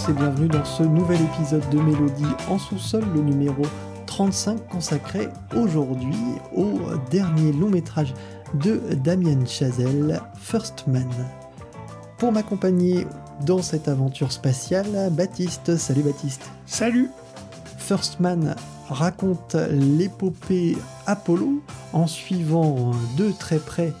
[0.00, 3.62] Tous et bienvenue dans ce nouvel épisode de Mélodie en sous-sol, le numéro
[4.06, 6.16] 35 consacré aujourd'hui
[6.54, 6.78] au
[7.10, 8.14] dernier long métrage
[8.54, 11.08] de Damien Chazelle, First Man.
[12.18, 13.06] Pour m'accompagner
[13.44, 15.76] dans cette aventure spatiale, Baptiste.
[15.76, 16.50] Salut Baptiste.
[16.66, 17.10] Salut.
[17.76, 18.54] First Man
[18.88, 21.62] raconte l'épopée Apollo
[21.92, 23.92] en suivant de très près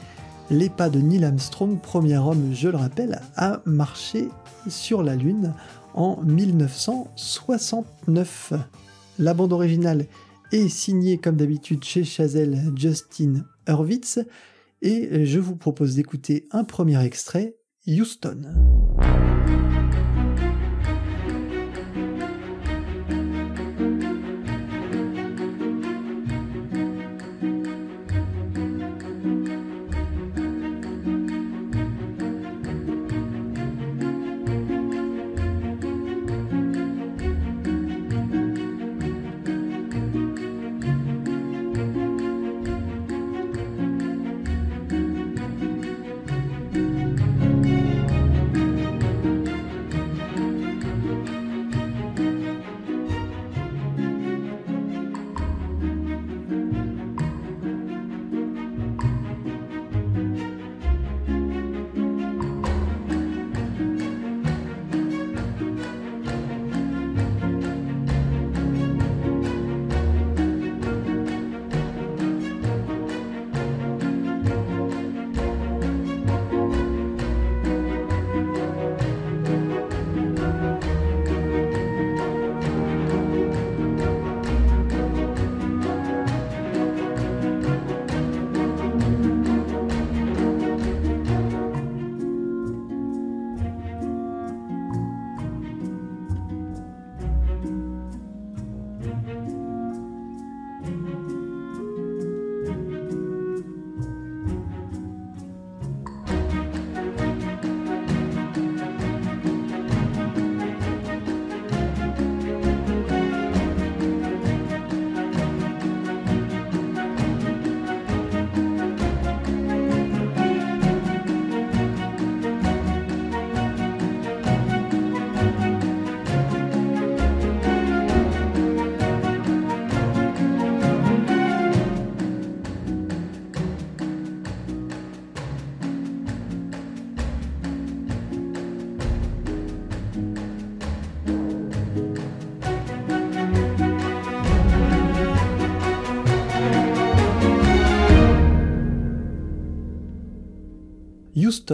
[0.50, 4.28] les pas de Neil Armstrong, premier homme, je le rappelle, à marcher
[4.68, 5.54] sur la Lune
[5.94, 8.52] en 1969.
[9.18, 10.06] La bande originale
[10.52, 14.20] est signée comme d'habitude chez Chazelle Justin Hurwitz
[14.82, 18.89] et je vous propose d'écouter un premier extrait, Houston.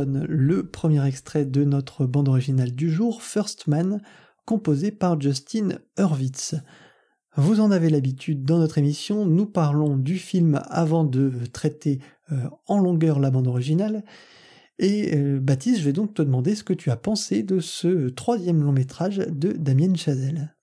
[0.05, 4.01] Le premier extrait de notre bande originale du jour, First Man,
[4.45, 6.55] composé par Justin Hurwitz.
[7.37, 12.01] Vous en avez l'habitude dans notre émission, nous parlons du film avant de traiter
[12.33, 14.05] euh, en longueur la bande originale.
[14.79, 18.09] Et euh, Baptiste, je vais donc te demander ce que tu as pensé de ce
[18.09, 20.56] troisième long métrage de Damien Chazelle.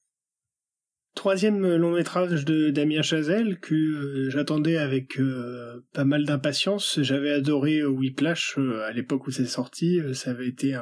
[1.16, 7.00] Troisième long métrage de Damien Chazelle que euh, j'attendais avec euh, pas mal d'impatience.
[7.04, 10.00] J'avais adoré euh, Whiplash à l'époque où c'est sorti.
[10.14, 10.74] ça avait été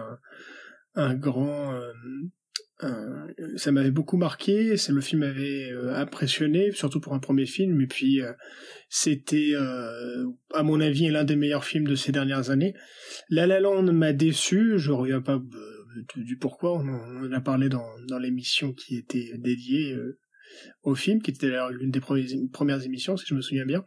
[0.96, 1.78] un, grand...
[3.58, 4.76] ça m'avait beaucoup marqué.
[4.90, 7.82] Le film m'avait impressionné, surtout pour un premier film.
[7.82, 8.22] Et puis
[8.88, 9.54] c'était,
[10.54, 12.74] à mon avis, l'un des meilleurs films de ces dernières années.
[13.30, 14.78] La La Land m'a déçu.
[14.78, 15.42] Je reviens pas
[16.16, 16.74] du pourquoi.
[16.74, 19.98] On en a parlé dans l'émission qui était dédiée
[20.84, 23.84] au film, qui était d'ailleurs l'une des premières émissions, si je me souviens bien.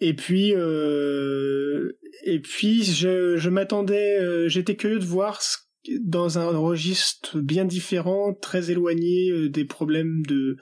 [0.00, 1.92] Et puis, euh,
[2.24, 5.40] et puis, je, je m'attendais, euh, j'étais curieux de voir
[6.00, 10.56] dans un registre bien différent, très éloigné euh, des problèmes de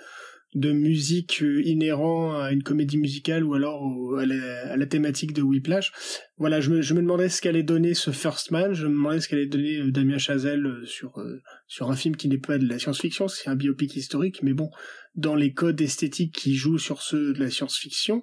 [0.55, 5.93] de musique euh, inhérent à une comédie musicale ou alors à, la, thématique de Whiplash.
[6.37, 9.47] Voilà, je me, demandais ce qu'allait donner ce First Man, je me demandais ce qu'allait
[9.47, 11.23] donner Damien Chazelle sur
[11.67, 14.71] sur un film qui n'est pas de la science-fiction, c'est un biopic historique, mais bon,
[15.15, 18.23] dans les codes esthétiques qui jouent sur ceux de la science-fiction,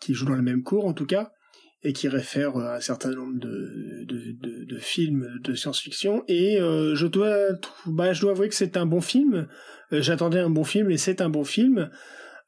[0.00, 1.32] qui jouent dans le même cours en tout cas,
[1.82, 6.24] et qui réfèrent à un certain nombre de, de, de, films de science-fiction.
[6.26, 7.36] Et euh, je, dois,
[7.86, 9.46] bah, je dois avouer que c'est un bon film.
[9.92, 11.90] Euh, j'attendais un bon film et c'est un bon film.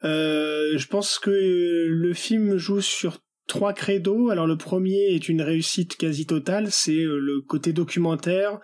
[0.05, 4.31] Euh, je pense que le film joue sur trois credos.
[4.31, 8.61] Alors le premier est une réussite quasi totale, c'est le côté documentaire,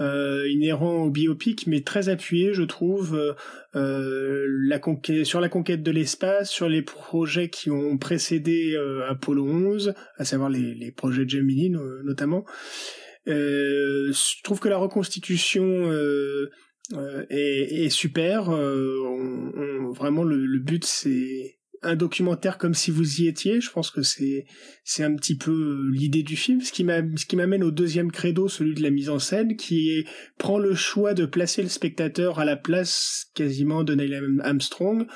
[0.00, 3.34] euh, inhérent au biopic, mais très appuyé, je trouve, euh,
[3.74, 8.76] euh, sur la conquête de l'espace, sur les projets qui ont précédé
[9.08, 11.70] Apollo 11, à savoir les, les projets Gemini
[12.04, 12.44] notamment.
[13.26, 15.90] je trouve que la reconstitution
[16.94, 18.44] est, est, super.
[18.50, 23.60] vraiment, le, le but, c'est un documentaire comme si vous y étiez.
[23.60, 24.46] Je pense que c'est
[24.84, 26.60] c'est un petit peu euh, l'idée du film.
[26.60, 26.84] Ce qui
[27.36, 30.04] m'amène au deuxième credo, celui de la mise en scène, qui est,
[30.38, 35.06] prend le choix de placer le spectateur à la place quasiment de Neil Armstrong.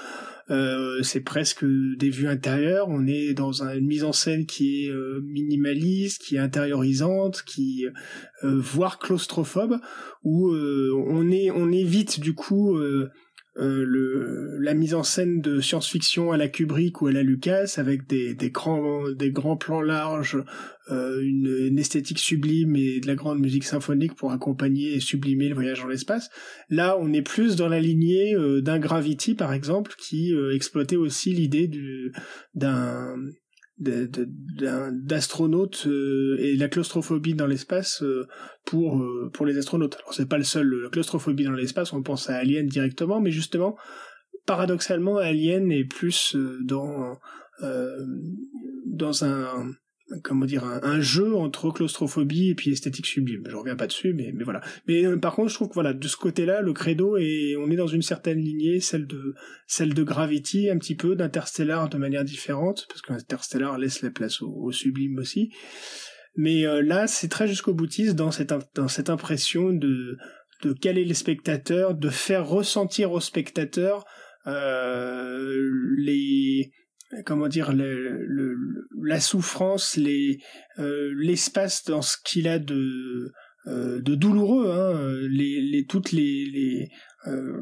[0.50, 2.88] Euh, c'est presque des vues intérieures.
[2.88, 7.87] On est dans une mise en scène qui est euh, minimaliste, qui est intériorisante, qui
[8.43, 9.79] euh, voire claustrophobe,
[10.25, 12.79] où on est on évite du coup
[13.59, 18.07] euh, la mise en scène de science-fiction à la Kubrick ou à la Lucas avec
[18.07, 20.43] des, grands plans larges,
[20.91, 25.55] euh, une, esthétique sublime et de la grande musique symphonique pour accompagner et sublimer le
[25.55, 26.31] voyage dans l'espace.
[26.71, 31.33] Là, on est plus dans la lignée euh, d'un Gravity par exemple qui exploitait aussi
[31.33, 31.71] l'idée
[32.55, 33.17] d'un
[33.79, 38.27] d'astronautes euh, et la claustrophobie dans l'espace euh,
[38.65, 39.97] pour euh, pour les astronautes.
[39.97, 43.31] Alors c'est pas le seul la claustrophobie dans l'espace, on pense à Alien directement, mais
[43.31, 43.77] justement
[44.47, 47.19] paradoxalement Alien est plus dans
[48.87, 49.73] dans un
[50.23, 53.44] comment dire un, jeu entre claustrophobie et puis esthétique sublime.
[53.49, 54.61] Je reviens pas dessus, mais mais voilà.
[54.87, 57.70] Mais euh, par contre, je trouve que voilà de ce côté-là, le credo et on
[57.70, 59.35] est dans une certaine lignée, celle de
[59.67, 64.43] celle de Gravity, un petit peu d'Interstellar de manière différente, parce qu'Interstellar laisse la place
[64.43, 65.50] au, sublime aussi.
[66.37, 70.17] Mais euh, là, c'est très jusqu'au boutiste dans cette dans cette impression de
[70.62, 74.05] de caler les spectateurs, de faire ressentir aux spectateurs
[74.47, 76.73] euh, les
[77.25, 78.26] comment dire le,
[79.03, 80.41] la souffrance les
[80.79, 83.32] euh, l'espace dans ce qu'il a de
[83.67, 86.91] euh, de douloureux hein, les, les toutes les, les
[87.29, 87.53] euh,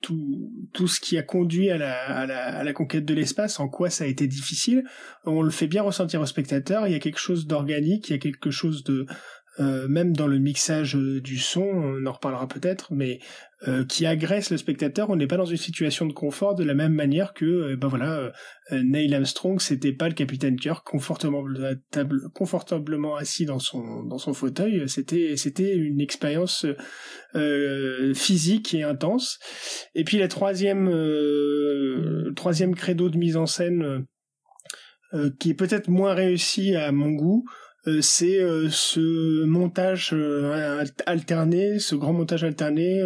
[0.00, 3.58] tout tout ce qui a conduit à la, à la à la conquête de l'espace
[3.58, 4.84] en quoi ça a été difficile.
[5.24, 8.16] On le fait bien ressentir au spectateur il y a quelque chose d'organique il y
[8.16, 9.06] a quelque chose de
[9.60, 13.18] euh, même dans le mixage euh, du son, on en reparlera peut-être, mais
[13.68, 15.10] euh, qui agresse le spectateur.
[15.10, 18.32] On n'est pas dans une situation de confort de la même manière que, ben voilà,
[18.72, 21.44] Neil Armstrong, c'était pas le capitaine Kirk confortablement,
[23.16, 24.88] assis dans son dans son fauteuil.
[24.88, 26.64] C'était c'était une expérience
[28.14, 29.38] physique et intense.
[29.94, 30.90] Et puis la troisième
[32.34, 34.06] troisième credo de mise en scène.
[35.38, 37.69] qui est peut-être moins réussi à mon goût, euh,
[38.00, 43.00] c'est euh, ce montage euh, alterné, ce grand montage alterné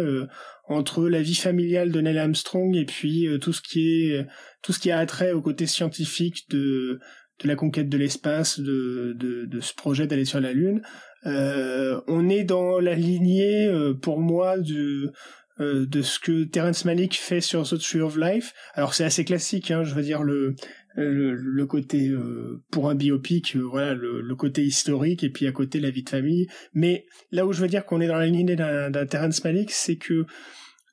[0.67, 4.27] entre la vie familiale de Neil Armstrong et puis tout ce qui est
[4.61, 6.99] tout ce qui a attrait au côté scientifique de
[7.43, 10.81] de la conquête de l'espace, de, de, de, ce projet d'aller sur la Lune.
[11.25, 13.69] Euh, on est dans la lignée,
[14.01, 15.11] pour moi, de,
[15.59, 18.53] de ce que Terrence Malick fait sur The Tree of Life.
[18.73, 20.55] Alors c'est assez classique, hein, je veux dire, le,
[20.95, 25.79] le, côté euh, pour un biopic, euh, voilà le, côté historique et puis à côté
[25.79, 26.47] la vie de famille.
[26.73, 29.97] Mais là où je veux dire qu'on est dans la lignée d'un Terrence Malick, c'est
[29.97, 30.25] que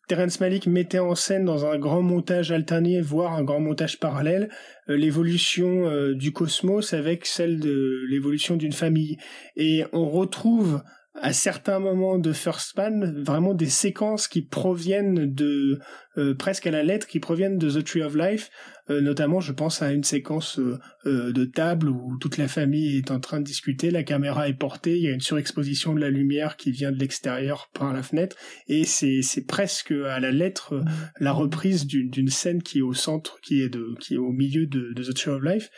[0.08, 4.50] Terrence Malick mettait en scène dans un grand montage alterné, voire un grand montage parallèle,
[4.88, 9.16] euh, l'évolution du cosmos avec celle de l'évolution d'une famille.
[9.56, 10.82] Et on retrouve
[11.14, 15.78] à certains moments de First Man, vraiment des séquences qui proviennent de
[16.16, 18.50] euh, presque à la lettre, qui proviennent de The Tree of Life.
[18.90, 23.10] Euh, notamment, je pense à une séquence euh, de table où toute la famille est
[23.10, 26.10] en train de discuter, la caméra est portée, il y a une surexposition de la
[26.10, 28.36] lumière qui vient de l'extérieur par la fenêtre,
[28.68, 30.82] et c'est presque à la lettre
[31.20, 34.66] la reprise d'une scène qui est au centre, qui est de qui est au milieu
[34.66, 35.70] de, de The Tree of Life.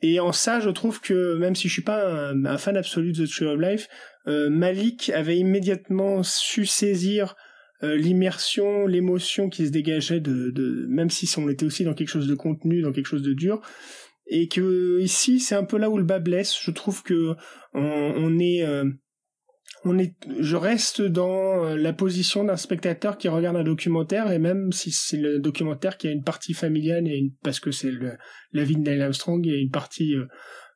[0.00, 3.26] Et en ça, je trouve que même si je suis pas un, fan absolu de
[3.26, 7.34] The Tree of Life, euh, Malik avait immédiatement su saisir
[7.84, 12.08] euh, l'immersion, l'émotion qui se dégageait de, de, même si on était aussi dans quelque
[12.08, 13.60] chose de contenu, dans quelque chose de dur,
[14.26, 16.58] et que ici c'est un peu là où le bas blesse.
[16.60, 17.36] Je trouve que
[17.74, 18.90] on, est, euh,
[19.84, 24.72] on est, je reste dans la position d'un spectateur qui regarde un documentaire et même
[24.72, 27.92] si c'est le documentaire qui a une partie familiale et une, parce que c'est
[28.52, 30.16] la vie de Neil Armstrong, a une partie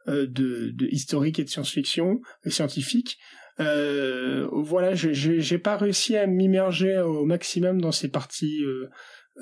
[0.07, 3.19] de, de historique et de science-fiction scientifique.
[3.61, 8.89] Euh, voilà, j'ai pas réussi à m'immerger au maximum dans ces parties euh,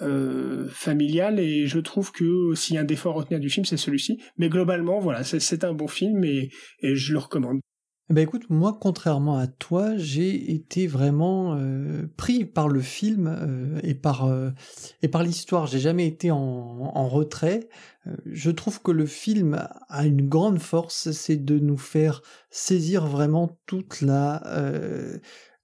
[0.02, 3.64] euh, familiales et je trouve que s'il y a un défaut à retenir du film,
[3.64, 4.20] c'est celui-ci.
[4.36, 6.50] Mais globalement, voilà, c'est un bon film et,
[6.80, 7.60] et je le recommande.
[8.10, 13.28] Eh ben écoute, moi, contrairement à toi, j'ai été vraiment euh, pris par le film
[13.28, 14.50] euh, et par euh,
[15.02, 15.68] et par l'histoire.
[15.68, 17.68] J'ai jamais été en, en retrait.
[18.26, 23.60] je trouve que le film a une grande force, c'est de nous faire saisir vraiment
[23.66, 24.42] toute la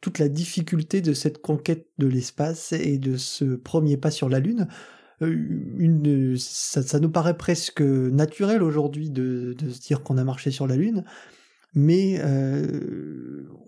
[0.01, 4.39] toute la difficulté de cette conquête de l'espace et de ce premier pas sur la
[4.39, 4.69] Lune.
[5.21, 10.51] Une, ça, ça nous paraît presque naturel aujourd'hui de, de se dire qu'on a marché
[10.53, 11.05] sur la Lune,
[11.77, 12.21] mais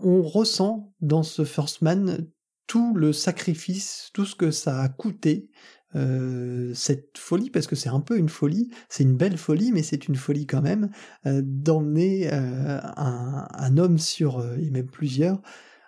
[0.00, 2.26] on ressent dans ce First Man
[2.66, 5.48] tout le sacrifice, tout ce que ça a coûté,
[5.96, 9.82] euh, cette folie, parce que c'est un peu une folie, c'est une belle folie, mais
[9.82, 10.90] c'est une folie quand même,
[11.26, 15.40] euh, d'emmener euh, un, homme sur, et même plusieurs,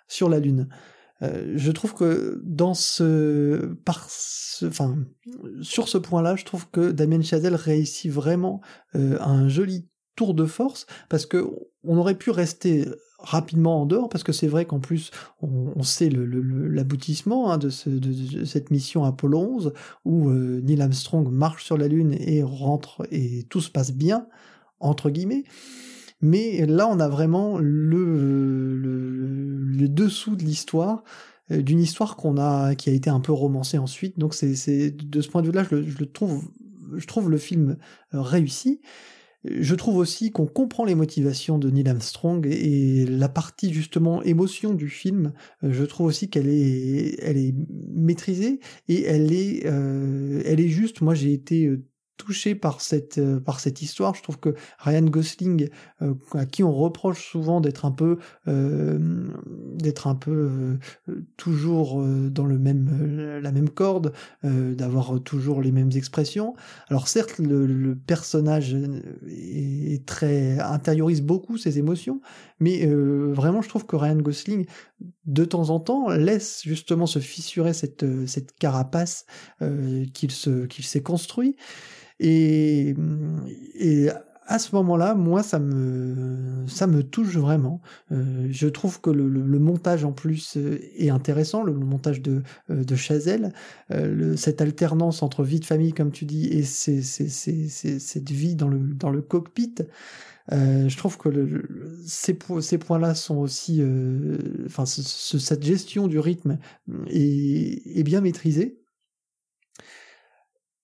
[0.07, 0.67] sur la Lune.
[1.21, 4.07] je trouve que dans ce, par
[4.65, 4.97] enfin,
[5.61, 8.61] sur ce point-là, je trouve que Damien Chazelle réussit vraiment
[8.93, 11.49] un joli tour de force, parce que
[11.83, 12.85] on aurait pu rester
[13.21, 18.71] rapidement en dehors, parce que c'est vrai qu'en plus, on, sait l'aboutissement hein, de, cette
[18.71, 19.73] mission Apollo 11,
[20.05, 24.27] où euh, Neil Armstrong marche sur la Lune et rentre, et tout se passe bien,
[24.79, 25.43] entre guillemets.
[26.21, 31.03] Mais là, on a vraiment le, le, dessous de l'histoire,
[31.51, 34.19] euh, d'une histoire qu'on a, qui a été un peu romancée ensuite.
[34.19, 36.49] Donc, c'est de ce point de vue-là, je, je, trouve,
[36.95, 37.77] je trouve le film
[38.13, 38.81] euh, réussi.
[39.43, 44.75] Je trouve aussi qu'on comprend les motivations de Neil Armstrong et la partie justement émotion
[44.75, 45.33] du film,
[45.63, 47.55] euh, je trouve aussi qu'elle est, elle est
[47.91, 51.01] maîtrisée et elle est, euh, elle est juste.
[51.01, 51.83] Moi, j'ai été euh,
[52.21, 54.13] touché par cette euh, par histoire.
[54.13, 55.69] Je trouve que Ryan Gosling,
[56.01, 59.29] euh, à qui on reproche souvent d'être un peu euh,
[59.75, 60.77] d'être un peu
[61.37, 64.13] toujours dans le même la même corde,
[64.43, 66.53] d'avoir toujours les mêmes expressions.
[66.89, 68.75] Alors certes, le, personnage
[69.27, 72.21] est, très intériorise beaucoup ses émotions,
[72.59, 74.65] mais vraiment, je trouve que Ryan Gosling
[75.25, 78.05] de temps en temps laisse justement se fissurer cette
[78.59, 79.25] carapace
[80.13, 80.29] qu'il
[80.69, 81.55] qu'il s'est construit.
[82.23, 82.95] Et,
[83.75, 84.09] et
[84.51, 87.81] à ce moment-là, moi, ça me, ça me touche vraiment.
[88.11, 92.43] Euh, je trouve que le, le, montage en plus euh, est intéressant, le, montage de,
[92.69, 93.53] euh, de Chazelle,
[93.91, 98.79] euh, cette alternance entre vie de famille, comme tu dis, et cette vie dans le,
[98.79, 99.75] dans le cockpit.
[100.51, 103.81] Euh, je trouve que le, ces, ces points-là sont aussi,
[104.65, 106.57] enfin, cette gestion du rythme
[107.07, 108.80] est, est bien maîtrisée.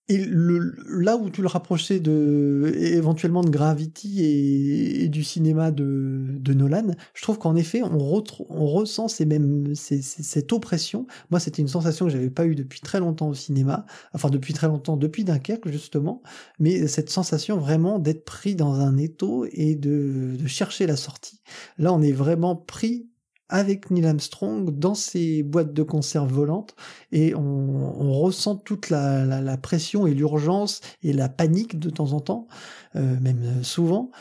[0.09, 6.27] Et le, là où tu le rapprochais de éventuellement de Gravity et, du cinéma de,
[6.39, 11.07] de, Nolan, je trouve qu'en effet on, on ressent ces mêmes ces, cette oppression.
[11.29, 14.53] Moi, c'était une sensation que j'avais pas eue depuis très longtemps au cinéma, enfin depuis
[14.53, 16.21] très longtemps, depuis Dunkerque justement,
[16.59, 21.41] mais cette sensation vraiment d'être pris dans un étau et de, de chercher la sortie.
[21.77, 23.09] Là, on est vraiment pris
[23.49, 26.75] avec Neil Armstrong dans ces boîtes de conserve volantes
[27.11, 32.47] et on, ressent toute la, pression et l'urgence et la panique de temps en temps,
[32.95, 34.11] euh, même souvent.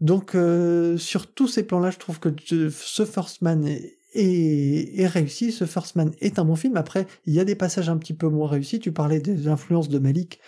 [0.00, 2.28] Donc euh, sur tous ces plans-là, je trouve que
[2.70, 5.52] ce First Man est, est, réussi.
[5.52, 6.76] Ce First Man est un bon film.
[6.76, 8.78] Après, il y a des passages un petit peu moins réussis.
[8.78, 10.40] Tu parlais des influences de Malik.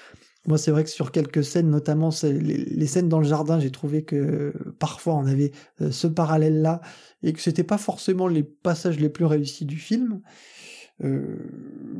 [0.47, 4.03] Moi, c'est vrai que sur quelques scènes, notamment les, scènes dans le jardin, j'ai trouvé
[4.03, 6.81] que parfois on avait euh, ce parallèle-là
[7.23, 10.23] et que c'était pas forcément les passages les plus réussis du film.
[11.05, 11.37] Euh,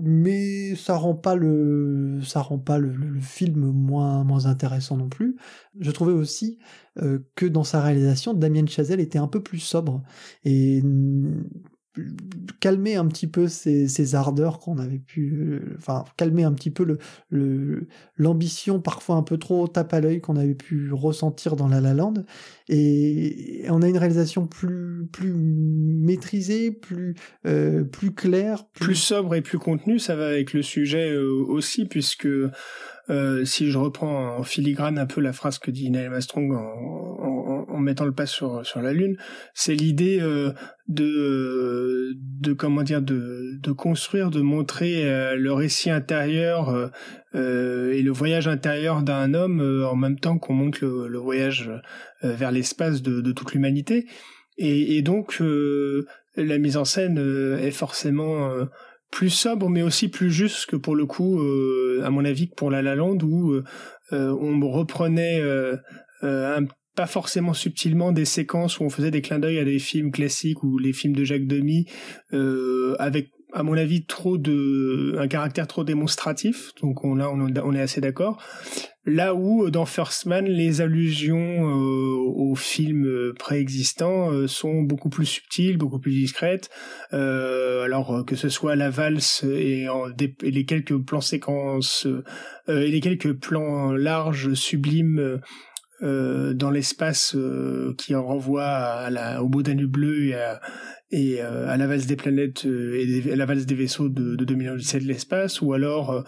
[0.03, 5.37] mais ça rend pas le ça rend pas le, film moins moins intéressant non plus.
[5.79, 6.59] Je trouvais aussi
[7.01, 10.03] euh, que dans sa réalisation, Damien Chazelle était un peu plus sobre
[10.45, 10.83] et
[12.61, 16.97] calmer un petit peu ces, ardeurs qu'on avait pu, euh, enfin calmer un petit peu
[17.31, 21.81] le l'ambition parfois un peu trop tape à l'œil qu'on avait pu ressentir dans La
[21.81, 22.15] La Land
[22.69, 27.15] et on a une réalisation plus plus maîtrisée, plus
[27.47, 28.95] euh, plus claire, plus...
[28.95, 29.99] sobre et plus contenue.
[29.99, 32.29] Ça va avec le sujet euh, aussi puisque
[33.45, 37.38] si je reprends en filigrane un peu la phrase que dit Neil Armstrong en,
[37.79, 39.17] mettant le pas sur la lune,
[39.55, 40.21] c'est l'idée
[40.89, 46.89] de de comment dire de construire de montrer euh, le récit intérieur euh,
[47.35, 51.71] euh, et le voyage intérieur d'un homme en même temps qu'on montre le, voyage
[52.23, 54.07] vers l'espace de, toute l'humanité.
[54.57, 55.43] Et, et donc
[56.37, 57.19] la mise en scène
[57.61, 58.51] est forcément
[59.11, 61.41] plus sobre mais aussi plus juste que pour le coup
[62.03, 63.61] à mon avis que pour La La Land où
[64.11, 65.43] on reprenait
[66.23, 66.65] un
[66.99, 70.65] pas forcément subtilement des séquences où on faisait des clins d'œil à des films classiques
[70.65, 71.87] ou les films de Jacques Demy
[72.33, 76.73] euh, avec à mon avis trop de un caractère trop démonstratif.
[76.83, 78.43] Donc on là on, est assez d'accord.
[79.07, 85.25] Là où dans First Man les allusions euh, aux films préexistants euh, sont beaucoup plus
[85.25, 86.69] subtiles beaucoup plus discrètes.
[87.13, 92.09] Euh, alors que ce soit la valse et, en, et les quelques plans séquences
[92.67, 95.41] et les quelques plans larges sublimes
[96.03, 100.61] euh, dans l'espace euh, qui renvoie à la, au beau Danube bleu et à,
[101.11, 105.03] et à la valse des planètes et à la valse des vaisseaux de, de 2017
[105.03, 106.23] de l'espace, ou alors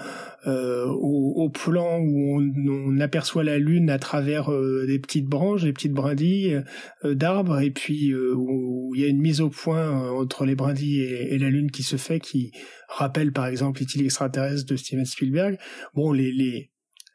[0.47, 4.51] au, au, plan où on, on, aperçoit la Lune à travers
[4.87, 6.63] des petites branches, des petites brindilles
[7.05, 11.35] d'arbres, et puis où il y a une mise au point entre les brindilles et,
[11.35, 12.51] et, la Lune qui se fait, qui
[12.89, 15.59] rappelle par exemple les extraterrestre de Steven Spielberg.
[15.95, 16.70] Bon, les, les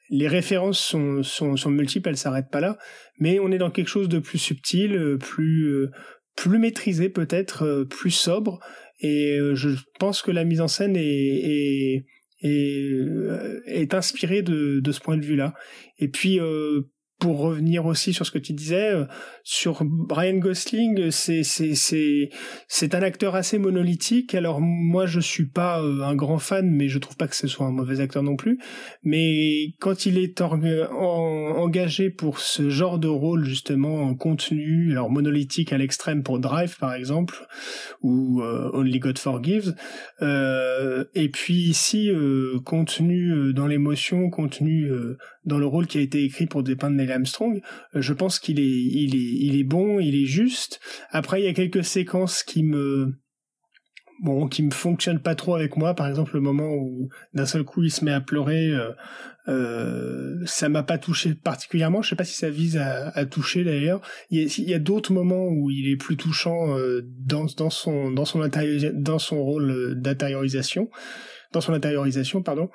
[0.09, 2.77] les références sont, sont, sont multiples, elles s'arrêtent pas là,
[3.19, 5.91] mais on est dans quelque chose de plus subtil, euh, plus euh,
[6.35, 8.59] plus maîtrisé peut-être, euh, plus sobre,
[9.00, 9.69] et je
[10.00, 12.05] pense que la mise en scène est, est,
[12.41, 13.05] est,
[13.67, 15.53] est inspirée de, de ce point de vue-là.
[16.00, 16.39] Et puis
[17.19, 19.05] pour revenir aussi sur ce que tu disais euh,
[19.43, 22.29] sur Brian Gosling, c'est c'est c'est
[22.67, 24.36] c'est un acteur assez monolithique.
[24.36, 27.48] Alors moi je suis pas euh, un grand fan, mais je trouve pas que ce
[27.48, 28.60] soit un mauvais acteur non plus.
[29.03, 35.72] Mais quand il est engagé pour ce genre de rôle justement en contenu, alors monolithique
[35.72, 37.48] à l'extrême pour Drive par exemple
[38.01, 39.74] ou euh, Only God Forgives,
[40.22, 42.12] et puis ici
[42.65, 44.89] contenu dans l'émotion, contenu
[45.45, 47.62] dans le rôle qui a été écrit pour dépeindre Armstrong,
[47.95, 50.79] euh, je pense qu'il est, il est, il est bon, il est juste.
[51.09, 53.13] Après, il y a quelques séquences qui me,
[54.21, 55.93] bon, qui me fonctionnent pas trop avec moi.
[55.93, 58.91] Par exemple, le moment où d'un seul coup il se met à pleurer, euh,
[59.47, 62.01] euh, ça m'a pas touché particulièrement.
[62.01, 64.01] Je sais pas si ça vise à, à toucher d'ailleurs.
[64.31, 68.25] Il y a, d'autres moments où il est plus touchant euh, dans, dans son dans
[68.25, 68.47] son
[68.93, 70.89] dans son rôle d'intériorisation
[71.55, 72.69] dans son intériorisation, pardon.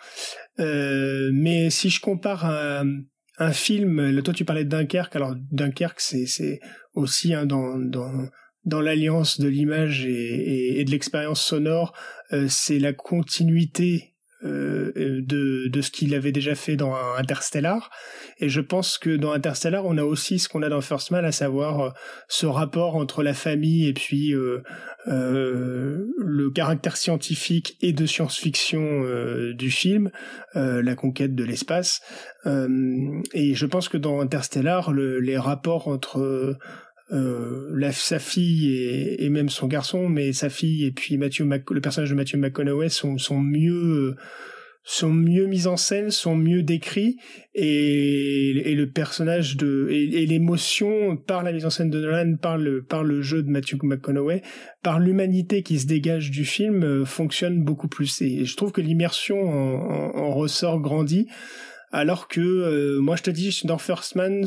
[0.58, 3.02] Euh, mais si je compare un,
[3.40, 6.60] un film, toi tu parlais de Dunkerque, alors Dunkerque c'est
[6.94, 8.28] aussi hein, dans dans
[8.66, 11.94] dans l'alliance de l'image et, et, de l'expérience sonore,
[12.32, 14.09] euh, c'est la continuité
[14.42, 17.90] euh, de, de ce qu'il avait déjà fait dans Interstellar.
[18.38, 21.26] Et je pense que dans Interstellar, on a aussi ce qu'on a dans First Man,
[21.26, 21.90] à savoir euh,
[22.26, 24.62] ce rapport entre la famille et puis euh,
[25.08, 29.04] euh le caractère scientifique et de science-fiction
[29.52, 30.10] du film,
[30.54, 32.00] la conquête de l'espace.
[32.46, 36.56] et je pense que dans Interstellar, le, les rapports entre
[37.12, 41.42] euh, la, sa fille et, et, même son garçon, mais sa fille et puis Matthew
[41.70, 44.14] le personnage de Matthew McConaughey sont, sont mieux
[44.82, 47.18] sont mieux mis en scène, sont mieux décrits
[47.54, 52.56] et, et le personnage de et, l'émotion par la mise en scène de Nolan, par
[52.56, 54.42] le par le jeu de Matthew McConaughey,
[54.82, 58.22] par l'humanité qui se dégage du film euh, fonctionne beaucoup plus.
[58.22, 61.26] Et je trouve que l'immersion en, en, ressort grandit
[61.92, 64.46] alors que euh, moi je te dis dans First Man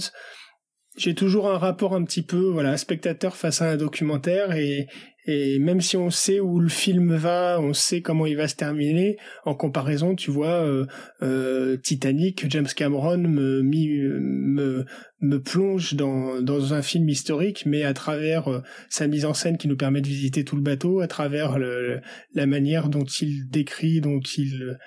[0.98, 4.88] j'ai toujours un rapport un petit peu voilà spectateur face à un documentaire et
[5.26, 8.56] et même si on sait où le film va, on sait comment il va se
[8.56, 9.18] terminer.
[9.46, 10.86] En comparaison, tu vois, euh,
[11.22, 14.86] euh, Titanic, James Cameron me, me
[15.22, 19.58] me plonge dans dans un film historique, mais à travers euh, sa mise en scène
[19.58, 22.02] qui nous permet de visiter tout le bateau, à travers le,
[22.34, 24.78] la manière dont il décrit, dont il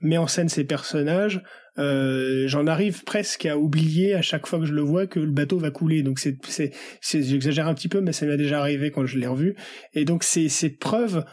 [0.00, 1.42] met en scène ses personnages,
[1.78, 5.30] euh, j'en arrive presque à oublier à chaque fois que je le vois que le
[5.30, 6.02] bateau va couler.
[6.02, 6.72] Donc c'est, c'est,
[7.22, 9.56] j'exagère un petit peu, mais ça m'est déjà arrivé quand je l'ai revu.
[9.92, 11.24] Et donc c'est, c'est preuve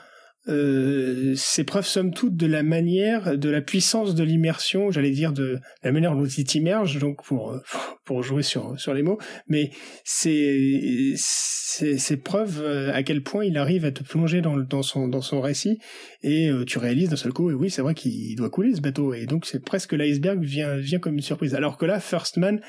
[0.48, 5.34] euh, c'est preuve somme toute de la manière, de la puissance de l'immersion, j'allais dire
[5.34, 7.60] de la manière dont il t'immerge, donc pour
[8.06, 9.70] pour jouer sur sur les mots, mais
[10.04, 15.08] c'est c'est preuve euh, à quel point il arrive à te plonger dans dans son
[15.08, 15.78] dans son récit
[16.24, 18.82] et euh, tu réalises d'un seul coup et oui c'est vrai qu'il doit couler ce
[18.82, 19.14] bateau.
[19.14, 21.54] Et donc c'est presque l'iceberg vient vient comme une surprise.
[21.54, 22.62] Alors que là First Man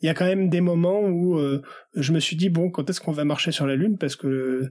[0.00, 1.38] il y a quand même des moments où
[1.94, 3.98] je me suis dit bon quand est-ce qu'on va marcher sur la lune?
[3.98, 4.70] Parce que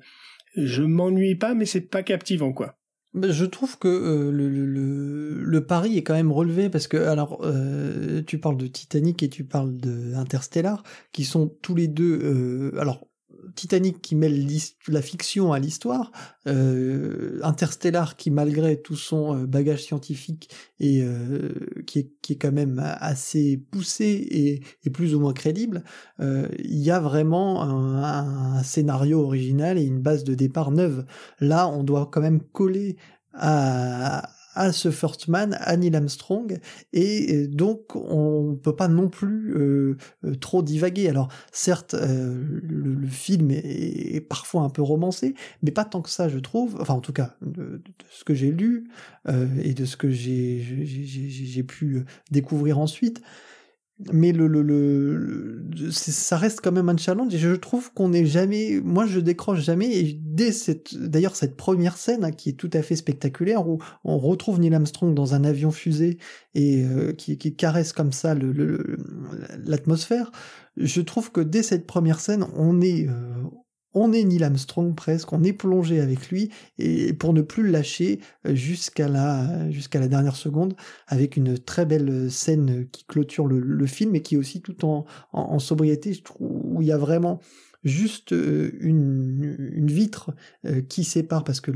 [0.57, 2.77] je m'ennuie pas, mais c'est pas captivant, quoi.
[3.13, 7.39] Je trouve que euh, le, le, le, pari est quand même relevé parce que alors
[7.43, 12.19] euh, tu parles de Titanic et tu parles de Interstellar qui sont tous les deux
[12.21, 13.07] euh, alors
[13.55, 14.47] Titanic qui mêle
[14.87, 16.11] la fiction à l'histoire,
[16.47, 21.49] euh, Interstellar qui malgré tout son euh, bagage scientifique et euh,
[21.85, 25.83] qui, est, quand même assez poussé et, et plus ou moins crédible,
[26.19, 31.05] euh, il y a vraiment un, un, scénario original et une base de départ neuve.
[31.39, 32.97] Là, on doit quand même coller
[33.33, 36.59] à, à ce First Man, à Neil Armstrong,
[36.91, 41.07] et donc on peut pas non plus euh, euh, trop divaguer.
[41.07, 46.27] Alors certes, euh, le, film est, parfois un peu romancé, mais pas tant que ça,
[46.27, 46.77] je trouve.
[46.81, 48.89] Enfin, en tout cas, de, ce que j'ai lu
[49.63, 53.21] et de ce que j'ai pu découvrir ensuite
[54.13, 58.27] mais le, le, le, ça reste quand même un challenge et je trouve qu'on n'est
[58.27, 62.53] jamais moi je décroche jamais et dès cette d'ailleurs cette première scène hein, qui est
[62.53, 66.19] tout à fait spectaculaire où on retrouve Neil Armstrong dans un avion fusée
[66.53, 68.35] et euh, qui, qui, caresse comme ça
[69.65, 70.31] l'atmosphère
[70.77, 73.13] je trouve que dès cette première scène on est euh,
[73.93, 77.71] on est Neil Armstrong presque, on est plongé avec lui et pour ne plus le
[77.71, 80.75] lâcher euh, jusqu'à la jusqu'à la dernière seconde
[81.07, 85.05] avec une très belle scène qui clôture le, film et qui est aussi tout en,
[85.31, 87.39] en, sobriété où il y a vraiment
[87.87, 90.31] juste euh, une, une vitre
[90.65, 91.71] euh, qui sépare parce que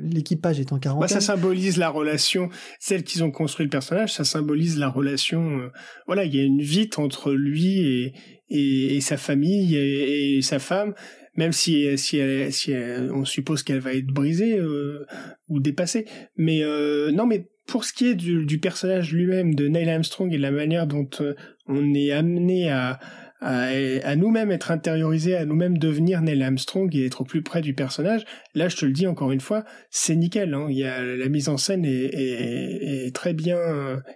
[0.00, 1.08] l'équipage est en quarantaine.
[1.08, 5.70] ça symbolise la relation, celle qu'ils ont construit le personnage, ça symbolise la relation.
[6.06, 8.14] voilà, il y a une vitre entre lui et,
[8.50, 10.94] et, sa famille et, sa femme,
[11.36, 12.20] même si si,
[12.50, 12.74] si
[13.12, 15.06] on suppose qu'elle va être brisée euh,
[15.48, 16.06] ou dépassée.
[16.36, 20.32] Mais euh, non, mais pour ce qui est du, du personnage lui-même de Neil Armstrong
[20.32, 21.34] et la manière dont euh,
[21.66, 23.00] on est amené à
[23.46, 23.68] à,
[24.08, 27.74] à nous-mêmes être intériorisé, à nous-mêmes devenir Neil Armstrong et être au plus près du
[27.74, 28.24] personnage.
[28.54, 30.54] Là, je te le dis encore une fois, c'est nickel.
[30.54, 30.66] Hein.
[30.68, 33.58] Il y a la mise en scène est, est, est très bien,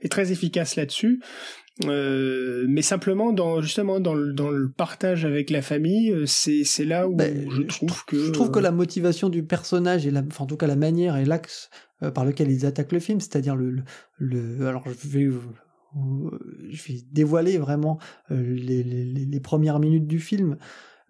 [0.03, 1.21] est très efficace là-dessus.
[1.87, 6.63] Euh, mais simplement dans justement dans le, dans le partage avec la famille, euh, c'est
[6.65, 10.11] c'est là où ben, je trouve que je trouve que la motivation du personnage et
[10.11, 11.71] la, enfin, en tout cas la manière et l'axe
[12.03, 13.83] euh, par lequel ils attaquent le film, c'est-à-dire le, le,
[14.19, 15.29] le alors je vais
[15.95, 17.99] je vais dévoiler vraiment
[18.31, 20.57] les, les, premières minutes du film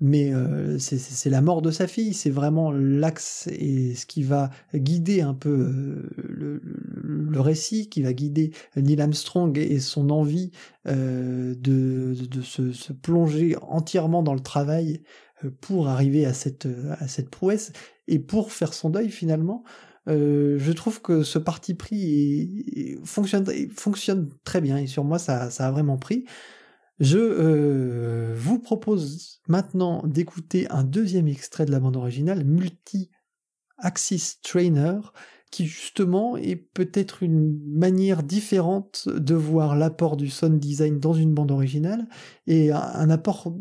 [0.00, 4.50] mais euh, c'est la mort de sa fille, c'est vraiment l'axe et ce qui va
[4.74, 10.50] guider un peu euh, le, récit, qui va guider Neil Armstrong et, son envie
[10.88, 15.02] euh, de, se, plonger entièrement dans le travail
[15.44, 16.66] euh, pour arriver à cette,
[16.98, 17.72] à cette prouesse
[18.08, 19.64] et pour faire son deuil finalement.
[20.10, 25.70] Euh, je trouve que ce parti pris fonctionne, très bien et sur moi ça, a
[25.70, 26.24] vraiment pris.
[26.98, 34.98] Je euh, vous propose maintenant d'écouter un deuxième extrait de la bande originale, Multi-Axis Trainer,
[35.50, 41.32] qui justement est peut-être une manière différente de voir l'apport du sound design dans une
[41.34, 42.06] bande originale
[42.46, 43.56] et un, apport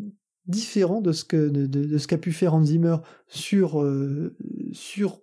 [0.46, 4.36] différent de ce que de, ce qu'a pu faire Hans Zimmer sur euh,
[4.72, 5.22] sur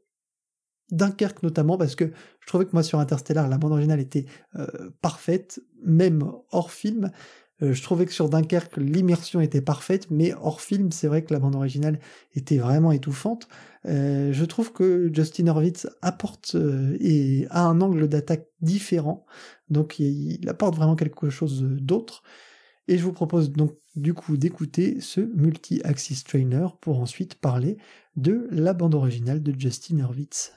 [0.92, 4.68] Dunkerque notamment parce que je trouvais que moi sur Interstellar la bande originale était euh,
[5.02, 7.12] parfaite même hors film
[7.64, 11.34] euh, je trouvais que sur Dunkerque, l'immersion était parfaite, mais hors film, c'est vrai que
[11.34, 12.00] la bande originale
[12.36, 13.48] était vraiment étouffante.
[13.86, 16.56] Euh, je trouve que Justin Hurwitz apporte
[17.00, 19.26] et a un angle d'attaque différent,
[19.70, 22.22] donc il, apporte vraiment quelque chose d'autre.
[22.88, 27.78] Et je vous propose donc du coup d'écouter ce multi-axis trainer pour ensuite parler
[28.18, 30.54] de la bande originale de Justin Hurwitz.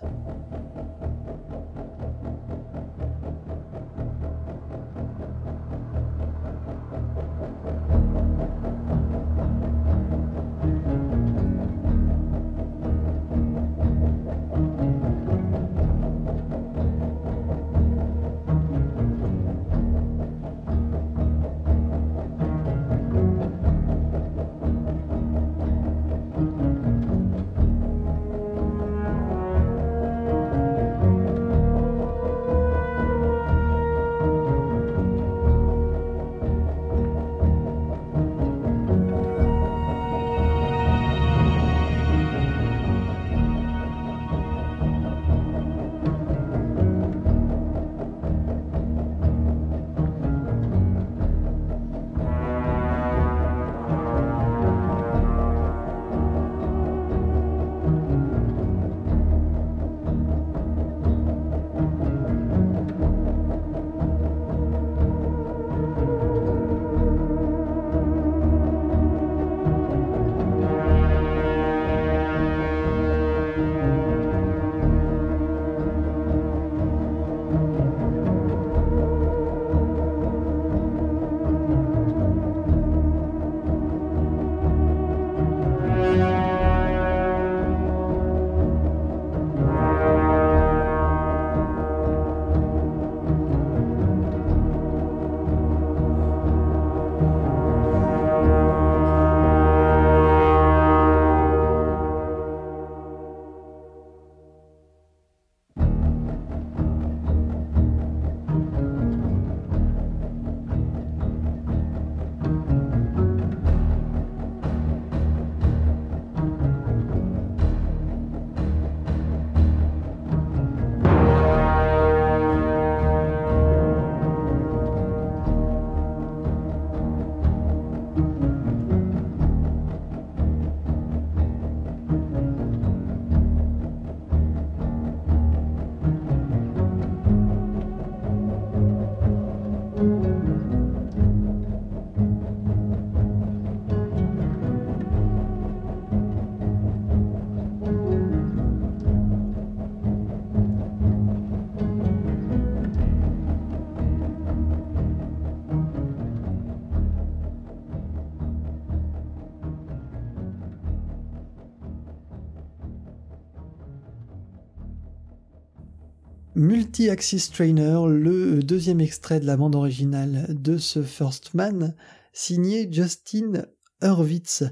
[166.70, 171.96] Multi-Axis Trainer, le deuxième extrait de la bande originale de ce First Man,
[172.32, 173.66] signé Justin
[174.00, 174.62] Hurwitz.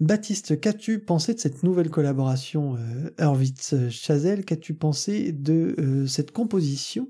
[0.00, 7.08] Baptiste, qu'as-tu pensé de cette nouvelle collaboration euh, Hurwitz-Chazelle Qu'as-tu pensé de euh, cette composition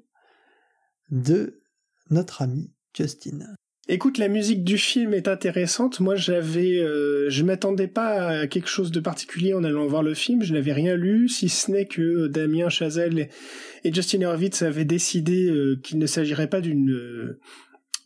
[1.11, 1.63] de
[2.11, 3.55] notre ami Justin?
[3.91, 6.01] Écoute, la musique du film est intéressante.
[6.01, 10.13] Moi, j'avais, euh, je m'attendais pas à quelque chose de particulier en allant voir le
[10.13, 10.43] film.
[10.43, 13.31] Je n'avais rien lu, si ce n'est que Damien Chazelle
[13.85, 17.41] et, Justin Hurwitz avaient décidé euh, qu'il ne s'agirait pas d'une euh,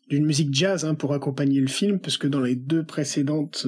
[0.08, 3.66] d'une musique jazz hein, pour accompagner le film, parce que dans les deux précédentes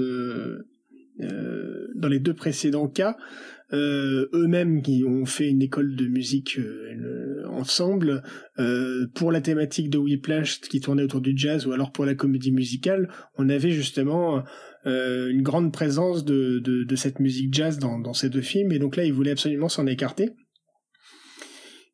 [1.19, 3.17] dans les deux précédents cas,
[3.75, 8.23] euh, eux-mêmes qui ont fait une école de musique euh, ensemble
[8.61, 12.15] euh, pour la thématique de Whiplash qui tournait autour du jazz ou alors pour la
[12.15, 14.45] comédie musicale, on avait justement
[14.87, 19.05] une grande présence de, de, cette musique jazz dans, ces deux films et donc là
[19.05, 20.31] ils voulaient absolument s'en écarter.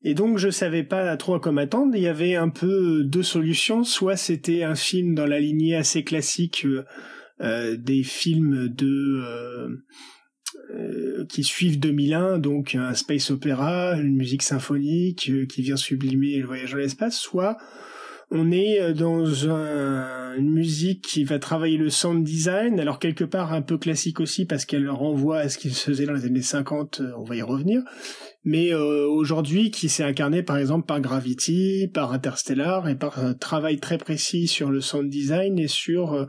[0.02, 1.94] Et donc je savais pas trop à quoi m'attendre.
[1.94, 3.84] Il y avait un peu deux solutions.
[3.84, 6.66] Soit c'était un film dans la lignée assez classique
[7.40, 9.22] des films de
[10.74, 16.36] euh, qui suivent 2001, donc un space opéra, une musique symphonique euh, qui vient sublimer
[16.36, 17.56] le voyage dans l'espace, soit
[18.30, 23.52] on est euh, dans une musique qui va travailler le sound design, alors quelque part
[23.52, 26.42] un peu classique aussi parce qu'elle renvoie à ce qui se faisait dans les années
[26.42, 27.82] 50, on va y revenir,
[28.44, 33.80] mais aujourd'hui qui s'est incarné par exemple par Gravity, par Interstellar et par un travail
[33.80, 36.28] très précis sur le sound design et sur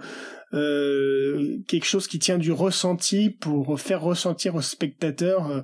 [0.54, 5.62] euh, quelque chose qui tient du ressenti pour faire ressentir au spectateur euh,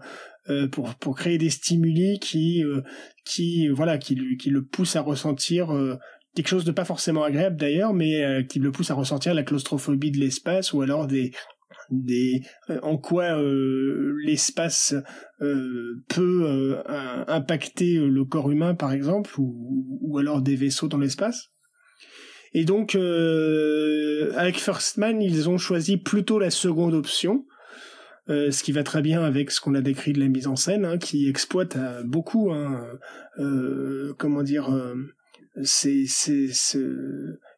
[0.50, 2.63] euh, pour pour créer des stimuli qui
[3.26, 5.67] qui voilà qui qui le poussent à ressentir
[6.36, 10.12] quelque chose de pas forcément agréable d'ailleurs mais qui le pousse à ressentir la claustrophobie
[10.12, 11.32] de l'espace ou alors des
[11.89, 12.41] des
[12.82, 13.38] en quoi
[14.23, 14.95] l'espace
[15.39, 16.78] peut
[17.28, 21.52] impacter le corps humain par exemple ou, ou alors des vaisseaux dans l'espace
[22.53, 27.45] et donc, euh, avec First Man, ils ont choisi plutôt la seconde option,
[28.29, 30.55] euh, ce qui va très bien avec ce qu'on a décrit de la mise en
[30.55, 32.81] scène, hein, qui exploite euh, beaucoup, hein,
[33.39, 34.95] euh, comment dire, euh,
[35.63, 36.49] c'est, c'est,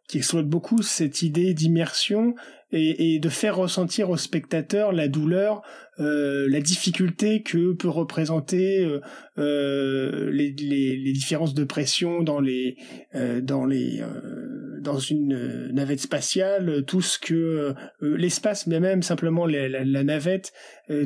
[0.07, 2.33] qui exploite beaucoup cette idée d'immersion
[2.71, 5.61] et, et, de faire ressentir au spectateur la douleur,
[5.99, 9.01] euh, la difficulté que peut représenter euh,
[9.37, 12.75] euh les, les, les, différences de pression dans les
[13.15, 14.01] euh, dans les
[14.79, 20.53] dans une navette spatiale, tout ce que l'espace, mais même simplement la, la, navette,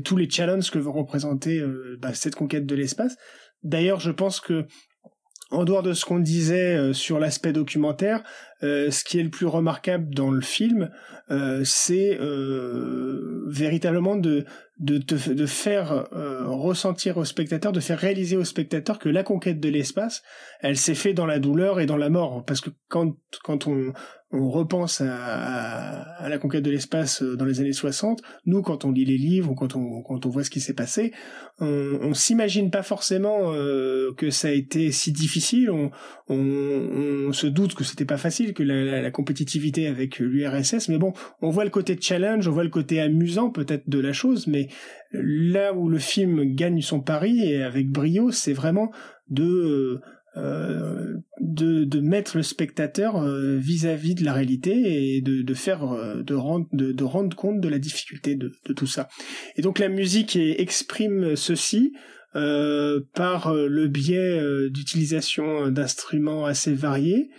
[0.03, 1.63] tous les challenges que va représenter
[1.99, 3.15] bah, cette conquête de l'espace.
[3.63, 4.65] D'ailleurs, je pense que
[5.53, 8.23] en dehors de ce qu'on disait euh, sur l'aspect documentaire,
[8.63, 10.89] euh, ce qui est le plus remarquable dans le film,
[11.29, 12.17] euh, c'est
[13.47, 14.45] véritablement de,
[14.83, 16.07] de, de faire
[16.45, 20.23] ressentir au spectateur, de faire réaliser au spectateur que la conquête de l'espace,
[20.59, 22.43] elle s'est faite dans la douleur et dans la mort.
[22.45, 23.93] Parce que quand, quand on,
[24.33, 28.83] on repense à, à, la conquête de l'espace euh, dans les années 60, nous, quand
[28.83, 31.13] on lit les livres ou quand on, quand on voit ce qui s'est passé,
[31.59, 35.69] on, on s'imagine pas forcément euh, que ça a été si difficile.
[35.69, 35.91] On,
[36.29, 40.89] on, on se doute que c'était pas facile, que la, la, compétitivité avec l'URSS.
[40.89, 44.13] Mais bon, on voit le côté challenge, on voit le côté amusant peut-être de la
[44.13, 44.47] chose.
[44.47, 44.67] Mais
[45.11, 48.91] là où le film gagne son pari et avec brio, c'est vraiment
[49.29, 50.01] de euh,
[50.35, 55.83] euh, de, de mettre le spectateur euh, vis-à-vis de la réalité et de, de faire
[55.91, 59.07] euh, de rendre de, de, rendre compte de la difficulté de, de tout ça.
[59.57, 61.93] Et donc la musique exprime ceci
[62.35, 64.41] euh, par le biais
[64.71, 67.29] d'utilisation d'instruments assez variés.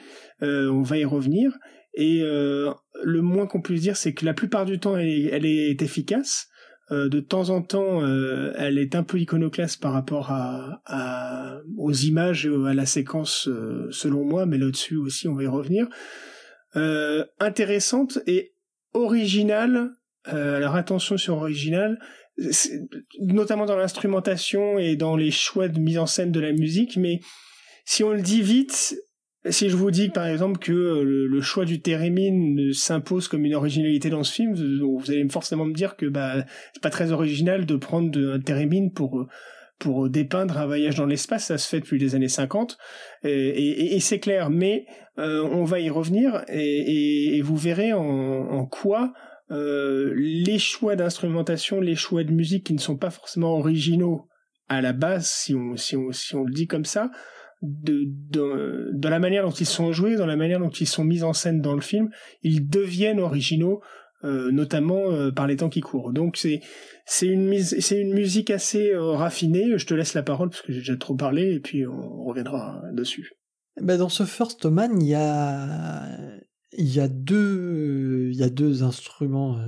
[0.40, 1.58] on va y revenir.
[1.94, 5.82] Et le moins qu'on puisse dire, c'est que la plupart du temps, elle elle est
[5.82, 6.48] efficace.
[6.90, 11.92] Euh, de temps en temps, euh, elle est un peu iconoclaste par rapport à, aux
[11.92, 15.88] images et à la séquence, euh, selon moi, mais là-dessus aussi, on va y revenir.
[17.40, 18.54] intéressante et
[18.92, 19.92] originale.
[20.24, 21.98] alors attention sur original,
[23.20, 27.20] notamment dans l'instrumentation et dans les choix de mise en scène de la musique, mais
[27.84, 28.96] si on le dit vite,
[29.50, 33.54] si je vous dis par exemple que euh, le, choix du thérémine s'impose comme une
[33.54, 37.66] originalité dans ce film, vous allez forcément me dire que bah c'est pas très original
[37.66, 39.26] de prendre un thérémine pour
[39.78, 42.78] pour dépeindre un voyage dans l'espace, ça se fait depuis les années 50,
[43.24, 44.86] et, c'est clair, mais
[45.18, 49.12] euh, on va y revenir, et, vous verrez en, quoi
[49.50, 54.28] euh, les choix d'instrumentation, les choix de musique qui ne sont pas forcément originaux
[54.68, 57.10] à la base, si on, si on, si on le dit comme ça,
[57.64, 61.22] de, dans la manière dont ils sont joués, dans la manière dont ils sont mis
[61.22, 62.10] en scène dans le film,
[62.42, 63.80] ils deviennent originaux
[64.22, 66.12] notamment par les temps qui courent.
[66.12, 66.60] Donc c'est
[67.04, 69.76] c'est une une musique assez raffinée.
[69.76, 72.82] Je te laisse la parole parce que j'ai déjà trop parlé et puis on reviendra
[72.92, 73.34] dessus.
[73.80, 76.08] Ben dans ce First Man, il y a
[76.72, 79.58] il y a deux il y a deux instruments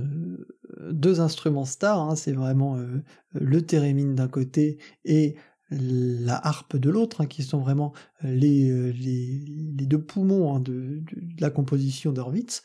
[0.89, 2.01] deux instruments stars.
[2.01, 2.15] Hein.
[2.15, 2.79] c'est vraiment
[3.33, 5.35] le thérémine d'un côté et
[5.69, 11.03] la harpe de l'autre, hein, qui sont vraiment les, les, deux poumons hein, de,
[11.39, 12.63] la composition d'Horwitz,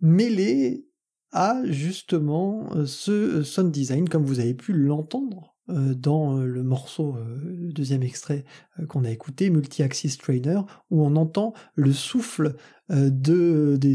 [0.00, 0.86] mêlés
[1.30, 7.16] à justement ce sound design, comme vous avez pu l'entendre euh, dans euh, le morceau,
[7.16, 8.44] euh, le deuxième extrait
[8.88, 12.56] qu'on a écouté, Multi-Axis Trainer, où on entend le souffle
[12.88, 13.94] de, de,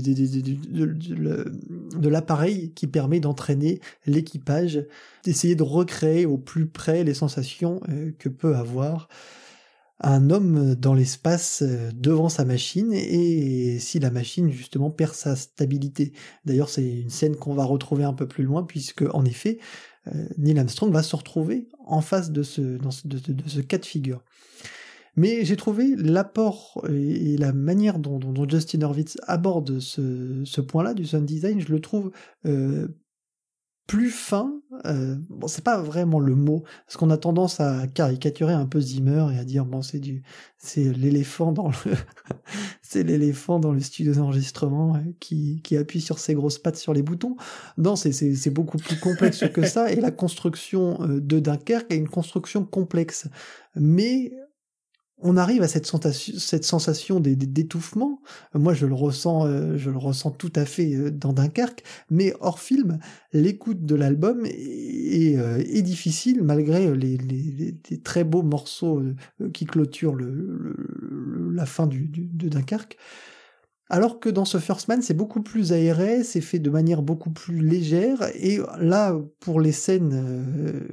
[2.10, 4.86] l'appareil qui permet d'entraîner l'équipage,
[5.24, 7.82] d'essayer de recréer au plus près les sensations
[8.18, 9.08] que peut avoir
[10.00, 16.14] un homme dans l'espace devant sa machine et si la machine justement perd sa stabilité.
[16.46, 19.64] D'ailleurs c'est une scène qu'on va retrouver un peu plus loin puisque en effet euh,
[20.38, 24.24] Neil Armstrong va se retrouver en face de ce, de, ce cas de figure.
[25.16, 31.26] Mais j'ai trouvé l'apport et la manière dont, Justin Hurwitz aborde ce, point-là du sound
[31.26, 32.12] design, je le trouve
[32.46, 32.88] euh,
[33.88, 34.54] plus fin,
[34.86, 38.82] euh, bon c'est pas vraiment le mot, parce qu'on a tendance à caricaturer un peu
[38.82, 40.24] Zimmer et à dire bon c'est du
[40.58, 41.94] c'est l'éléphant dans le
[42.82, 46.94] c'est l'éléphant dans le studio d'enregistrement euh, qui, qui appuie sur ses grosses pattes sur
[46.94, 47.38] les boutons.
[47.78, 51.98] Non, c'est c'est beaucoup plus complexe que ça et la construction euh, de Dunkerque est
[51.98, 53.30] une construction complexe.
[53.76, 54.34] Mais
[55.20, 58.22] on arrive à cette sensation, cette sensation d'étouffement.
[58.54, 61.84] Moi, je le ressens, euh, je le ressens tout à fait euh, dans Dunkerque.
[62.12, 63.00] Mais hors film,
[63.34, 67.18] l'écoute de l'album est, euh, difficile malgré les,
[68.04, 69.02] très beaux morceaux
[69.54, 71.98] qui clôturent la fin de
[72.50, 72.98] Dunkerque.
[73.90, 77.32] Alors que dans ce First Man, c'est beaucoup plus aéré, c'est fait de manière beaucoup
[77.32, 80.88] plus légère, et là, pour les scènes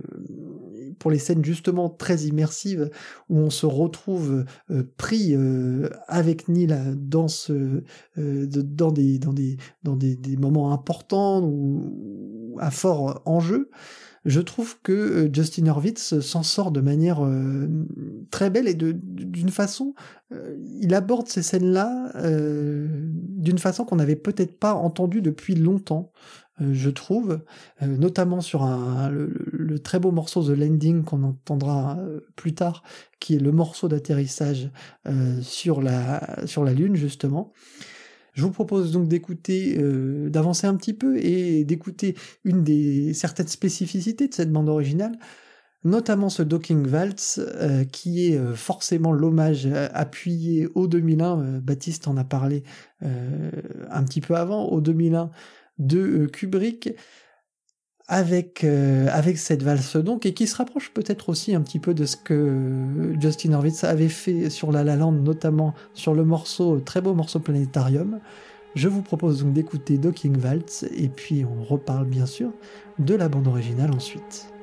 [0.99, 2.91] pour les scènes justement très immersives
[3.29, 7.83] où on se retrouve euh, pris euh, avec Neil dans ce
[8.19, 13.71] euh, dans des dans des dans des, moments importants ou à fort enjeu
[14.25, 17.21] je trouve que Justin Hurwitz s'en sort de manière
[18.31, 19.95] très belle et d'une façon,
[20.81, 22.13] il aborde ces scènes-là
[23.45, 26.13] d'une façon qu'on n'avait peut-être pas entendue depuis longtemps.
[26.61, 27.41] Euh, je trouve,
[27.83, 32.83] euh, notamment sur le, très beau morceau The Landing qu'on entendra euh, plus tard,
[33.19, 34.71] qui est le morceau d'atterrissage
[35.43, 37.53] sur la Lune, justement.
[38.35, 39.79] Je vous propose donc d'écouter,
[40.29, 45.17] d'avancer un petit peu et d'écouter une des certaines spécificités de cette bande originale,
[45.85, 47.41] notamment ce Docking Waltz,
[47.93, 51.61] qui est forcément l'hommage appuyé au 2001.
[51.61, 52.65] Baptiste en a parlé
[53.03, 55.31] un petit peu avant, au 2001
[55.79, 56.95] de euh, Kubrick
[58.07, 61.95] avec euh, avec cette valse donc et qui se rapproche peut-être aussi un petit peu
[61.95, 66.81] de ce que Justin Horwitz avait fait sur La La Land notamment sur le morceau
[66.81, 68.21] très beau morceau planétarium.
[68.75, 72.51] Je vous propose donc d'écouter Docking Waltz et puis on reparle bien sûr
[72.99, 74.54] de la bande originale ensuite.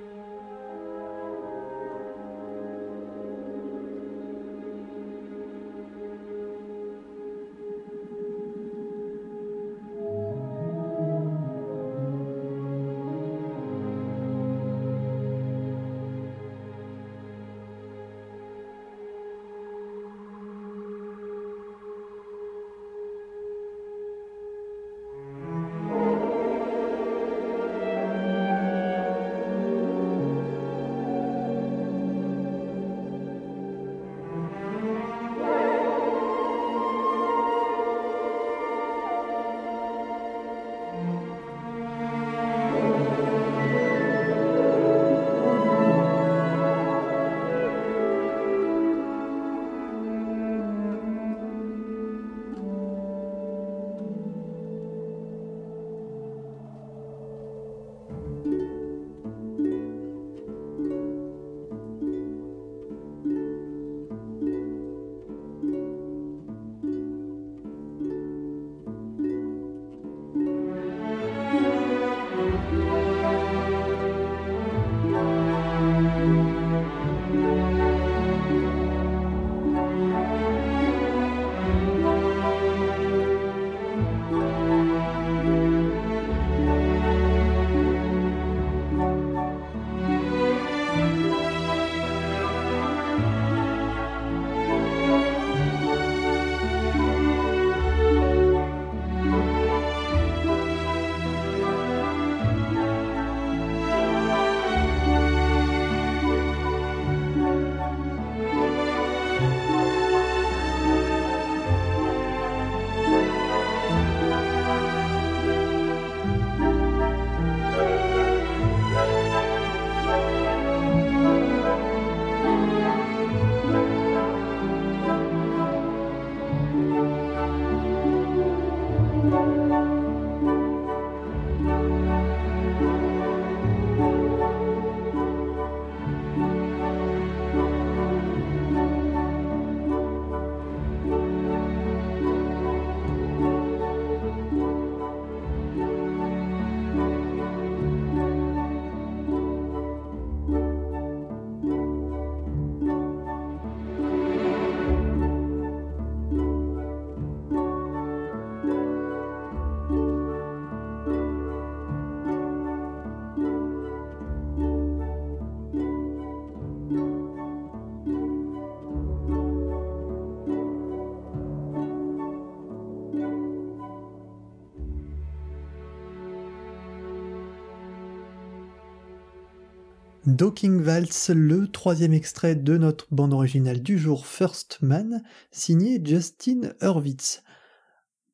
[180.41, 185.21] Docking Waltz, le troisième extrait de notre bande originale du jour First Man,
[185.51, 187.43] signé Justin Hurwitz.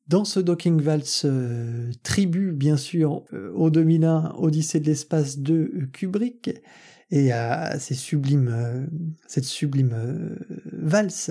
[0.06, 5.86] Dans ce Docking Waltz euh, tribu, bien sûr, euh, au 2001, Odyssée de l'espace de
[5.92, 6.48] Kubrick,
[7.10, 8.86] et à sublimes, euh,
[9.26, 10.34] cette sublime
[10.64, 11.30] valse,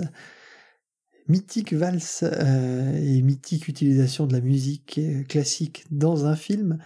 [1.26, 6.78] mythique valse et mythique utilisation de la musique classique dans un film,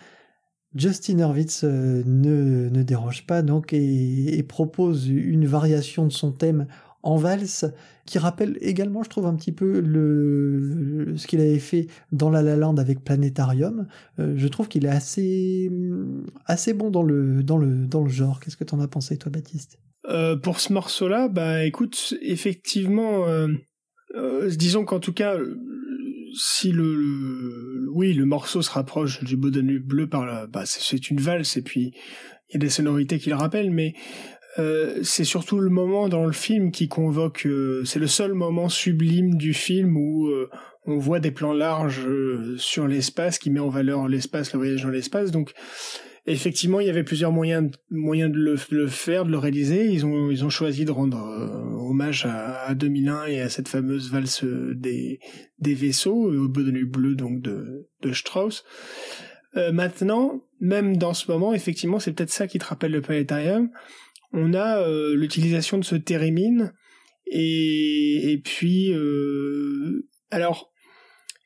[0.74, 6.66] Justin Hurwitz euh, ne, ne, dérange pas donc et, propose une variation de son thème
[7.02, 7.66] en valse
[8.06, 12.42] qui rappelle également, je trouve, un petit peu le, ce qu'il avait fait dans La
[12.42, 13.86] La Land avec Planétarium.
[14.18, 15.70] Euh, je trouve qu'il est assez,
[16.46, 18.40] assez bon dans le, dans le, dans le genre.
[18.40, 19.78] Qu'est-ce que t'en as pensé, toi, Baptiste?
[20.08, 23.24] Euh, Pour ce morceau-là, bah écoute, effectivement,
[24.56, 25.36] disons qu'en tout cas,
[26.34, 31.20] si le, oui le morceau se rapproche du Beau bleu par la bah c'est une
[31.20, 31.92] valse et puis
[32.48, 33.94] il y a des sonorités qui le rappellent mais
[34.58, 38.68] euh, c'est surtout le moment dans le film qui convoque euh, c'est le seul moment
[38.68, 40.50] sublime du film où euh,
[40.84, 42.06] on voit des plans larges
[42.58, 45.30] sur l'espace qui met en valeur l'espace le voyage dans l'espace.
[45.30, 45.54] Donc
[46.26, 49.86] effectivement, il y avait plusieurs moyens, moyens de le, faire, de le réaliser.
[49.86, 54.10] Ils ont, ils ont choisi de rendre euh, hommage à, 2001 et à cette fameuse
[54.10, 55.18] valse des,
[55.58, 58.64] des vaisseaux, au nuit bleu donc de, de Strauss.
[59.56, 63.70] Euh, maintenant, même dans ce moment, effectivement, c'est peut-être ça qui te rappelle le planétarium.
[64.32, 66.72] On a euh, l'utilisation de ce thérémine
[67.26, 68.94] et, et puis,
[70.30, 70.71] alors,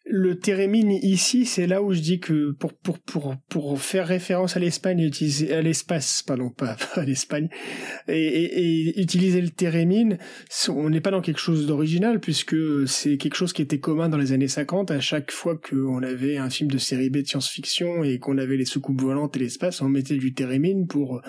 [0.09, 4.57] le térémine ici, c'est là où je dis que pour pour pour pour faire référence
[4.57, 7.49] à l'Espagne et utiliser à l'espace, pardon, pas, à l'Espagne,
[8.07, 10.19] et, et, utiliser le térémine,
[10.69, 14.19] on n'est pas dans quelque chose d'original puisque c'est quelque chose qui était commun dans
[14.19, 14.93] les années 50.
[14.93, 18.57] À chaque fois qu'on avait un film de série B de science-fiction et qu'on avait
[18.57, 21.21] les soucoupes volantes et l'espace, on mettait du térémine pour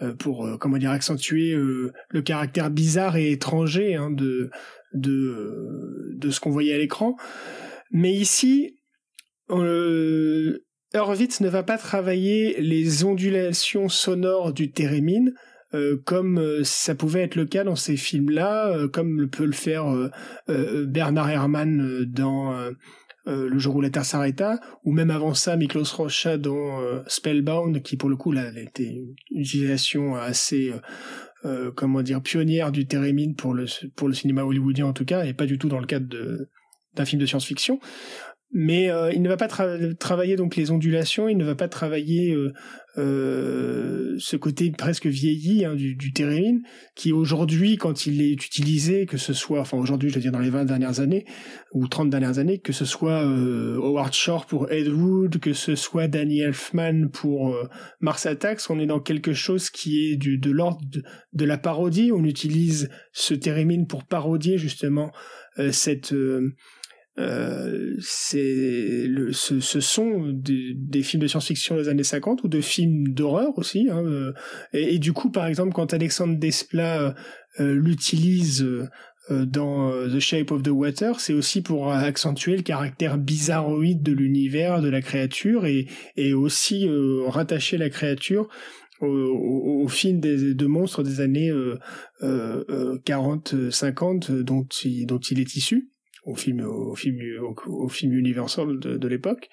[0.00, 4.50] euh, pour euh, comment dire accentuer euh, le caractère bizarre et étranger hein, de
[4.92, 7.16] de de ce qu'on voyait à l'écran.
[7.90, 8.76] Mais ici,
[9.50, 10.58] euh,
[10.94, 15.34] ne va pas travailler les ondulations sonores du thérémine,
[15.74, 19.52] euh, comme euh, ça pouvait être le cas dans ces films-là, euh, comme peut le
[19.52, 19.86] faire
[20.48, 22.54] Bernard Herrmann dans
[23.26, 27.98] Le jour où la Terre s'arrêta, ou même avant ça Miklos Rocha dans Spellbound, qui
[27.98, 30.72] pour le coup là, était une utilisation assez
[31.76, 35.58] comment dire pionnière du thérémine pour le cinéma hollywoodien en tout cas, et pas du
[35.58, 36.48] tout dans le cadre de
[36.98, 37.80] d'un film de science-fiction.
[38.50, 42.32] Mais euh, il ne va pas travailler donc les ondulations, il ne va pas travailler
[42.32, 42.54] euh,
[42.96, 46.14] euh, ce côté presque vieilli hein, du, du
[46.94, 50.38] qui aujourd'hui, quand il est utilisé, que ce soit, enfin aujourd'hui, je veux dire dans
[50.38, 51.26] les 20 dernières années,
[51.72, 56.08] ou 30 dernières années, que ce soit Howard Shore pour Ed Wood, que ce soit
[56.08, 57.54] Danny Elfman pour
[58.00, 61.02] Mars Attacks, on est dans quelque chose qui est du, de l'ordre de,
[61.34, 65.12] de, la parodie, on utilise ce thérémine pour parodier justement
[65.70, 66.14] cette
[67.18, 72.48] euh, c'est le, ce, ce sont des, des, films de science-fiction des années 50 ou
[72.48, 73.88] de films d'horreur aussi.
[73.90, 74.32] Hein, euh,
[74.72, 77.14] et, et, du coup, par exemple, quand Alexandre Desplat
[77.60, 78.66] euh, l'utilise
[79.30, 84.80] dans The Shape of the Water, c'est aussi pour accentuer le caractère bizarroïde de l'univers,
[84.80, 86.88] de la créature, et, et aussi
[87.26, 88.48] rattacher la créature
[89.02, 91.52] au, au, au, film des, de monstres des années
[92.22, 94.66] 40-50 dont
[95.06, 95.90] dont il est issu
[96.28, 97.18] au film au film
[97.66, 99.48] au, film Universal de, de l'époque.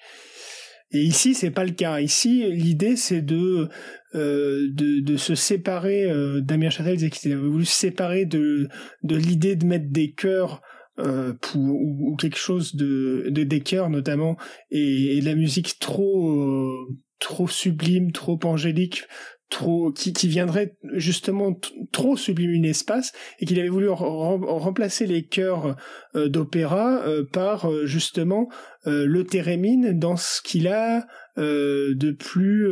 [0.92, 2.00] Et ici, c'est pas le cas.
[2.00, 3.68] Ici, l'idée, c'est de,
[4.14, 6.04] euh, de, de se séparer.
[6.04, 8.68] Euh, Damien Chazelle disait qu'il avait voulu se séparer de
[9.02, 10.62] de l'idée de mettre des chœurs
[10.98, 14.36] euh, pour, ou, quelque chose de, de des chœurs notamment
[14.70, 16.86] et, et de la musique trop euh,
[17.18, 19.04] trop sublime, trop angélique
[19.48, 21.58] trop qui, viendrait justement
[21.92, 25.76] trop sublimer l'espace et qu'il avait voulu remplacer les chœurs
[26.14, 28.48] euh, d'opéra euh, par euh, justement
[28.88, 32.70] le thérémine dans ce qu'il a de plus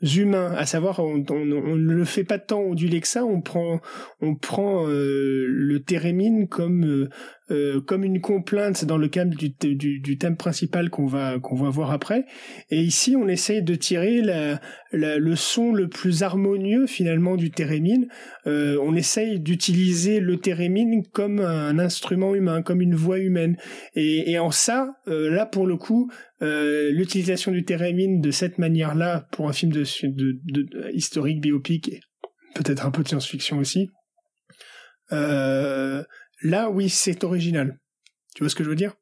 [0.00, 3.80] humain, à savoir on, ne le fait pas tant que ça, on prend
[4.20, 7.08] on prend le thérémine comme
[7.50, 11.90] euh, comme une complainte dans le cadre du, thème principal qu'on va qu'on va voir
[11.90, 12.24] après.
[12.70, 14.58] Et ici, on essaye de tirer la,
[14.92, 18.08] le son le plus harmonieux finalement du thérémine.
[18.46, 23.58] Euh, on essaye d'utiliser le thérémine comme un instrument humain, comme une voix humaine.
[23.94, 29.50] Et, en ça, euh, là pour le coup, l'utilisation du thérémine de cette manière-là pour
[29.50, 31.90] un film de, de, de historique, biopic,
[32.54, 33.90] peut-être un peu de science-fiction aussi.
[36.44, 37.80] Là, oui, c'est original.
[38.34, 38.94] Tu vois ce que je veux dire?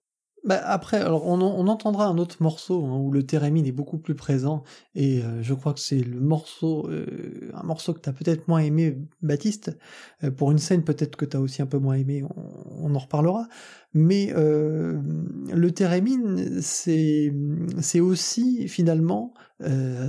[0.45, 4.17] Bah après, alors on, entendra un autre morceau hein, où le thérémine est beaucoup plus
[4.17, 4.65] présent
[4.97, 8.49] et euh, je crois que c'est le morceau, euh, un morceau que tu as peut-être
[8.49, 9.79] moins aimé, Baptiste.
[10.25, 12.99] Euh, pour une scène peut-être que tu as aussi un peu moins aimé, on, en
[12.99, 13.47] reparlera.
[13.95, 17.33] Mais le thérémine, c'est
[17.81, 19.35] c'est aussi finalement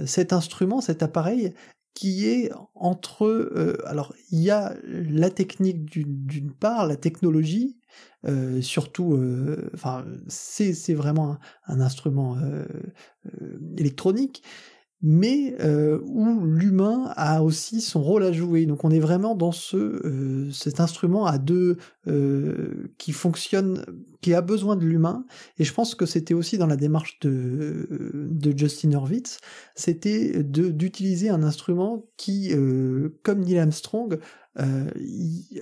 [0.05, 1.53] cet instrument, cet appareil
[1.93, 7.77] qui est entre alors il y a la technique d'une part, la technologie
[8.25, 11.37] euh, surtout, euh, enfin, c'est vraiment
[11.67, 12.65] un, instrument euh,
[13.77, 14.43] électronique,
[15.03, 15.55] mais
[16.07, 18.65] où l'humain a aussi son rôle à jouer.
[18.65, 21.77] Donc on est vraiment dans ce cet instrument à deux
[22.97, 23.85] qui fonctionne,
[24.21, 25.25] qui a besoin de l'humain.
[25.59, 29.39] Et je pense que c'était aussi dans la démarche de de Justin Hurwitz,
[29.75, 32.53] c'était d'utiliser un instrument qui,
[33.23, 34.19] comme Neil Armstrong,
[34.59, 34.85] euh,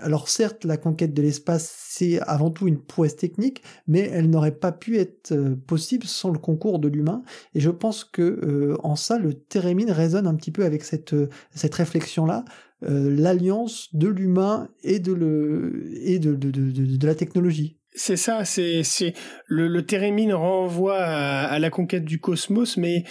[0.02, 4.56] alors certes, la conquête de l'espace, c'est avant tout une prouesse technique, mais elle n'aurait
[4.56, 7.24] pas pu être euh, possible sans le concours de l'humain.
[7.56, 11.16] Et je pense que euh, en ça, le Térémine résonne un petit peu avec cette,
[11.54, 12.46] cette réflexion-là,
[12.84, 17.78] l'alliance de l'humain et de le et de, de, de, de la technologie.
[17.94, 19.14] C'est ça, c'est c'est
[19.46, 23.04] le, le Térémine renvoie à, la conquête du cosmos, mais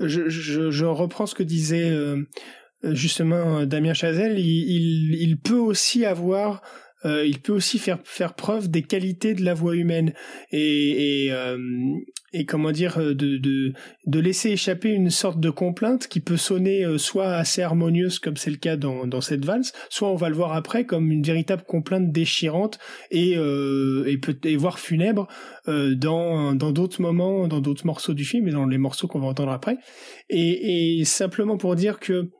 [0.00, 1.94] je, je, reprends ce que disait
[2.82, 6.62] justement Damien Chazelle, il, il, peut aussi avoir
[7.04, 10.12] euh, il peut aussi faire faire preuve des qualités de la voix humaine
[10.50, 11.56] et et, euh,
[12.32, 13.72] et comment dire de, de
[14.06, 18.50] de laisser échapper une sorte de complainte qui peut sonner soit assez harmonieuse comme c'est
[18.50, 21.62] le cas dans dans cette valse, soit on va le voir après comme une véritable
[21.62, 22.80] complainte déchirante
[23.12, 25.28] et et peut et voire funèbre
[25.66, 29.28] dans dans d'autres moments, dans d'autres morceaux du film et dans les morceaux qu'on va
[29.28, 29.78] entendre après.
[30.30, 32.30] Et, et simplement pour dire que euh,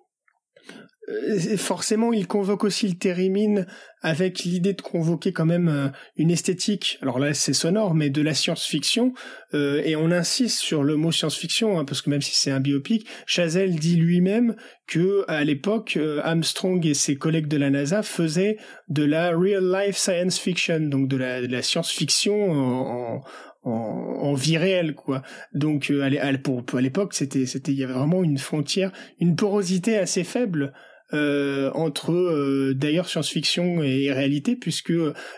[1.56, 3.66] forcément, il convoque aussi le Térimine
[4.02, 6.98] avec l'idée de convoquer quand même euh, une esthétique.
[7.02, 9.12] Alors là, c'est sonore, mais de la science-fiction.
[9.54, 12.61] Euh, et on insiste sur le mot science-fiction, hein, parce que même si c'est un
[12.61, 14.54] biopic, Chazelle dit lui-même
[14.86, 18.56] que à l'époque, Armstrong et ses collègues de la NASA faisaient
[18.88, 23.22] de la real-life science fiction, donc de la, science-fiction en,
[23.64, 28.92] en, vie réelle quoi donc à l'époque c'était c'était il y avait vraiment une frontière
[29.18, 30.72] une porosité assez faible
[31.14, 34.92] euh, entre euh, d'ailleurs science-fiction et réalité, puisque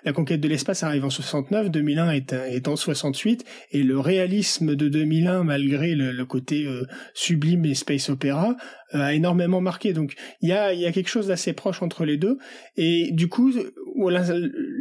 [0.04, 4.74] la conquête de l'espace arrive en 69, 2001 est, est en 68, et le réalisme
[4.74, 8.56] de 2001, malgré le, côté euh, sublime et space opéra,
[8.92, 9.92] a énormément marqué.
[9.92, 12.38] Donc il y a, y a quelque chose d'assez proche entre les deux,
[12.76, 13.52] et du coup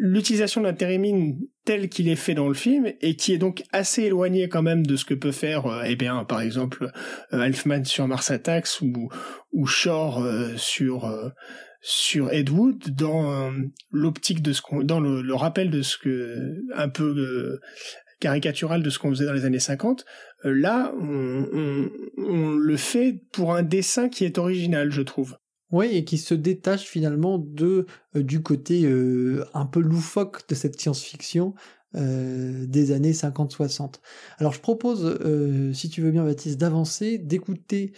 [0.01, 4.03] l'utilisation d'un térémine tel qu'il est fait dans le film et qui est donc assez
[4.03, 6.91] éloigné quand même de ce que peut faire euh, eh bien par exemple
[7.33, 9.09] euh, Elfman sur Mars Attacks ou
[9.51, 11.07] ou Shore euh, sur
[11.81, 13.53] sur Ed Wood dans
[13.91, 17.59] l'optique de ce qu'on dans le, rappel de ce que un peu
[18.19, 20.05] caricatural de ce qu'on faisait dans les années 50
[20.43, 21.89] là on,
[22.55, 25.37] le fait pour un dessin qui est original je trouve
[25.71, 30.55] oui, et qui se détache finalement de euh, du côté euh, un peu loufoque de
[30.55, 31.53] cette science-fiction
[31.95, 33.95] euh, des années 50-60.
[34.39, 35.17] Alors je propose,
[35.73, 37.93] si tu veux bien Baptiste, d'avancer, d'écouter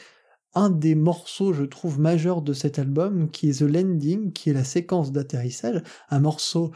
[0.53, 4.53] un des morceaux, je trouve, majeurs de cet album, qui est The Landing, qui est
[4.53, 6.71] la séquence d'atterrissage, un morceau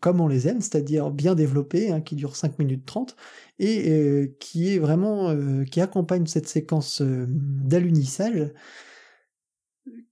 [0.00, 3.16] comme on les aime, c'est-à-dire bien développé, hein, qui dure 5 minutes 30,
[3.60, 5.34] et qui est vraiment,
[5.64, 8.52] qui accompagne cette séquence d'alunissage,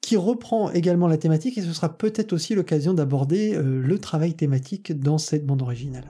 [0.01, 4.35] qui reprend également la thématique et ce sera peut-être aussi l'occasion d'aborder euh, le travail
[4.35, 6.05] thématique dans cette bande originale.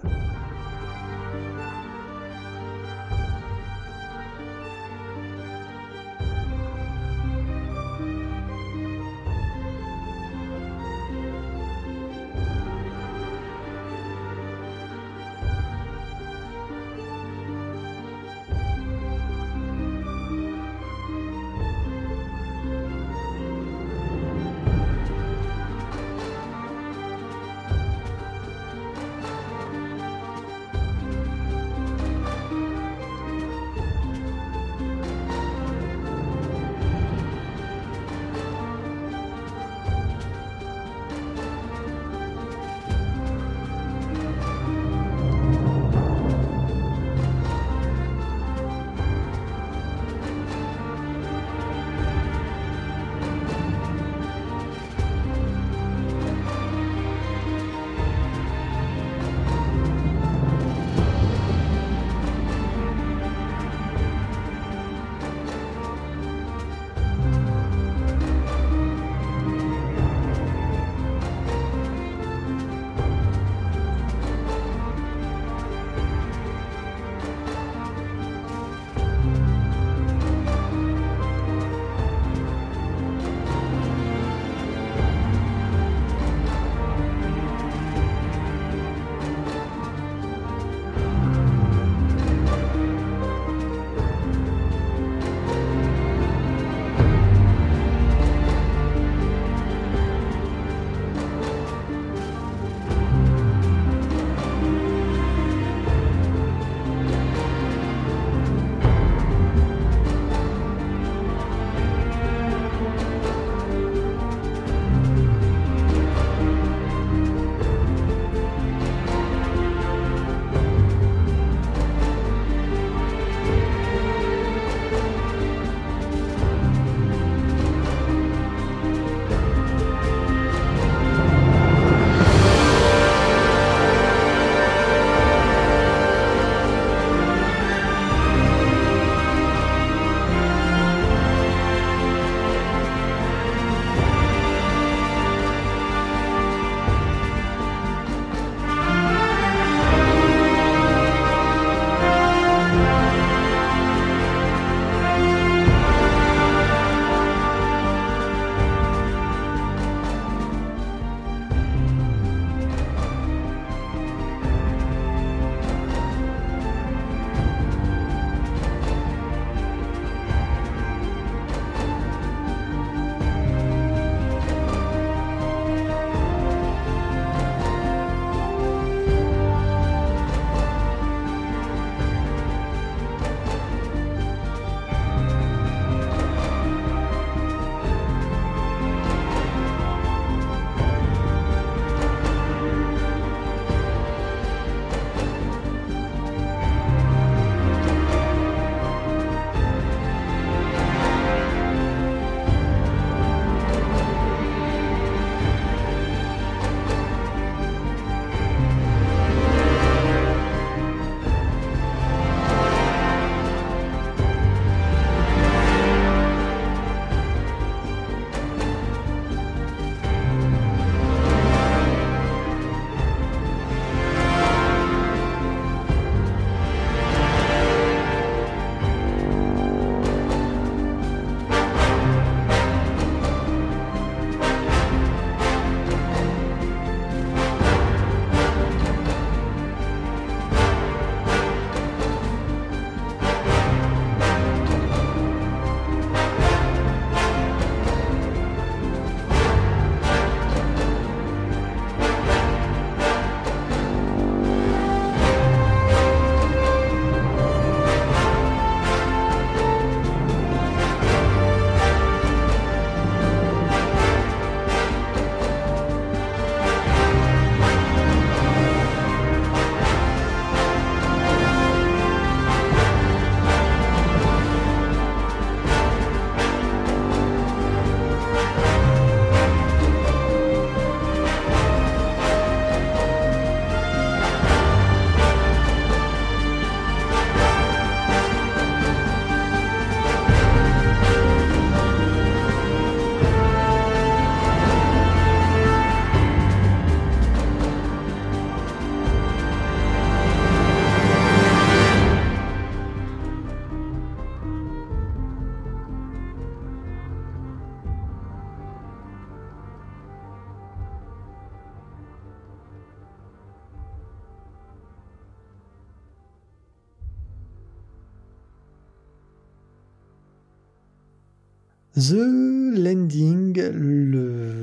[322.01, 323.61] The Landing,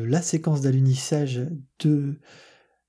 [0.07, 1.41] la séquence d'alunissage
[1.79, 2.15] de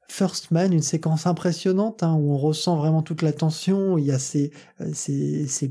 [0.08, 3.98] First Man, une séquence impressionnante hein, où on ressent vraiment toute la tension.
[3.98, 5.70] Il y a ces, euh, ces, ces,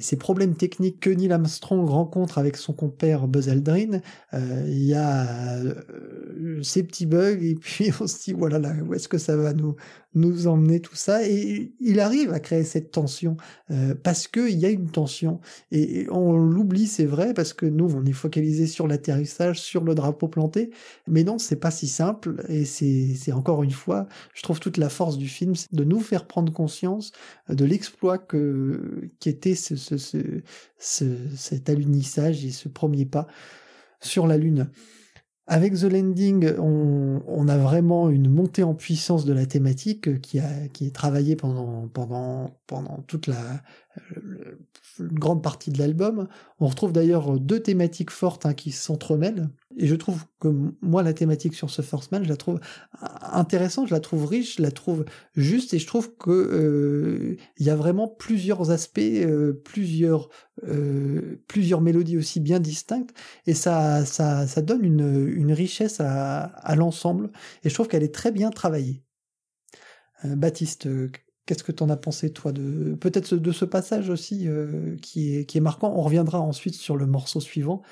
[0.00, 4.00] ces, problèmes techniques que Neil Armstrong rencontre avec son compère Buzz Aldrin,
[4.34, 8.74] euh, il y a euh, ces petits bugs et puis on se dit voilà là
[8.84, 9.76] où est-ce que ça va nous
[10.14, 11.26] nous emmener tout ça.
[11.26, 13.36] Et il arrive à créer cette tension
[13.70, 15.40] euh, parce que il y a une tension.
[15.70, 19.94] Et, on l'oublie c'est vrai parce que nous on est focalisé sur l'atterrissage sur le
[19.94, 20.70] drapeau planté.
[21.06, 22.44] Mais non c'est pas si simple.
[22.48, 26.00] Et c'est c'est encore une fois je trouve toute la force du film de nous
[26.00, 27.12] faire prendre conscience
[27.48, 29.76] de l'exploit que qu'était ce,
[30.78, 33.26] cet alunissage et ce premier pas
[34.00, 34.70] sur la lune
[35.48, 40.68] avec The Landing, on, a vraiment une montée en puissance de la thématique qui, a,
[40.68, 41.88] qui est travaillée pendant,
[43.06, 43.62] toute la,
[45.00, 46.28] grande partie de l'album.
[46.60, 49.48] On retrouve d'ailleurs deux thématiques fortes hein, qui s'entremêlent.
[49.78, 50.48] Et je trouve que
[50.82, 52.58] moi, la thématique sur ce First Man, je la trouve
[53.32, 55.04] intéressante, je la trouve riche, je la trouve
[55.36, 60.30] juste, et je trouve que euh, y a vraiment plusieurs aspects, euh, plusieurs,
[60.66, 63.14] euh, plusieurs mélodies aussi bien distinctes,
[63.46, 67.30] et ça, ça, ça donne une, richesse à, l'ensemble.
[67.62, 69.02] Et je trouve qu'elle est très bien travaillée.
[70.24, 70.88] Baptiste,
[71.46, 74.46] Qu'est-ce que tu en as pensé, toi, de peut-être de ce passage aussi
[75.00, 77.82] qui, est, qui est marquant On reviendra ensuite sur le morceau suivant,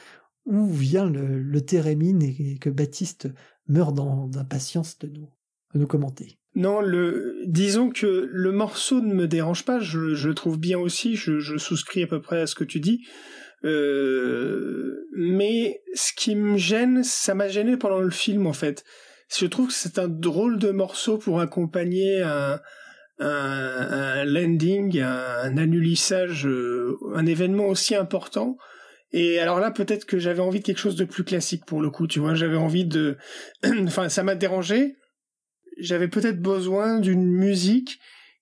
[0.47, 3.29] où vient le, le thérémine et que Baptiste
[3.69, 5.29] meurt d'impatience de nous,
[5.75, 6.39] de nous commenter.
[6.55, 11.15] Non, le, disons que le morceau ne me dérange pas, je, le trouve bien aussi,
[11.15, 13.07] je, souscris à peu près à ce que tu dis.
[13.65, 18.85] Euh, mais ce qui me gêne, ça m'a gêné pendant le film en fait.
[19.37, 22.59] Je trouve que c'est un drôle de morceau pour accompagner un,
[23.19, 28.57] un, landing, un, annulissage, euh, un événement aussi important.
[29.13, 31.91] Et alors là, peut-être que j'avais envie de quelque chose de plus classique pour le
[31.91, 32.35] coup, tu vois.
[32.35, 33.17] J'avais envie de,
[33.85, 34.97] enfin, ça m'a dérangé.
[35.79, 37.99] J'avais peut-être besoin d'une musique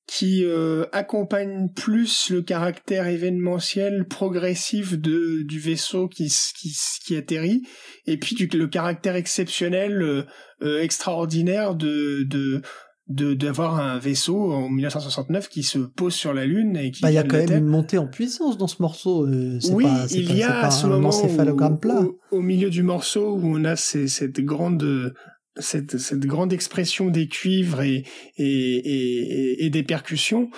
[0.06, 6.30] qui euh, accompagne plus le caractère événementiel progressif de du vaisseau qui
[7.02, 7.62] qui, atterrit
[8.06, 10.26] et puis le caractère exceptionnel
[10.62, 12.60] euh, extraordinaire de de
[13.08, 17.10] de d'avoir un vaisseau en 1969 qui se pose sur la lune et qui bah,
[17.10, 20.34] il y a quand même une montée en puissance dans ce morceau euh, oui il
[20.34, 21.10] y a ce moment
[22.30, 25.14] Au, milieu du morceau où on a cette grande
[25.56, 28.04] cette, cette grande expression des cuivres et,
[28.38, 30.50] et, et, et des percussions.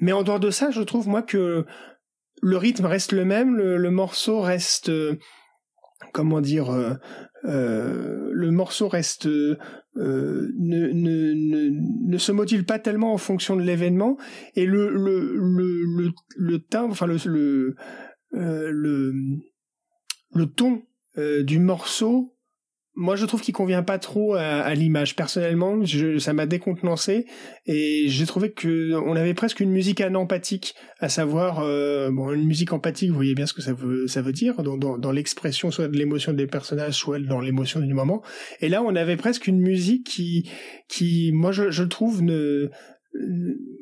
[0.00, 1.66] Mais en dehors de ça je trouve moi que
[2.40, 4.90] le rythme reste le même le, le morceau reste
[6.12, 6.94] comment dire euh,
[7.44, 9.28] euh, le morceau reste
[9.98, 11.70] euh, ne, ne, ne,
[12.06, 14.16] ne, se module pas tellement en fonction de l'événement.
[14.54, 16.94] Et le le le le, timbre
[18.34, 18.70] euh,
[20.32, 20.82] le ton
[21.16, 22.37] euh, du morceau
[22.98, 25.14] moi je trouve qu'il convient pas trop à, l'image.
[25.14, 27.26] Personnellement je, ça m'a décontenancé
[27.64, 32.44] et j'ai trouvé que on avait presque une musique anempathique à savoir euh, bon une
[32.44, 35.12] musique empathique vous voyez bien ce que ça veut ça veut dire dans, dans, dans
[35.12, 38.20] l'expression soit de l'émotion des personnages soit dans l'émotion du moment.
[38.60, 40.50] Et là on avait presque une musique qui
[40.88, 42.68] qui moi je, je trouve ne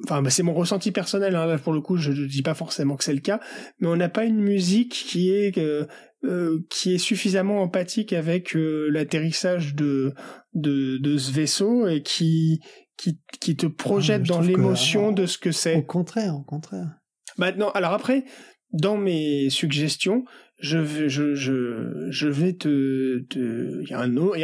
[0.04, 2.54] enfin bah, c'est mon ressenti personnel hein, là pour le coup je ne dis pas
[2.54, 3.40] forcément que c'est le cas
[3.80, 5.86] mais on n'a pas une musique qui est euh,
[6.26, 10.14] euh, qui est suffisamment empathique avec euh, l'atterrissage de,
[10.54, 12.60] de, de ce vaisseau et qui
[12.96, 15.76] qui, qui te projette ah, dans l'émotion de ce que c'est.
[15.76, 16.98] Au contraire, au contraire.
[17.36, 18.24] Maintenant, alors après,
[18.72, 20.24] dans mes suggestions,
[20.58, 24.00] je vais, je, je, je vais te, te, il y a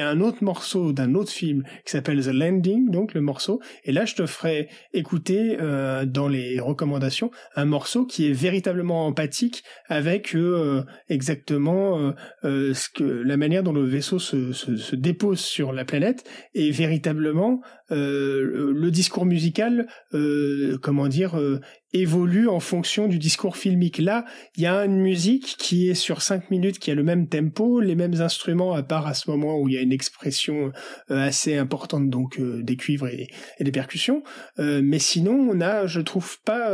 [0.08, 4.04] un autre, morceau d'un autre film qui s'appelle The Landing, donc le morceau, et là
[4.04, 10.34] je te ferai écouter euh, dans les recommandations un morceau qui est véritablement empathique avec
[10.34, 12.12] euh, exactement euh,
[12.44, 16.24] euh, ce que la manière dont le vaisseau se, se, se dépose sur la planète
[16.54, 17.60] et véritablement
[17.92, 21.38] euh, le discours musical, euh, comment dire,
[21.92, 23.98] évolue en fonction du discours filmique.
[23.98, 24.24] Là,
[24.56, 27.80] il y a une musique qui est sur cinq minutes, qui a le même tempo,
[27.80, 30.72] les mêmes instruments, à part à ce moment où il y a une expression
[31.10, 33.28] euh, assez importante, donc euh, des cuivres et,
[33.60, 34.22] des percussions.
[34.58, 36.72] Euh, mais sinon, on a, je trouve pas,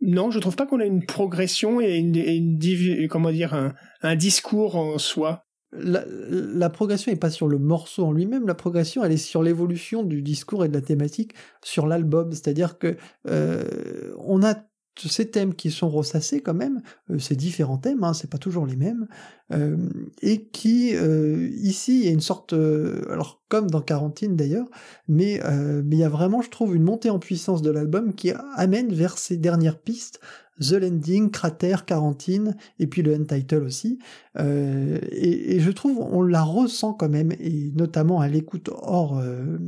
[0.00, 4.76] non, je trouve pas qu'on a une progression et une, comment dire, un, un discours
[4.76, 5.44] en soi.
[5.74, 10.02] La, progression n'est pas sur le morceau en lui-même, la progression elle est sur l'évolution
[10.02, 11.32] du discours et de la thématique
[11.64, 12.96] sur l'album, c'est-à-dire que
[13.26, 14.54] euh, on a
[14.98, 18.66] ces thèmes qui sont ressassés quand même, euh, ces différents thèmes, hein, c'est pas toujours
[18.66, 19.08] les mêmes,
[19.52, 19.76] euh,
[20.20, 24.68] et qui euh, ici il y a une sorte, alors comme dans Quarantine d'ailleurs,
[25.08, 25.40] mais
[25.84, 28.92] mais il y a vraiment, je trouve, une montée en puissance de l'album qui amène
[28.92, 30.20] vers ces dernières pistes
[30.60, 33.98] The Landing, Crater, Quarantine, et puis le Untitled aussi.
[34.38, 39.58] Euh, et, je trouve on la ressent quand même, et notamment à l'écoute hors, euh,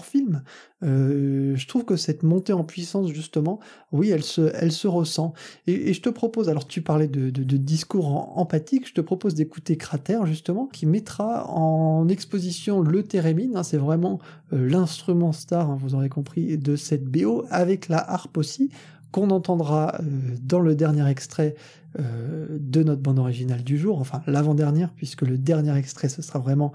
[0.00, 0.42] film,
[0.82, 3.60] euh, je trouve que cette montée en puissance, justement,
[3.90, 5.34] oui, elle se, elle se ressent.
[5.66, 10.20] Et, je te propose, alors tu parlais de, discours empathique, je te propose d'écouter Crater,
[10.24, 14.18] justement, qui mettra en exposition le thérémine, hein, c'est vraiment
[14.50, 18.70] l'instrument star, hein, vous aurez compris, de cette BO, avec la harpe aussi,
[19.12, 20.02] qu'on entendra euh,
[20.42, 21.54] dans le dernier extrait
[21.94, 26.72] de notre bande originale du jour, enfin l'avant-dernière, puisque le dernier extrait, ce sera vraiment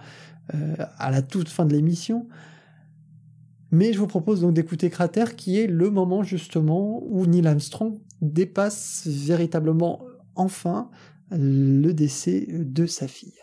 [0.99, 2.27] à la toute fin de l'émission.
[3.71, 7.97] Mais je vous propose donc d'écouter Crater, qui est le moment justement où Neil Armstrong
[8.21, 10.01] dépasse véritablement
[10.35, 10.91] enfin
[11.31, 13.33] le décès de sa fille.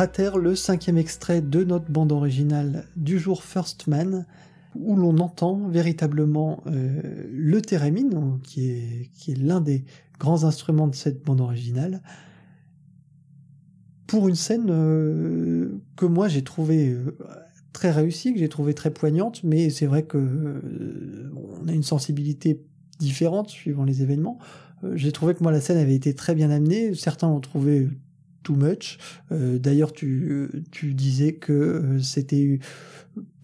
[0.00, 4.26] Le cinquième extrait de notre bande originale du jour First Man,
[4.76, 9.84] où l'on entend véritablement euh, le thérémine, qui est, l'un des
[10.20, 12.00] grands instruments de cette bande originale,
[14.06, 17.18] pour une scène euh, que moi j'ai trouvé euh,
[17.72, 22.62] très réussie, que j'ai trouvé très poignante, mais c'est vrai que on a une sensibilité
[23.00, 24.38] différente suivant les événements.
[24.94, 27.88] j'ai trouvé que moi la scène avait été très bien amenée, certains l'ont trouvé
[28.48, 28.98] too much.
[29.30, 32.58] Euh, d'ailleurs, tu, tu disais que euh, c'était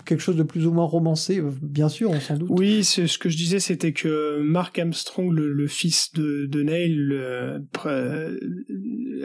[0.07, 2.49] quelque chose de plus ou moins romancé, euh, bien sûr, on s'en doute.
[2.51, 7.13] Oui, ce que je disais, c'était que Mark Armstrong, le, fils de, de Neil,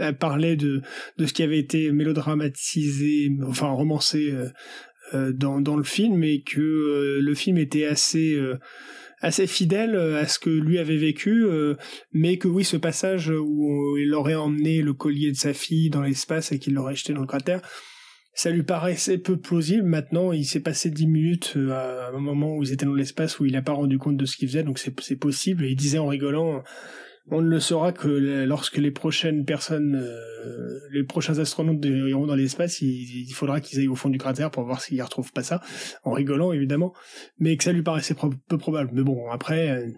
[0.02, 0.82] a parlé de,
[1.18, 4.34] de ce qui avait été mélodramatisé, enfin romancé
[5.14, 8.40] dans, dans le film, et que le film était assez
[9.22, 11.76] assez fidèle euh, à ce que lui avait vécu, euh,
[12.14, 16.02] mais que oui, ce passage où il aurait emmené le collier de sa fille dans
[16.02, 17.62] l'espace et qu'il l'aurait jeté dans le cratère,
[18.34, 19.84] ça lui paraissait peu plausible.
[19.84, 23.40] Maintenant, il s'est passé dix minutes euh, à un moment où ils étaient dans l'espace
[23.40, 25.66] où il n'a pas rendu compte de ce qu'il faisait, donc c'est possible.
[25.66, 26.64] Et il disait en rigolant,
[27.32, 32.36] on ne le saura que lorsque les prochaines personnes, euh, les prochains astronautes iront dans
[32.36, 35.44] l'espace, il, faudra qu'ils aillent au fond du cratère pour voir s'ils ne retrouvent pas
[35.44, 35.62] ça,
[36.04, 36.94] en rigolant évidemment,
[37.40, 38.16] mais que ça lui paraissait
[38.48, 38.90] peu probable.
[38.94, 39.92] Mais bon, après, euh,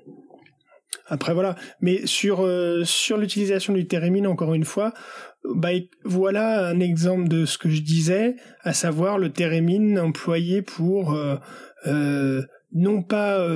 [1.08, 1.56] après voilà.
[1.80, 4.94] Mais sur euh, sur l'utilisation du thérémine, encore une fois,
[5.56, 5.70] bah
[6.04, 11.18] voilà un exemple de ce que je disais, à savoir le thérémine employé pour
[12.74, 13.48] non pas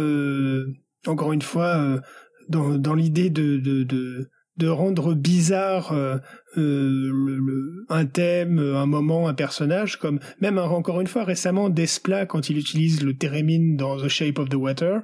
[1.06, 2.02] encore une fois
[2.50, 6.18] dans, dans l'idée de, de, de, de, rendre bizarre euh,
[6.58, 12.26] euh le, un thème, un moment, un personnage, comme même encore une fois récemment Desplat
[12.26, 15.02] quand il utilise le thérémine dans The Shape of the Water,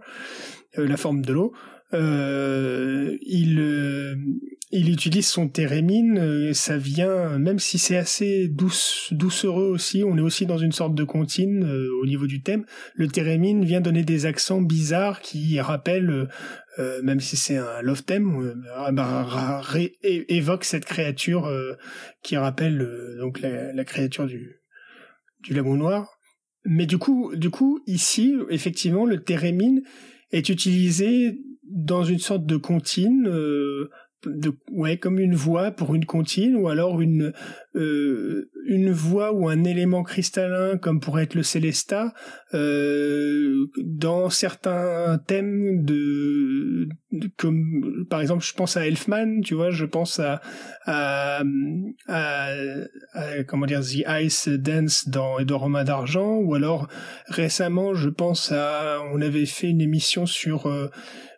[0.78, 1.54] euh, la forme de l'eau,
[1.94, 4.16] euh, il euh,
[4.74, 10.18] il utilise son thérémine, euh, ça vient, même si c'est assez douce, doucereux aussi, on
[10.18, 12.64] est aussi dans une sorte de comptine euh, au niveau du thème,
[12.96, 16.30] le thérémine vient donner des accents bizarres qui rappellent,
[16.80, 18.64] euh, même si c'est un love theme,
[18.94, 19.62] bah,
[20.04, 21.52] évoque cette créature
[22.24, 24.62] qui rappelle donc la, créature du,
[25.42, 26.18] du noir.
[26.64, 29.82] Mais du coup, du coup, ici, effectivement, le thérémine
[30.32, 31.40] est utilisé
[31.72, 33.90] dans une sorte de comptine, euh,
[34.26, 37.34] de, ouais, comme une voix pour une comptine, ou alors une
[37.76, 42.14] euh, une voix ou un élément cristallin, comme pourrait être le célesta,
[42.54, 46.88] euh, dans certains thèmes de,
[47.38, 50.42] comme par exemple, je pense à Elfman, tu vois, je pense à
[50.86, 51.44] à,
[52.08, 56.88] à, comment dire The Ice Dance dans Edouard Romain d'argent, ou alors
[57.28, 60.90] récemment, je pense à, on avait fait une émission sur euh,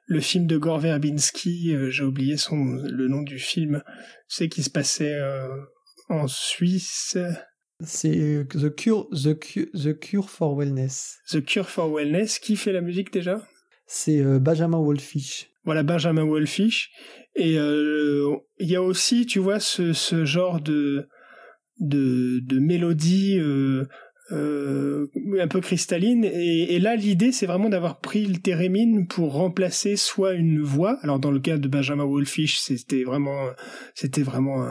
[0.06, 3.84] le film de Gore Verbinski, euh, j'ai oublié son le nom du film,
[4.28, 5.48] c'est qui se passait euh,
[6.10, 7.18] en Suisse.
[7.80, 11.20] C'est euh, The Cure, The, Cure, The Cure for Wellness.
[11.30, 12.40] The Cure for Wellness.
[12.40, 13.46] Qui fait la musique déjà?
[13.86, 15.50] C'est Benjamin Wolfish.
[15.66, 16.90] Voilà, Benjamin Wolfish.
[17.36, 21.08] Et il y a aussi, tu vois, ce, ce genre de
[21.80, 23.40] de, de mélodie
[24.32, 25.08] euh,
[25.38, 26.24] un peu cristalline.
[26.24, 30.98] Et, là, l'idée, c'est vraiment d'avoir pris le thérémine pour remplacer soit une voix.
[31.02, 33.50] Alors dans le cas de Benjamin Wolfish, c'était vraiment,
[33.96, 34.66] c'était vraiment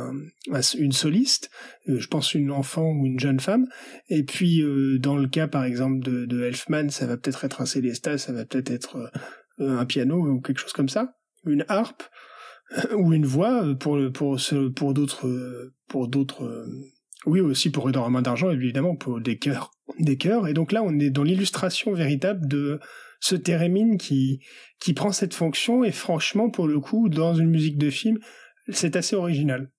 [0.79, 1.51] une soliste.
[1.89, 3.67] Euh, je pense une enfant ou une jeune femme.
[4.09, 7.67] Et puis euh, dans le cas, par exemple, de, Elfman, ça va peut-être être un
[7.67, 9.13] célesta, ça va peut-être être
[9.59, 12.03] un piano ou quelque chose comme ça, une harpe
[12.97, 14.41] ou une voix pour pour
[14.75, 16.67] pour d'autres pour d'autres
[17.27, 19.71] oui, aussi pour main d'argent, évidemment, pour des cœurs.
[19.99, 20.49] Des cœurs.
[20.49, 22.81] Et donc là, on est dans l'illustration véritable de
[23.21, 24.41] ce thérémine qui,
[24.81, 25.85] qui prend cette fonction.
[25.85, 28.19] Et franchement, pour le coup, dans une musique de film,
[28.69, 29.71] c'est assez original.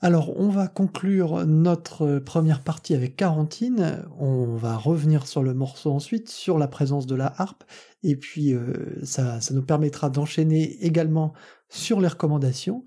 [0.00, 4.04] Alors, on va conclure notre première partie avec Quarantine.
[4.18, 7.64] On va revenir sur le morceau ensuite, sur la présence de la harpe.
[8.02, 11.32] Et puis, euh, ça, ça nous permettra d'enchaîner également
[11.70, 12.84] sur les recommandations.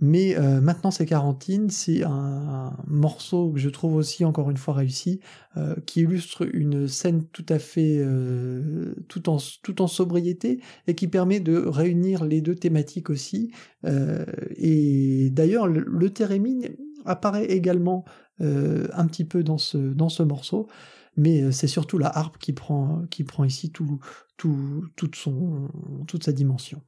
[0.00, 4.74] Mais euh, maintenant c'est Quarantine, c'est un, morceau que je trouve aussi encore une fois
[4.74, 5.20] réussi,
[5.56, 10.94] euh, qui illustre une scène tout à fait euh, tout, en, tout en sobriété et
[10.94, 13.52] qui permet de réunir les deux thématiques aussi.
[14.56, 16.68] et d'ailleurs le, le thérémine
[17.04, 18.04] apparaît également
[18.40, 20.68] un petit peu dans ce, dans ce morceau,
[21.16, 24.00] mais c'est surtout la harpe qui prend, qui prend ici tout,
[24.36, 25.68] tout, toute, son,
[26.06, 26.82] toute sa dimension.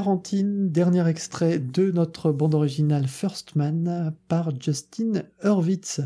[0.00, 6.00] Quarantine, dernier extrait de notre bande originale First Man par Justin Hurwitz.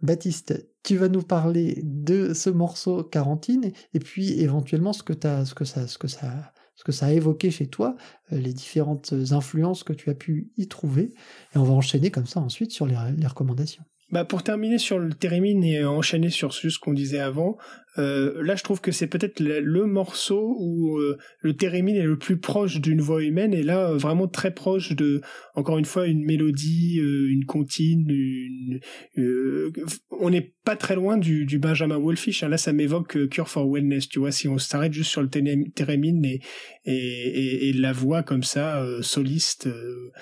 [0.00, 5.54] Baptiste, tu vas nous parler de ce morceau Quarantine et puis éventuellement ce que, ce
[5.54, 7.94] que, ça, ce que, ça, ce que ça a évoqué chez toi,
[8.32, 11.12] euh, les différentes influences que tu as pu y trouver.
[11.54, 12.96] Et on va enchaîner comme ça ensuite sur les,
[13.26, 13.84] recommandations.
[14.14, 17.58] Bah pour terminer sur le Térémine et enchaîner sur ce qu'on disait avant,
[17.98, 22.16] euh, là je trouve que c'est peut-être le, morceau où euh, le Térémine est le
[22.16, 25.20] plus proche d'une voix humaine et là euh, vraiment très proche de
[25.56, 28.80] encore une fois une mélodie, une comptine, une,
[30.10, 32.44] on n'est pas très loin du, du Benjamin Wolfish.
[32.44, 32.48] Hein.
[32.48, 36.24] Là ça m'évoque Cure for Wellness, tu vois, si on s'arrête juste sur le Térémine
[36.24, 36.40] et,
[36.84, 40.12] et, et, la voix comme ça soliste euh,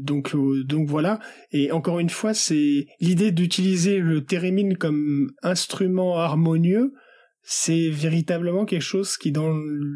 [0.00, 1.18] donc euh, donc voilà
[1.50, 6.92] et encore une fois c'est l'idée d'utiliser le thérémine comme instrument harmonieux
[7.42, 9.52] c'est véritablement quelque chose qui dans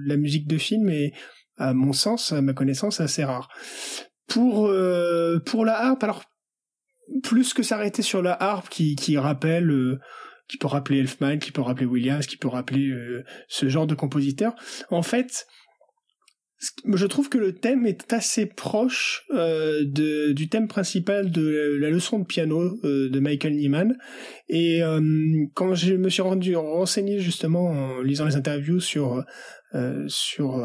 [0.06, 1.12] la musique de film est
[1.56, 3.48] à mon sens à ma connaissance assez rare
[4.26, 6.24] pour euh, pour la harpe alors
[7.22, 9.98] plus que s'arrêter sur la harpe qui qui rappelle
[10.48, 12.94] qui peut rappeler Elfman, qui peut rappeler Williams, qui peut rappeler
[13.48, 14.54] ce genre de compositeur.
[14.90, 15.44] En fait,
[16.58, 21.90] je trouve que le thème est assez proche euh, de, du thème principal de la
[21.90, 23.96] leçon de piano euh, de Michael Nyman.
[24.48, 25.00] Et euh,
[25.54, 29.24] quand je me suis rendu renseigné justement en lisant les interviews sur
[30.08, 30.58] sur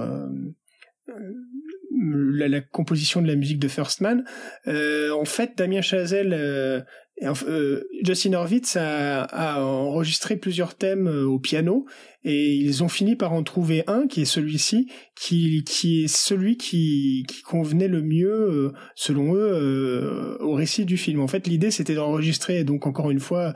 [1.92, 4.24] la, la, composition de la musique de First Man,
[4.66, 6.86] en fait Damien Chazelle
[7.24, 11.86] euh, Justin Horvitz a, enregistré plusieurs thèmes euh, au piano
[12.24, 16.58] et ils ont fini par en trouver un qui est celui-ci, qui, qui est celui
[16.58, 21.20] qui, qui convenait le mieux, euh, selon eux, au récit du film.
[21.20, 23.54] En fait, l'idée c'était d'enregistrer, donc encore une fois,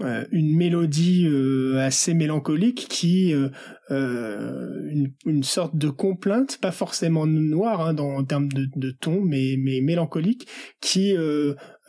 [0.00, 1.28] une mélodie
[1.78, 3.32] assez mélancolique qui
[3.90, 9.20] une, une, sorte de complainte pas forcément noire hein, dans, en termes de, de, ton
[9.20, 10.48] mais mais mélancolique
[10.80, 11.14] qui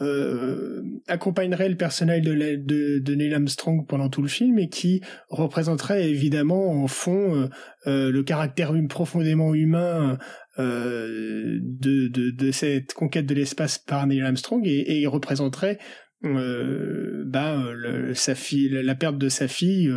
[0.01, 4.99] euh, accompagnerait le personnage de, de, de, Neil Armstrong pendant tout le film et qui
[5.29, 7.47] représenterait évidemment en fond euh,
[7.87, 10.17] euh le caractère profondément humain
[10.59, 15.79] euh, de, de, de, cette conquête de l'espace par Neil Armstrong et, et représenterait
[16.25, 19.93] euh, bah, le, sa fille, la perte de sa fille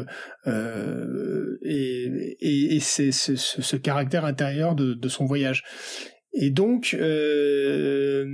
[0.47, 5.65] euh, et, et, et c'est ce, ce, caractère intérieur de, de son voyage.
[6.41, 8.27] Et donc, euh,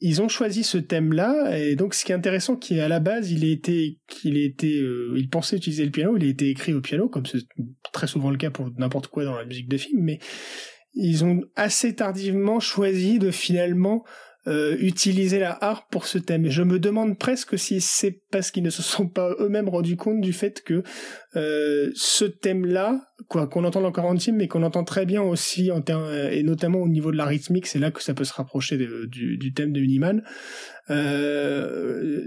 [0.00, 1.56] ils ont choisi ce thème-là.
[1.58, 4.80] Et donc, ce qui est intéressant, qui à la base, il a été, qu'il était,
[4.80, 7.46] euh, il pensait utiliser le piano, il a été écrit au piano, comme c'est
[7.92, 10.02] très souvent le cas pour n'importe quoi dans la musique de film.
[10.02, 10.18] Mais
[10.94, 14.04] ils ont assez tardivement choisi de finalement
[14.46, 16.48] euh, utiliser la harpe pour ce thème.
[16.50, 20.20] Je me demande presque si c'est parce qu'ils ne se sont pas eux-mêmes rendus compte
[20.20, 20.82] du fait que
[21.36, 25.82] euh, ce thème-là, quoi, qu'on entend encore en mais qu'on entend très bien aussi en
[26.30, 29.36] et notamment au niveau de la rythmique, c'est là que ça peut se rapprocher du,
[29.36, 30.22] du, thème de Uniman.
[30.90, 32.26] Euh,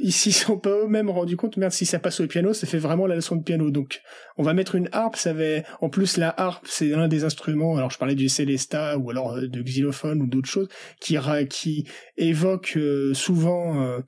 [0.00, 2.78] ils s'y sont pas eux-mêmes rendus compte, merde, si ça passe au piano, ça fait
[2.78, 3.70] vraiment la leçon de piano.
[3.70, 4.00] Donc,
[4.36, 7.76] on va mettre une harpe, ça va, en plus, la harpe, c'est un des instruments,
[7.76, 10.68] alors je parlais du Célesta, ou alors euh, de xylophone, ou d'autres choses,
[11.00, 11.16] qui,
[11.48, 14.00] qui évoquent euh, souvent euh,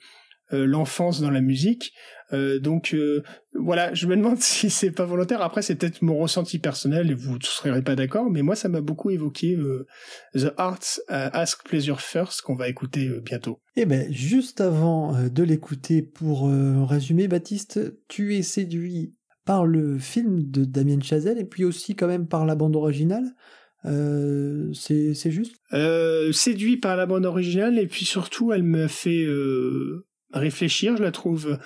[0.53, 1.93] l'enfance dans la musique.
[2.33, 3.23] Euh, donc euh,
[3.55, 5.43] voilà, je me demande si c'est pas volontaire.
[5.43, 8.69] Après, c'est peut-être mon ressenti personnel et vous ne serez pas d'accord, mais moi, ça
[8.69, 9.87] m'a beaucoup évoqué euh,
[10.35, 13.61] The Arts Ask Pleasure First qu'on va écouter bientôt.
[13.77, 16.51] Eh ben, juste avant de l'écouter, pour
[16.89, 19.15] résumer, Baptiste, tu es séduit
[19.45, 23.35] par le film de Damien Chazelle et puis aussi quand même par la bande originale.
[23.85, 25.57] Euh, c'est juste?
[25.73, 31.03] Euh, Séduit par la bande originale et puis surtout elle me fait euh, réfléchir, je
[31.03, 31.59] la trouve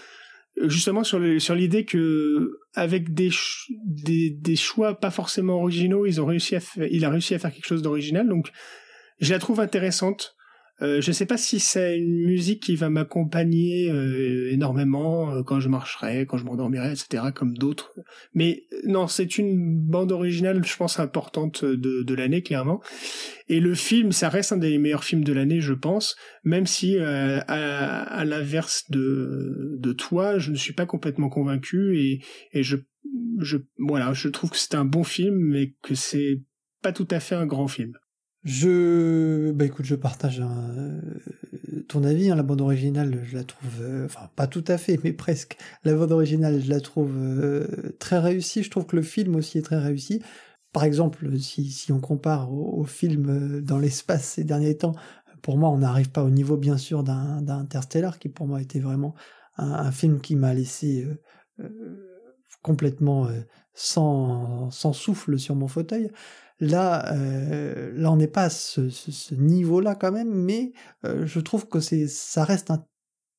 [0.63, 3.31] justement sur le, sur l'idée que avec des,
[3.85, 6.61] des, des choix pas forcément originaux, ils ont réussi à
[6.91, 8.29] il a réussi à faire quelque chose d'original.
[8.29, 8.51] Donc
[9.21, 10.36] je la trouve intéressante.
[10.83, 15.59] Euh, je sais pas si c'est une musique qui va m'accompagner euh, énormément euh, quand
[15.59, 17.95] je marcherai, quand je m'endormirai, etc., comme d'autres.
[18.35, 22.83] Mais non, c'est une bande originale, je pense, importante de, de l'année, clairement.
[23.49, 26.99] Et le film, ça reste un des meilleurs films de l'année, je pense, même si,
[26.99, 32.21] à, à l'inverse de, de toi, je ne suis pas complètement convaincu et,
[32.53, 32.77] et je,
[33.39, 36.43] je, voilà, je trouve que c'est un bon film, mais que c'est
[36.83, 37.97] pas tout à fait un grand film.
[38.47, 40.41] Je, bah écoute, je partage
[41.89, 42.31] ton avis.
[42.31, 45.57] Hein, la bande originale, je la trouve, euh, enfin pas tout à fait, mais presque.
[45.83, 47.67] La bande originale, je la trouve euh,
[47.99, 48.63] très réussie.
[48.63, 50.23] Je trouve que le film aussi est très réussi.
[50.73, 54.95] Par exemple, si, on compare au, film euh, dans l'espace ces derniers temps,
[55.43, 58.79] pour moi, on n'arrive pas au niveau, bien sûr, d'un Interstellar, qui pour moi était
[58.79, 59.17] vraiment
[59.57, 61.07] un, film qui m'a laissé
[62.63, 63.29] complètement
[63.75, 66.11] sans souffle sur mon fauteuil.
[66.61, 70.73] Là, euh, là, on n'est pas à ce, ce, niveau-là quand même, mais
[71.05, 72.85] euh, je trouve que c'est, ça reste un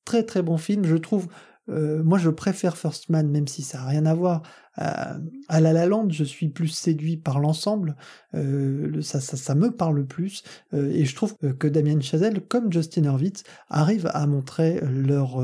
[0.06, 0.86] très très bon film.
[0.86, 1.28] Je trouve
[1.70, 4.44] euh, moi je préfère First Man, même si ça n'a rien à voir.
[4.76, 5.20] à
[5.50, 7.96] La La Land, je suis plus séduit par l'ensemble,
[8.36, 12.72] euh, ça, ça, ça, me parle plus, euh, et je trouve que Damien Chazelle, comme
[12.72, 15.44] Justin Hurwitz, arrivent à montrer leur,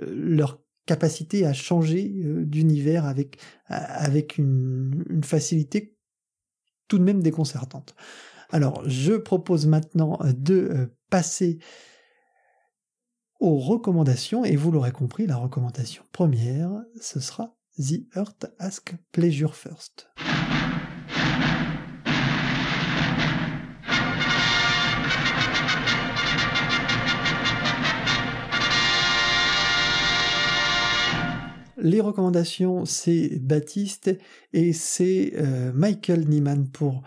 [0.00, 2.08] leur capacité à changer
[2.44, 5.91] d'univers avec, avec une, une facilité
[6.92, 7.94] tout de même déconcertante.
[8.50, 11.58] Alors, je propose maintenant de passer
[13.40, 16.70] aux recommandations, et vous l'aurez compris, la recommandation première,
[17.00, 20.10] ce sera The Earth Ask Pleasure First.
[31.84, 34.16] Les recommandations, c'est Baptiste
[34.52, 37.02] et c'est euh, Michael Nieman pour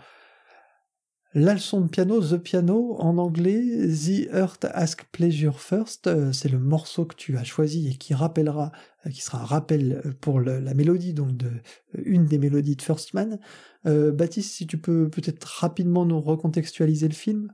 [1.32, 6.50] la leçon de piano, The Piano, en anglais, The Earth Ask Pleasure First, euh, c'est
[6.50, 8.70] le morceau que tu as choisi et qui rappellera,
[9.06, 11.48] euh, qui sera un rappel pour la mélodie, donc de
[11.94, 13.38] une des mélodies de First Man.
[13.84, 17.50] Baptiste, si tu peux peut-être rapidement nous recontextualiser le film?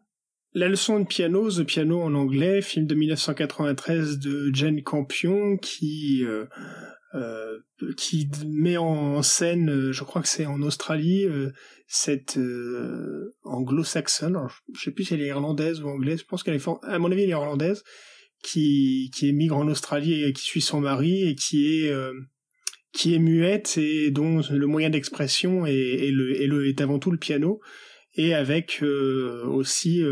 [0.54, 6.24] La leçon de piano, The Piano en anglais, film de 1993 de Jane Campion qui
[7.97, 11.51] qui met en scène, euh, je crois que c'est en Australie, euh,
[11.86, 12.39] cette
[13.44, 14.39] anglo-saxonne,
[14.74, 17.10] je sais plus si elle est irlandaise ou anglaise, je pense qu'elle est, à mon
[17.12, 17.82] avis, elle est irlandaise,
[18.43, 21.94] qui, qui émigre en Australie et qui suit son mari et qui est
[22.93, 26.98] qui est muette et dont le moyen d'expression est, est, le, est, le, est avant
[26.98, 27.60] tout le piano
[28.14, 30.02] et avec aussi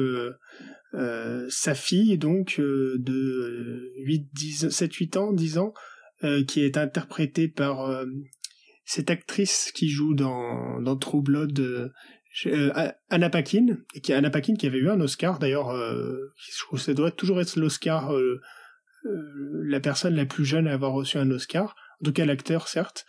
[0.92, 5.74] sa fille donc de 8 10 7 8 ans 10 ans
[6.22, 8.04] euh, qui est interprétée par euh,
[8.84, 14.66] cette actrice qui joue dans, dans True Blood, euh, Anna Paquin, qui Anna Paquin qui
[14.66, 18.12] avait eu un Oscar d'ailleurs, je trouve ça doit toujours être l'Oscar,
[19.04, 23.06] la personne la plus jeune à avoir reçu un Oscar, en tout cas l'acteur certes,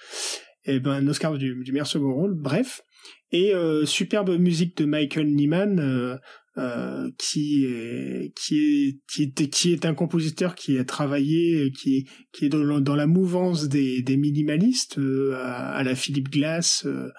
[0.63, 2.81] et ben un Oscar du, meilleur second rôle, bref,
[3.31, 6.19] et superbe musique de Michael Nyman,
[7.17, 12.05] qui est qui est qui est qui est un compositeur qui a travaillé qui est
[12.33, 17.09] qui est dans, dans la mouvance des des minimalistes euh, à, la Philip Glass euh,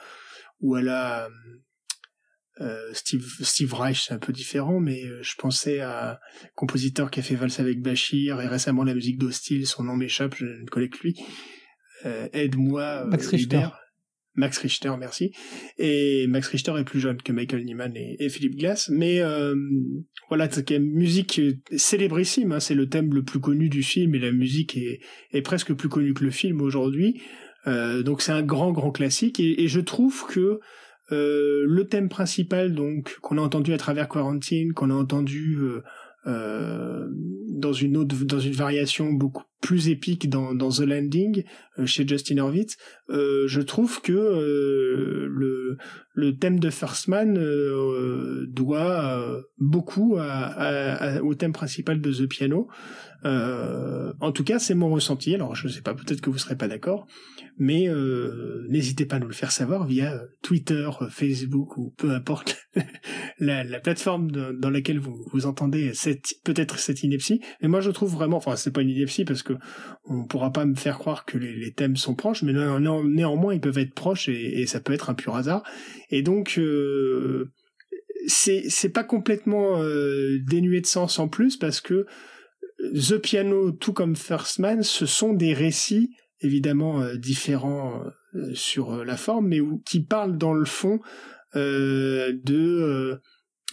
[0.60, 1.28] ou à la
[2.92, 6.18] Steve Steve Reich c'est un peu différent mais je pensais à un
[6.54, 10.36] compositeur qui a fait Valse avec Bachir et récemment la musique d'Hostile son nom m'échappe
[10.36, 11.16] je ne connais que lui.
[12.04, 13.68] Aide-moi Max Richter
[14.34, 15.32] Max Richter, merci.
[15.78, 19.54] Et Max Richter est plus jeune que Michael Nyman et, Philippe Glass, mais euh,
[20.28, 21.40] voilà, c'est une musique
[21.76, 22.52] célébrissime.
[22.52, 25.00] Hein, c'est le thème le plus connu du film et la musique est,
[25.32, 27.20] est presque plus connue que le film aujourd'hui.
[27.66, 30.58] Euh, donc c'est un grand grand classique et, je trouve que
[31.12, 35.58] euh, le thème principal donc qu'on a entendu à travers Quarantine, qu'on a entendu
[36.26, 37.08] euh,
[37.48, 41.44] dans une autre dans une variation beaucoup plus épique dans, dans The Landing
[41.78, 42.76] euh, chez Justin Hurwitz,
[43.10, 45.76] euh, je trouve que euh, le,
[46.14, 52.28] le thème de First Man euh, doit beaucoup à, à, au thème principal de The
[52.28, 52.68] Piano.
[53.24, 55.34] En tout cas, c'est mon ressenti.
[55.34, 57.06] Alors, je ne sais pas, peut-être que vous serez pas d'accord,
[57.58, 57.88] mais
[58.68, 62.68] n'hésitez pas à nous le faire savoir via Twitter, Facebook ou peu importe
[63.38, 65.92] la, la plateforme dans laquelle vous, vous entendez
[66.44, 67.40] peut-être cette ineptie.
[67.60, 69.54] Mais moi, je trouve vraiment, enfin, c'est pas une ineptie parce que
[70.04, 73.78] on pourra pas me faire croire que les, thèmes sont proches, mais néanmoins ils peuvent
[73.78, 75.62] être proches et, ça peut être un pur hasard.
[76.10, 77.52] Et donc euh,
[78.26, 82.06] c'est pas complètement euh, dénué de sens en plus parce que
[82.94, 86.10] The Piano, tout comme First Man, ce sont des récits
[86.40, 88.02] évidemment euh, différents
[88.54, 91.00] sur la forme, mais qui parlent dans le fond
[91.54, 93.20] de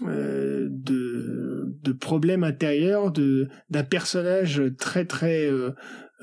[0.04, 5.72] euh, de, problèmes intérieurs, d'un personnage très très euh,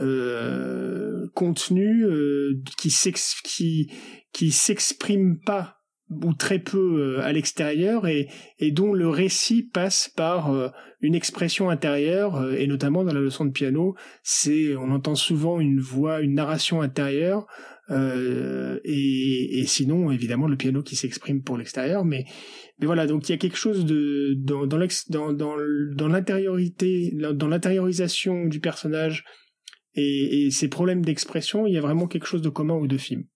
[0.00, 3.92] euh contenu euh, qui s'ex, qui
[4.32, 5.76] qui s'exprime pas
[6.11, 8.28] ou très peu à l'extérieur et,
[8.59, 13.51] et dont le récit passe par une expression intérieure et notamment dans la leçon de
[13.51, 17.47] piano c'est on entend souvent une voix une narration intérieure
[17.91, 22.24] euh, et, et, sinon évidemment le piano qui s'exprime pour l'extérieur mais
[22.81, 24.78] mais voilà donc il y a quelque chose de dans dans
[25.09, 25.57] dans dans,
[25.95, 29.24] dans l'intériorité dans l'intériorisation du personnage
[29.95, 32.99] et, et ses problèmes d'expression il y a vraiment quelque chose de commun aux deux
[32.99, 33.27] films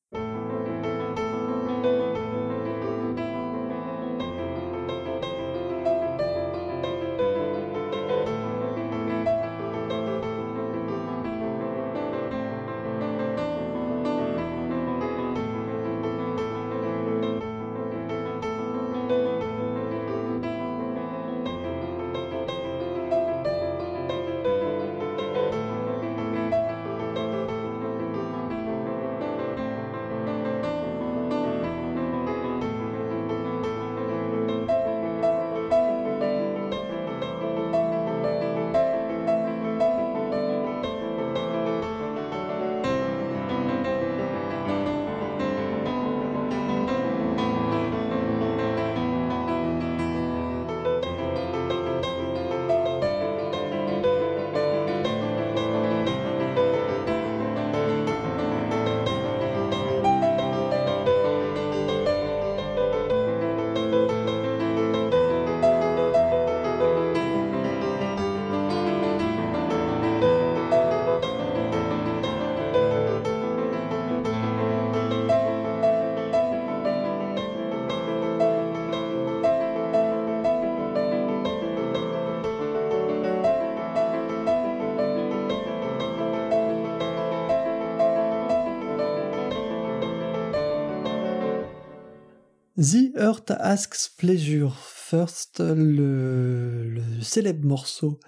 [93.20, 98.18] Earth Asks Pleasure First, le, célèbre morceau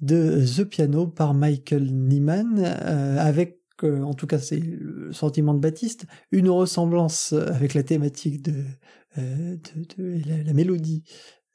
[0.00, 5.54] de The Piano par Michael Nyman, euh, avec, euh, en tout cas c'est le sentiment
[5.54, 8.62] de Baptiste, une ressemblance avec la thématique de,
[9.18, 9.56] euh,
[9.98, 11.02] la, mélodie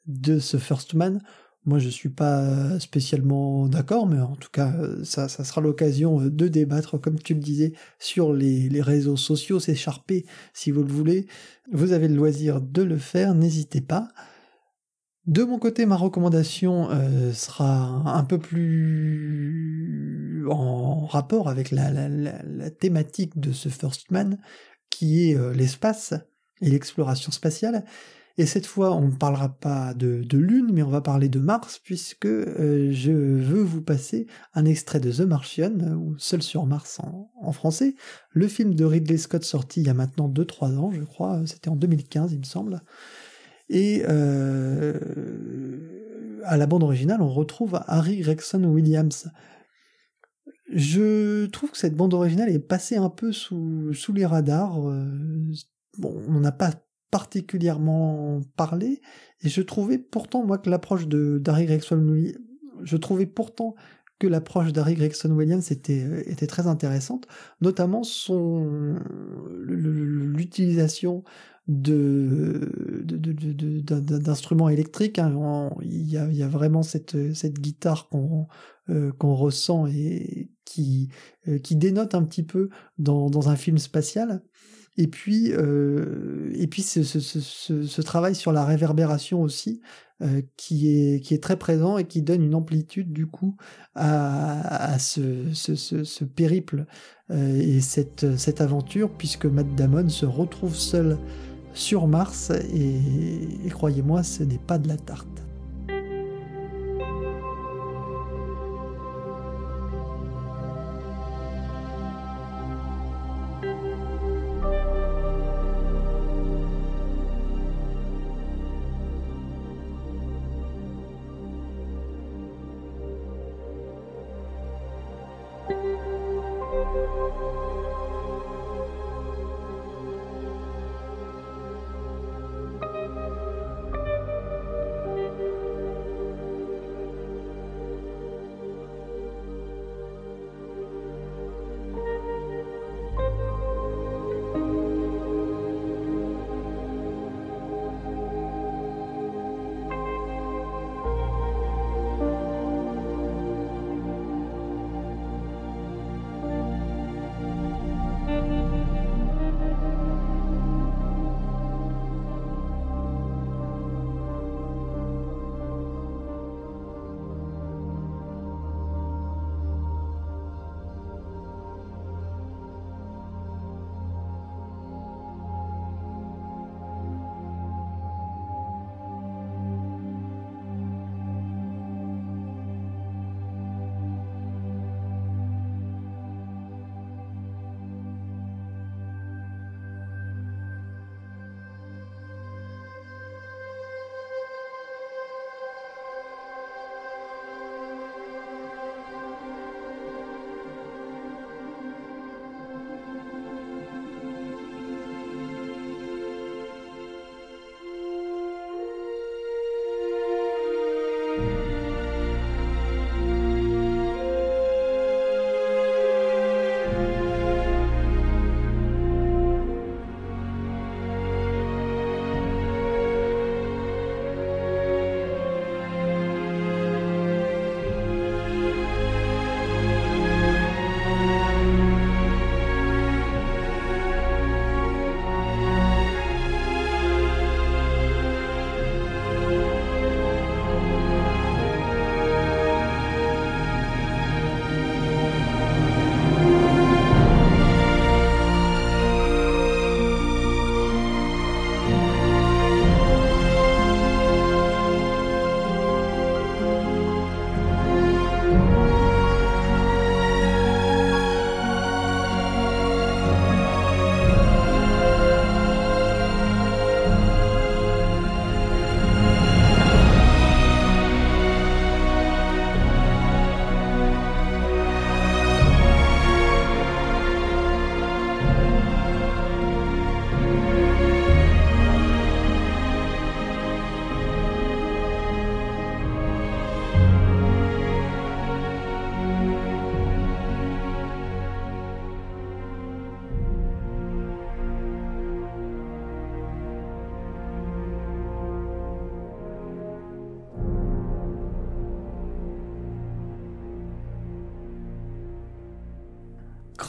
[0.05, 1.21] de ce First Man.
[1.65, 4.73] Moi, je suis pas spécialement d'accord, mais en tout cas,
[5.03, 10.25] ça, ça sera l'occasion de débattre, comme tu le disais, sur les, réseaux sociaux, s'écharper
[10.53, 11.27] si vous le voulez.
[11.71, 14.07] Vous avez le loisir de le faire, n'hésitez pas.
[15.25, 19.59] De mon côté, ma recommandation euh, sera un peu plus
[20.49, 21.91] en rapport avec la,
[22.71, 24.39] thématique de ce First Man,
[24.89, 26.13] qui est euh, l'espace
[26.61, 27.83] et l'exploration spatiale.
[28.39, 31.77] Et cette fois, on ne parlera pas de, Lune, mais on va parler de Mars,
[31.83, 37.01] puisque euh, je veux vous passer un extrait de The Martian, ou Seul sur Mars
[37.01, 37.95] en, français,
[38.31, 41.67] le film de Ridley Scott sorti il y a maintenant 2-3 ans, je crois, c'était
[41.67, 42.79] en 2015, il me semble.
[43.67, 44.97] Et euh,
[46.45, 49.29] à la bande originale, on retrouve Harry Gregson Williams.
[50.73, 54.79] Je trouve que cette bande originale est passée un peu sous, sous les radars.
[54.89, 55.03] Euh,
[55.97, 56.71] bon, on n'a pas
[57.11, 59.01] particulièrement parlé,
[59.41, 62.05] et je trouvais pourtant, moi, que l'approche de d'Harry Gregson
[62.81, 63.75] je trouvais pourtant
[64.19, 67.25] que l'approche d'Harry Gregson Williams était, était très intéressante,
[67.61, 68.97] notamment son
[69.57, 71.23] l'utilisation
[71.67, 72.69] de,
[73.03, 75.19] d'instruments électriques.
[75.19, 75.69] Hein.
[75.81, 78.47] Il, y a, il, y a, vraiment cette, cette guitare qu'on
[78.89, 81.09] euh, qu'on ressent et qui,
[81.47, 84.41] euh, qui dénote un petit peu dans, dans un film spatial.
[84.99, 89.79] Et puis, euh, ce, travail sur la réverbération aussi,
[90.21, 93.55] euh, qui, est, très présent et qui donne une amplitude du coup
[93.95, 96.85] à, ce, périple
[97.31, 101.17] euh, et cette, cette aventure, puisque Matt Damon se retrouve seul
[101.73, 105.48] sur Mars et croyez-moi, ce n'est pas de la tarte.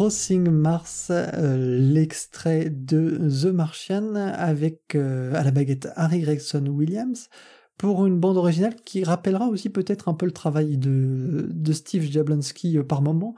[0.01, 7.29] Crossing Mars, euh, l'extrait de The Martian avec euh, à la baguette Harry Gregson Williams
[7.81, 12.77] pour une bande originale qui rappellera aussi peut-être un peu le travail de, Steve Jablonski
[12.77, 13.35] euh, par moment.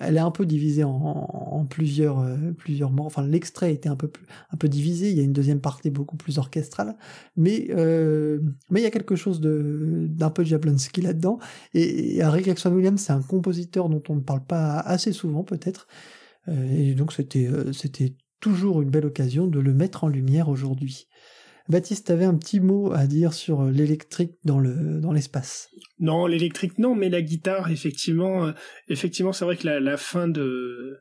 [0.00, 2.26] Elle est un peu divisée en, plusieurs
[2.58, 4.10] plusieurs Enfin, l'extrait était un peu
[4.50, 5.10] un peu divisé.
[5.12, 6.96] Il y a une deuxième partie beaucoup plus orchestrale,
[7.36, 7.68] mais
[8.68, 11.38] mais il y a quelque chose d'un peu Jablonski là-dedans.
[11.72, 15.44] Et, et Harry Gregson Williams, c'est un compositeur dont on ne parle pas assez souvent
[15.44, 15.86] peut-être.
[16.48, 21.06] et donc c'était toujours une belle occasion de le mettre en lumière aujourd'hui.
[21.68, 25.70] Baptiste, avait un petit mot à dire sur euh, l'électrique dans le dans l'espace.
[25.98, 28.52] Non, l'électrique non, mais la guitare, effectivement, euh,
[28.88, 30.98] effectivement, c'est vrai que la, fin de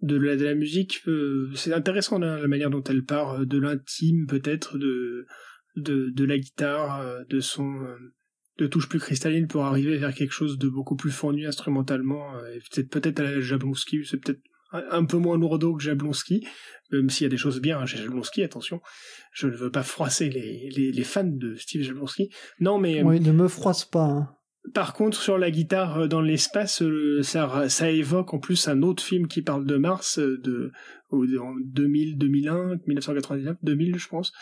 [0.00, 5.26] de la, musique, euh, c'est intéressant la, manière dont elle part de l'intime peut-être de,
[5.76, 7.74] de de la guitare, de son
[8.56, 12.32] de touches plus cristallines pour arriver vers quelque chose de beaucoup plus fourni instrumentalement.
[12.72, 14.40] peut-être peut-être à la Jablonski, c'est peut-être
[14.90, 16.46] un peu moins lourdeau que Jablonski,
[16.92, 18.80] même s'il y a des choses bien chez Jablonski, attention.
[19.32, 22.30] Je ne veux pas froisser les, les, les fans de Steve Jablonski.
[22.60, 23.02] Non, mais...
[23.02, 24.04] Oui, ne me froisse pas.
[24.04, 24.28] Hein.
[24.72, 28.82] Par contre, sur la guitare euh, dans l'espace, euh, ça, ça évoque en plus un
[28.82, 30.72] autre film qui parle de Mars, euh, de
[31.14, 34.32] en 2000, 2001, 1999, 2000 je pense,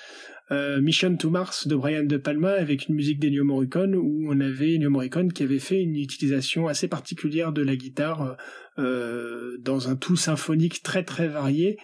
[0.50, 4.38] euh, Mission to Mars de Brian De Palma avec une musique d'Ennio Morricone où on
[4.40, 8.36] avait Ennio Morricone qui avait fait une utilisation assez particulière de la guitare
[8.78, 11.78] euh, dans un tout symphonique très très varié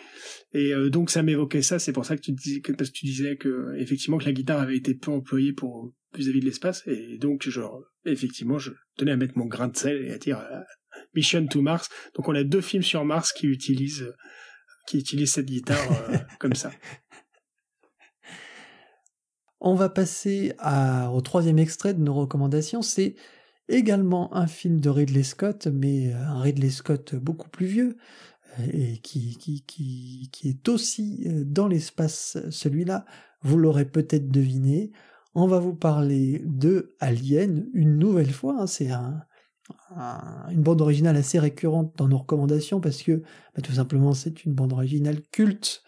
[0.52, 1.78] et euh, donc ça m'évoquait ça.
[1.78, 5.52] C'est pour ça que tu disais que, effectivement que la guitare avait été peu employée
[5.52, 9.76] pour vis-à-vis de l'espace et donc genre effectivement je tenais à mettre mon grain de
[9.76, 10.44] sel et à dire
[11.14, 11.88] Mission to Mars.
[12.16, 14.12] Donc on a deux films sur Mars qui utilisent
[14.88, 15.78] qui utilisent cette guitare
[16.08, 16.70] euh, comme ça.
[19.60, 22.80] On va passer à, au troisième extrait de nos recommandations.
[22.80, 23.14] C'est
[23.68, 27.98] également un film de Ridley Scott, mais un Ridley Scott beaucoup plus vieux,
[28.72, 33.04] et qui, qui, qui, qui est aussi euh, dans l'espace celui-là,
[33.42, 34.90] vous l'aurez peut-être deviné,
[35.34, 39.22] on va vous parler de Alien une nouvelle fois, hein, c'est un,
[40.50, 43.22] une bande originale assez récurrente dans nos recommandations parce que
[43.54, 45.82] bah, tout simplement c'est une bande originale culte,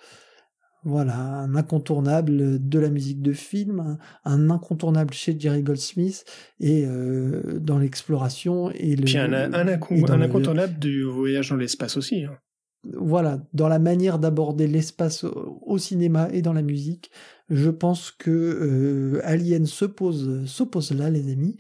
[0.82, 6.24] voilà, un incontournable de la musique de film, un, incontournable chez Jerry Goldsmith
[6.59, 9.05] et euh, dans l'exploration et le.
[9.05, 12.24] Puis un, un, incontournable du voyage dans l'espace aussi.
[12.24, 12.39] Hein
[12.85, 17.11] voilà, dans la manière d'aborder l'espace au, cinéma et dans la musique,
[17.51, 21.57] je pense que euh, Alien s'oppose s'oppose là, les amis.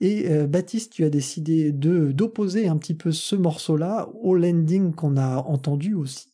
[0.00, 4.94] Et euh, Baptiste, tu as décidé de d'opposer un petit peu ce morceau-là au landing
[4.94, 6.28] qu'on a entendu aussi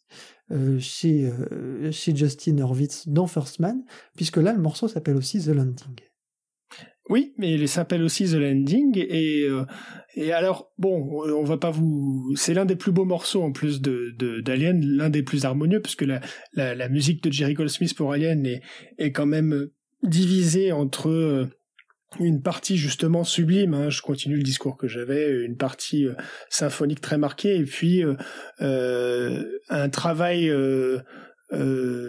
[0.51, 1.31] euh, chez
[1.91, 3.85] chez Justin Hurwitz dans First Man,
[4.17, 5.97] puisque là le morceau s'appelle aussi The Landing.
[7.11, 9.65] Oui, mais il s'appelle aussi The Landing et euh,
[10.15, 13.83] et alors bon, on va pas vous, c'est l'un des plus beaux morceaux en plus
[13.83, 16.21] de d'Alien, l'un des plus harmonieux parce que la,
[16.55, 18.63] la, la musique de Jerry Goldsmith pour Alien est
[18.97, 19.69] est quand même
[20.03, 21.47] divisée entre euh,
[22.21, 26.15] une partie justement sublime, hein, je continue le discours que j'avais, une partie euh,
[26.49, 28.05] symphonique très marquée, et puis
[28.61, 31.01] euh, un travail euh,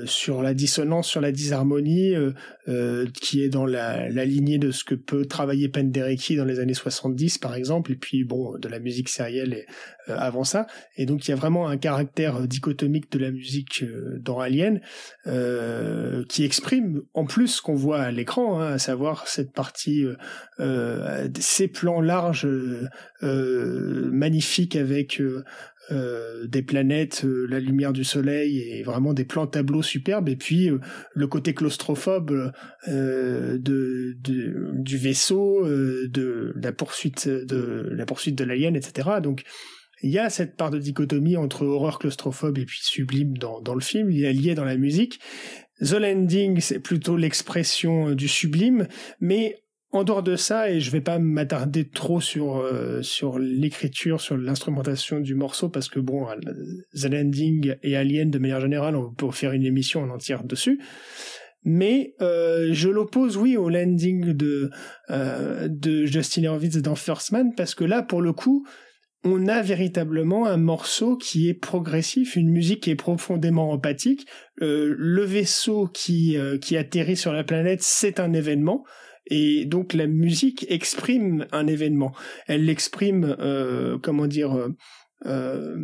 [0.06, 2.32] sur la dissonance, sur la disharmonie, euh,
[2.68, 6.60] euh, qui est dans la, la, lignée de ce que peut travailler Penderecki dans les
[6.60, 9.66] années 70 par exemple, et puis bon de la musique sérielle et,
[10.08, 10.68] avant ça.
[10.98, 13.84] Et donc il y a vraiment un caractère dichotomique de la musique
[14.20, 14.80] dans Alien
[16.28, 20.06] qui exprime en plus ce qu'on voit à l'écran, hein, à savoir cette partie,
[21.40, 22.48] ces plans larges,
[23.22, 25.22] magnifiques avec
[25.92, 30.36] euh, des planètes, euh, la lumière du soleil et vraiment des plans tableaux superbes et
[30.36, 30.80] puis euh,
[31.14, 32.52] le côté claustrophobe
[32.88, 39.10] de, de, du vaisseau, de la poursuite de la poursuite de l'alien, etc.
[39.22, 39.44] Donc
[40.02, 43.76] il y a cette part de dichotomie entre horreur claustrophobe et puis sublime dans, dans
[43.76, 45.20] le film, il est lié dans la musique.
[45.82, 48.88] The Landing, c'est plutôt l'expression du sublime,
[49.20, 49.58] mais
[49.96, 54.38] en dehors de ça, et je vais pas m'attarder trop sur euh, sur l'écriture, sur
[54.38, 56.28] l'instrumentation du morceau, parce que bon,
[56.94, 60.80] The Landing et Alien de manière générale, on peut faire une émission en entière dessus.
[61.64, 64.70] Mais euh, je l'oppose, oui, au landing de
[65.10, 68.68] euh, de Justin Hurwitz dans First Man, parce que là, pour le coup,
[69.24, 74.28] on a véritablement un morceau qui est progressif, une musique qui est profondément empathique.
[74.60, 78.84] le vaisseau qui qui atterrit sur la planète, c'est un événement.
[79.28, 82.14] Et donc la musique exprime un événement.
[82.48, 84.70] Elle l'exprime, euh, comment dire, euh,
[85.26, 85.78] euh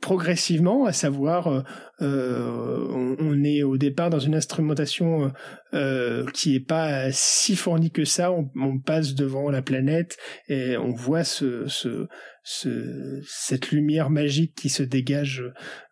[0.00, 1.64] progressivement, à savoir,
[2.02, 5.32] euh, on, est au départ dans une instrumentation
[5.74, 8.32] euh, qui est pas si fournie que ça.
[8.32, 10.16] On, on, passe devant la planète
[10.48, 12.08] et on voit ce, ce,
[12.42, 15.42] ce, cette lumière magique qui se dégage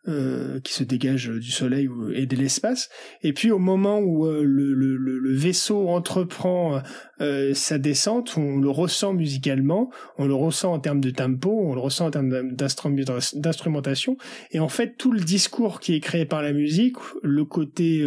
[0.09, 2.91] euh, qui se dégage du soleil et de l'espace
[3.23, 6.83] et puis au moment où euh, le, le, le, vaisseau entreprend
[7.21, 11.75] euh, sa descente on le ressent musicalement on le ressent en termes de tempo on
[11.75, 14.17] le ressent en termes d'instrumentation
[14.51, 18.03] et en fait tout le discours qui créé par la musique le côté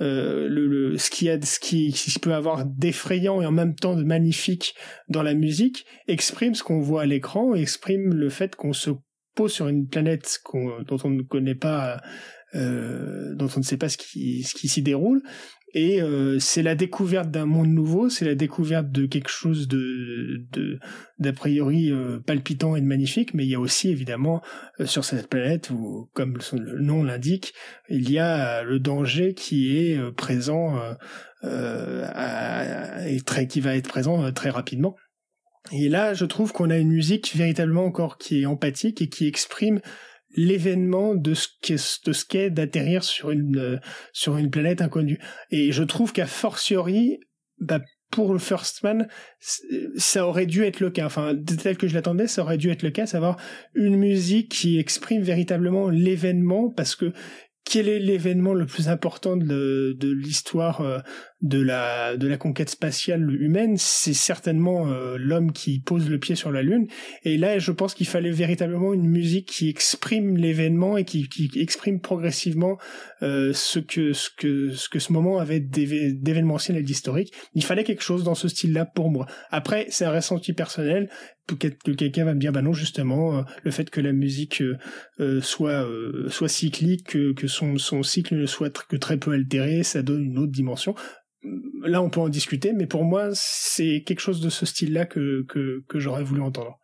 [0.00, 3.96] euh, le, le, ce qui a ce qui, peut avoir d'effrayant et en même temps
[3.96, 4.74] de magnifique
[5.08, 8.90] dans la musique exprime ce qu'on voit à l'écran exprime le fait qu'on se
[9.34, 12.00] pose sur une planète dont on ne connaît pas
[12.54, 15.22] euh, dont on ne sait pas ce qui s'y déroule
[15.76, 20.46] et euh, c'est la découverte d'un monde nouveau, c'est la découverte de quelque chose de
[21.18, 24.40] d'a priori euh, palpitant et de magnifique, mais il y a aussi évidemment
[24.80, 27.52] euh, sur cette planète où, comme le nom l'indique,
[27.90, 30.80] il y a le danger qui est présent
[31.44, 34.96] et très qui va être présent très rapidement.
[35.72, 39.26] Et là, je trouve qu'on a une musique véritablement encore qui est empathique et qui
[39.26, 39.80] exprime
[40.36, 43.78] l'événement de ce qu'est de ce qu'est d'atterrir sur une euh,
[44.12, 45.18] sur une planète inconnue
[45.50, 47.18] et je trouve qu'à fortiori
[47.58, 47.80] bah,
[48.10, 49.08] pour le First Man,
[49.96, 51.06] ça aurait dû être le cas.
[51.06, 53.36] Enfin, tel que je l'attendais, ça aurait dû être le cas, savoir
[53.74, 57.12] une musique qui exprime véritablement l'événement, parce que
[57.68, 61.00] quel est l'événement le plus important de, de l'histoire euh,
[61.42, 63.76] de la de la conquête spatiale humaine?
[63.76, 66.86] C'est certainement euh, l'homme qui pose le pied sur la Lune.
[67.24, 71.50] Et là, je pense qu'il fallait véritablement une musique qui exprime l'événement et qui, qui
[71.56, 72.78] exprime progressivement
[73.22, 77.32] euh, ce que ce que ce que ce moment avait d'événementiel et d'historique.
[77.54, 79.26] Il fallait quelque chose dans ce style-là pour moi.
[79.50, 81.10] Après, c'est un ressenti personnel
[81.46, 84.76] que quelqu'un va me dire bah non justement euh, le fait que la musique euh,
[85.20, 85.86] euh, soit
[86.28, 90.24] soit cyclique que, que son son cycle ne soit que très peu altéré ça donne
[90.24, 90.94] une autre dimension.
[91.82, 95.06] Là on peut en discuter mais pour moi c'est quelque chose de ce style là
[95.06, 96.80] que que, que j'aurais voulu entendre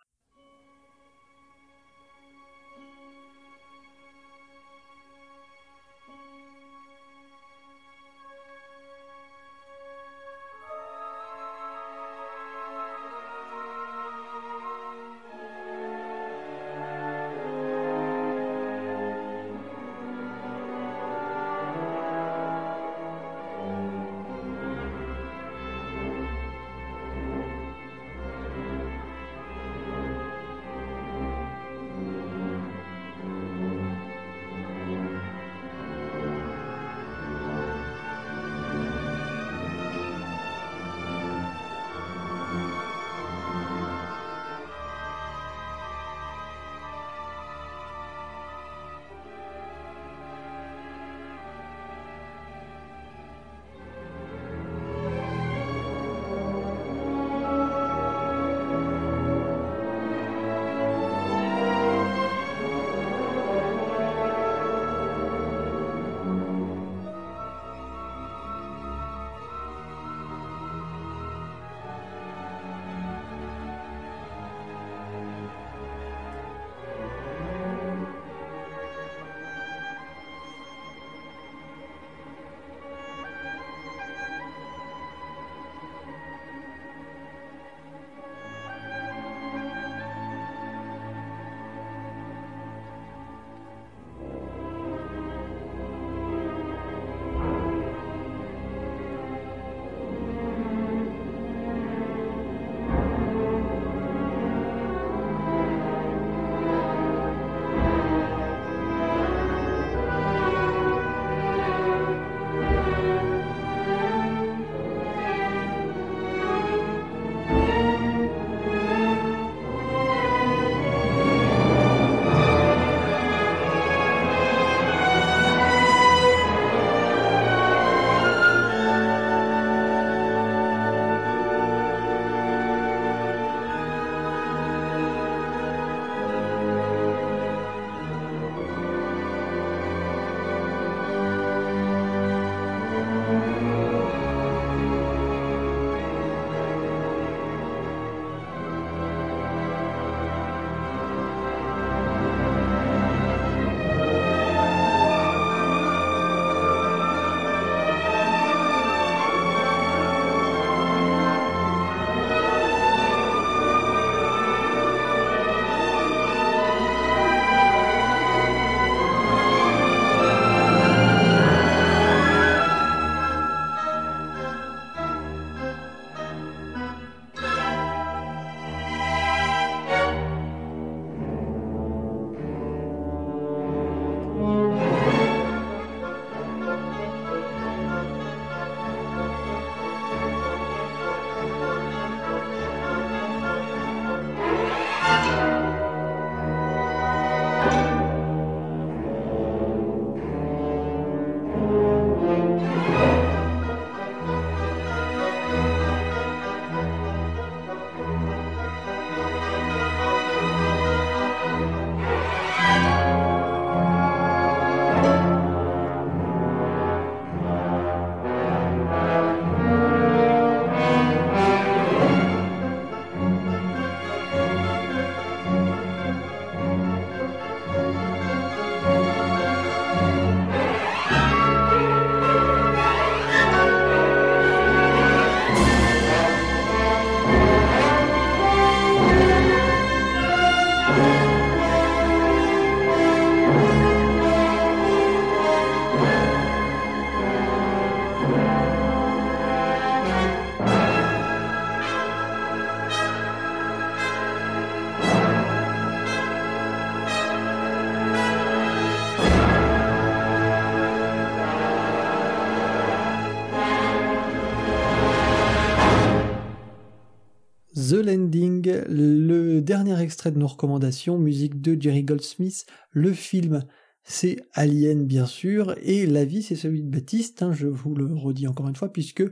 [267.92, 273.66] The Landing, le dernier extrait de nos recommandations, musique de Jerry Goldsmith, le film
[274.02, 278.06] c'est Alien bien sûr, et la vie c'est celui de Baptiste, hein, je vous le
[278.14, 279.22] redis encore une fois, puisque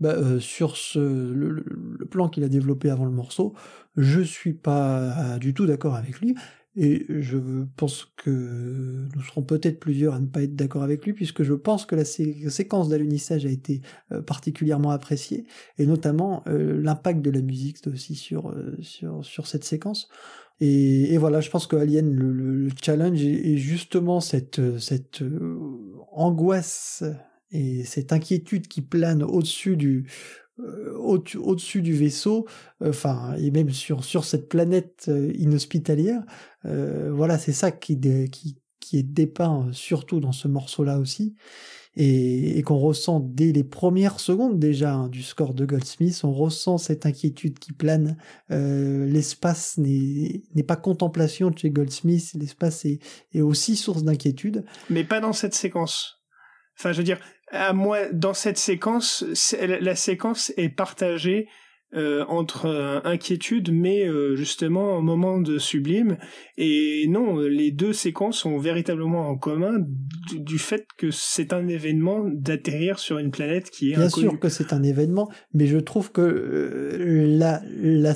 [0.00, 1.64] bah, euh, sur ce, le,
[2.10, 3.54] plan qu'il a développé avant le morceau,
[3.96, 6.34] je suis pas du tout d'accord avec lui,
[6.80, 7.38] et je
[7.76, 8.30] pense que
[9.14, 11.96] nous serons peut-être plusieurs à ne pas être d'accord avec lui, puisque je pense que
[11.96, 13.80] la séquence d'alunissage a été
[14.12, 15.44] euh, particulièrement appréciée,
[15.78, 20.08] et notamment euh, l'impact de la musique aussi sur, sur, sur cette séquence.
[20.60, 25.56] Et, voilà, je pense que Alien, le, le, challenge est, justement cette, cette euh,
[26.12, 27.04] angoisse
[27.50, 30.06] et cette inquiétude qui plane au-dessus du
[30.60, 32.46] euh, au-dessus du vaisseau,
[32.84, 36.22] enfin et même sur sur cette planète euh, inhospitalière.
[36.64, 37.98] voilà, c'est ça qui,
[38.30, 41.34] qui qui est dépeint surtout dans ce morceau-là aussi
[42.00, 46.78] et, qu'on ressent dès les premières secondes déjà hein, du score de Goldsmith, on ressent
[46.78, 48.16] cette inquiétude qui plane.
[48.52, 53.00] Euh, l'espace n'est pas contemplation chez Goldsmith, l'espace est,
[53.32, 54.64] est aussi source d'inquiétude.
[54.90, 56.22] Mais pas dans cette séquence.
[56.78, 57.18] Enfin, je veux dire,
[57.50, 59.24] à moi, dans cette séquence,
[59.60, 61.48] la séquence est partagée
[61.94, 66.18] euh, entre euh, inquiétude mais euh, justement un moment de sublime.
[66.58, 69.78] Et non les deux séquences ont véritablement en commun
[70.36, 74.50] du, fait que c'est un événement d'atterrir sur une planète qui est bien sûr que
[74.50, 78.12] c'est un événement mais je trouve que la la,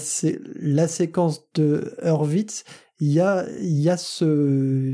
[0.61, 2.65] la séquence de Hurwitz
[3.03, 4.25] il y a, y a ce,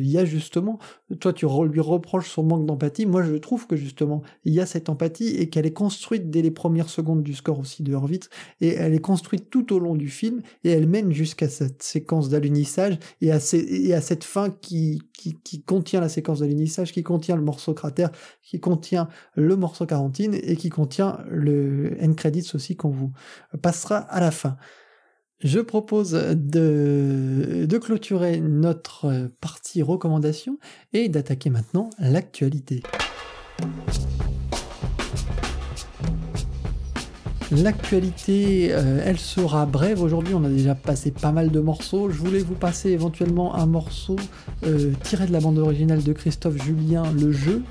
[0.00, 0.78] il y a justement,
[1.20, 4.66] toi tu lui reproches son manque d'empathie, moi je trouve que justement il y a
[4.66, 8.30] cette empathie et qu'elle est construite dès les premières secondes du score aussi de Horvitz
[8.62, 12.30] et elle est construite tout au long du film et elle mène jusqu'à cette séquence
[12.30, 17.02] d'alunissage et à, et à cette fin qui, qui, qui contient la séquence d'alunissage, qui
[17.02, 18.10] contient le morceau cratère,
[18.42, 23.12] qui contient le morceau quarantine et qui contient le end credits aussi qu'on vous
[23.60, 24.56] passera à la fin.
[25.44, 30.58] Je propose de, clôturer notre partie recommandation
[30.92, 32.82] et d'attaquer maintenant l'actualité.
[37.52, 40.02] L'actualité, euh, elle sera brève.
[40.02, 42.10] Aujourd'hui, on a déjà passé pas mal de morceaux.
[42.10, 44.16] Je voulais vous passer éventuellement un morceau
[44.66, 47.62] euh, tiré de la bande originale de Christophe Julien, Le Jeu.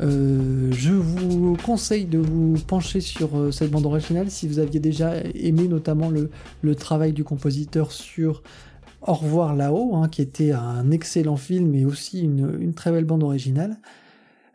[0.00, 4.78] Euh, je vous conseille de vous pencher sur euh, cette bande originale si vous aviez
[4.78, 8.42] déjà aimé notamment le, travail du compositeur sur
[9.02, 13.24] Au revoir là-haut, hein, qui était un excellent film et aussi une, très belle bande
[13.24, 13.78] originale.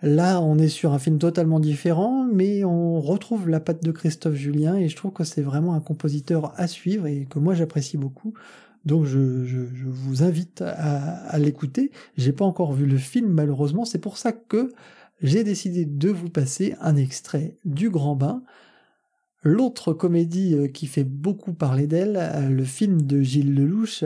[0.02, 4.36] Là, on est sur un film totalement différent, mais on retrouve la patte de Christophe
[4.36, 7.98] Julien et je trouve que c'est vraiment un compositeur à suivre et que moi j'apprécie
[7.98, 8.34] beaucoup.
[8.86, 11.92] Donc je, vous invite à, à l'écouter.
[12.18, 14.72] J'ai pas encore vu le film malheureusement, c'est pour ça que
[15.22, 18.44] j'ai décidé de vous passer un extrait du Grand Bain,
[19.44, 24.04] l'autre comédie euh, qui fait beaucoup parler d'elle, euh, le film de Gilles Lelouch,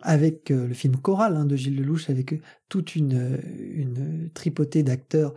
[0.00, 5.34] avec euh, le film choral hein, de Gilles Lelouch, avec toute une, tripotée d'acteurs,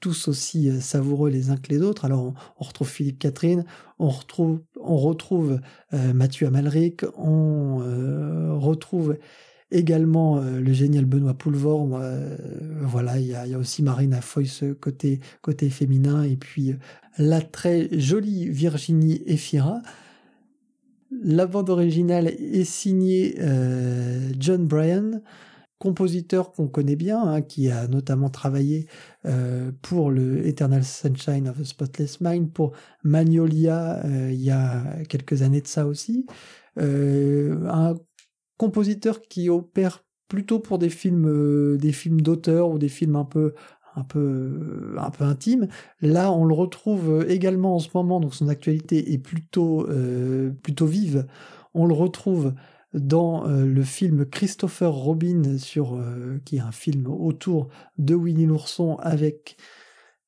[0.00, 2.04] tous aussi savoureux les uns que les autres.
[2.04, 3.64] Alors on, retrouve Philippe Catherine,
[3.98, 5.60] on retrouve
[5.92, 9.16] Mathieu Amalric, on retrouve
[9.70, 11.90] également euh, le génial Benoît Poulvord.
[11.94, 12.36] Euh,
[12.82, 16.76] voilà, il y a, aussi Marina Foyce côté, côté féminin, et puis euh,
[17.18, 19.80] la très jolie Virginie Efira.
[21.10, 23.38] La bande originale est signée
[24.38, 25.22] John Bryan,
[25.78, 28.86] compositeur qu'on connaît bien, hein, qui a notamment travaillé
[29.82, 32.72] pour le Eternal Sunshine of a Spotless Mind, pour
[33.04, 36.26] Magnolia il y a quelques années de ça aussi.
[36.76, 37.94] un
[38.56, 43.24] compositeur qui opère plutôt pour des films, euh, des films d'auteur ou des films un
[43.24, 43.54] peu,
[43.94, 45.68] un peu, un peu intimes.
[46.00, 50.86] Là, on le retrouve également en ce moment, donc son actualité est plutôt, euh, plutôt
[50.86, 51.26] vive.
[51.74, 52.54] On le retrouve
[52.92, 56.00] dans euh, le film Christopher Robin sur
[56.44, 57.68] qui est un film autour
[57.98, 59.56] de Winnie l'ourson avec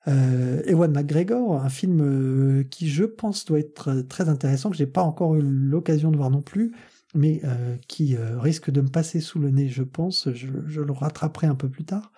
[0.07, 5.35] Ewan McGregor, un film qui je pense doit être très intéressant que j'ai pas encore
[5.35, 6.73] eu l'occasion de voir non plus
[7.15, 10.29] mais euh, qui euh, risque de me passer sous le nez, je pense.
[10.33, 12.13] Je, le rattraperai un peu plus tard.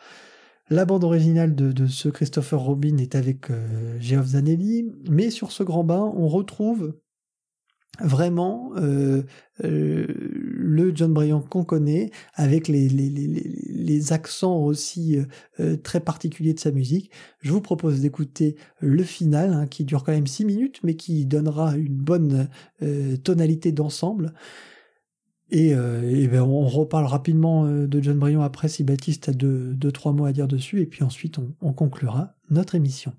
[0.68, 5.62] La bande originale de, ce Christopher Robin est avec euh, Geoff Zanelli, mais sur ce
[5.62, 6.94] grand bain, on retrouve
[7.98, 9.26] vraiment le
[10.94, 15.18] John Bryan qu'on connaît, avec les, les, accents aussi
[15.82, 17.10] très particuliers de sa musique.
[17.40, 21.26] Je vous propose d'écouter le final, hein, qui dure quand même 6 minutes, mais qui
[21.26, 22.48] donnera une bonne
[23.22, 24.32] tonalité d'ensemble.
[25.50, 29.74] Et, euh, ben on reparle rapidement euh, de John Bryan après si Baptiste a deux,
[29.74, 33.12] deux, trois mots à dire dessus, et puis ensuite on conclura notre émission.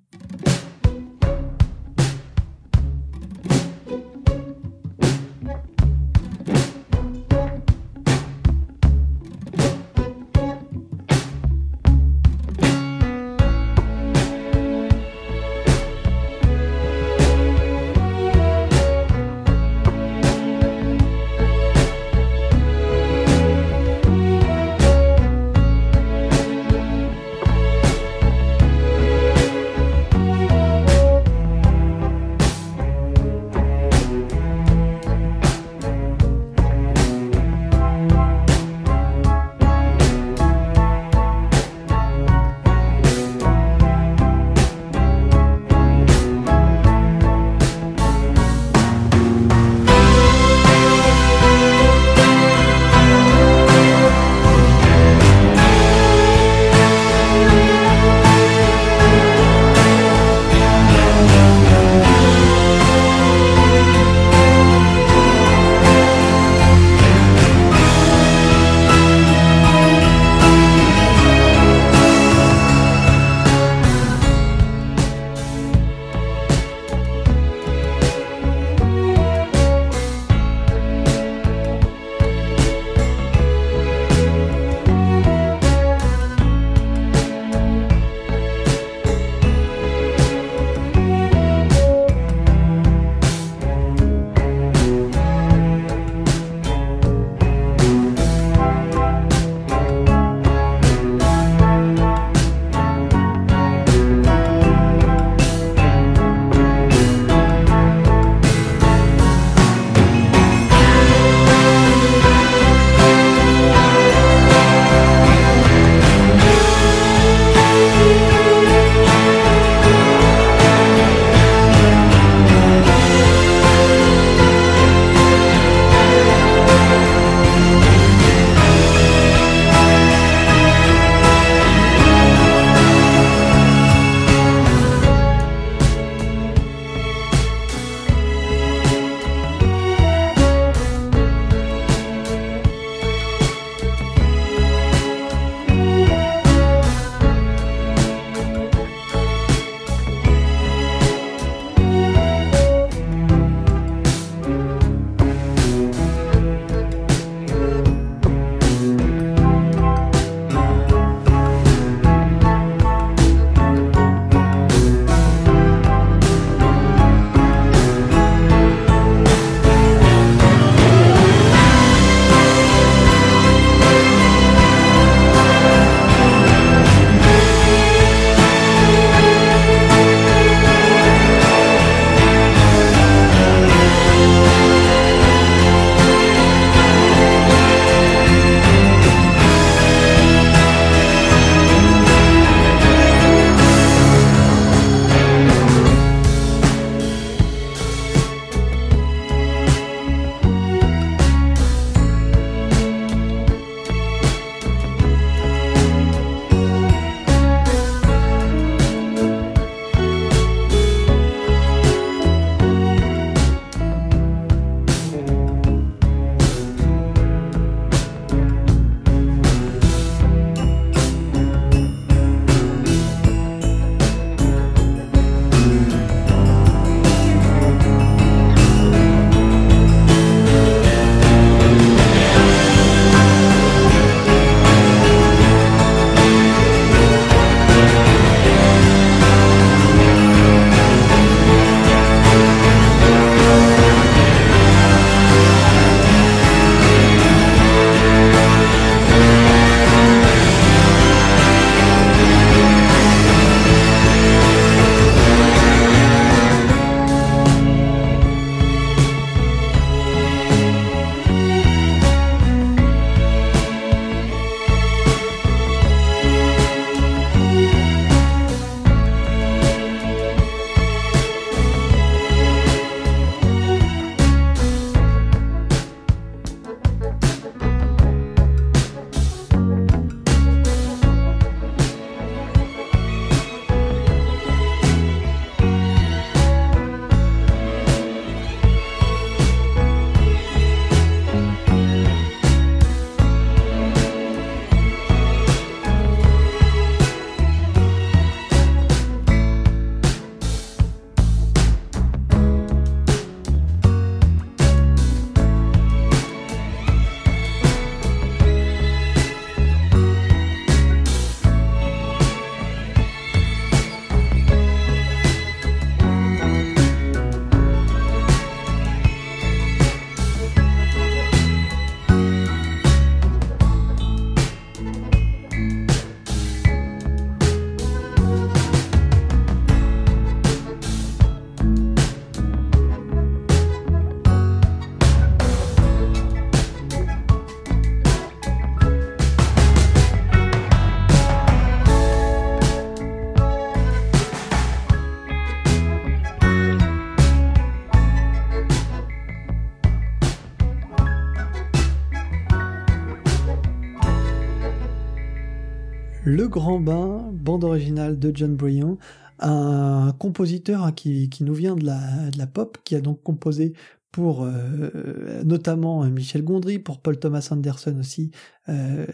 [356.51, 358.97] Grand Bain, bande originale de John Bryan,
[359.39, 363.71] un compositeur qui, nous vient de la, pop, qui a donc composé
[364.11, 368.31] pour euh, notamment Michel Gondry, pour Paul Thomas Anderson aussi
[368.67, 369.05] euh,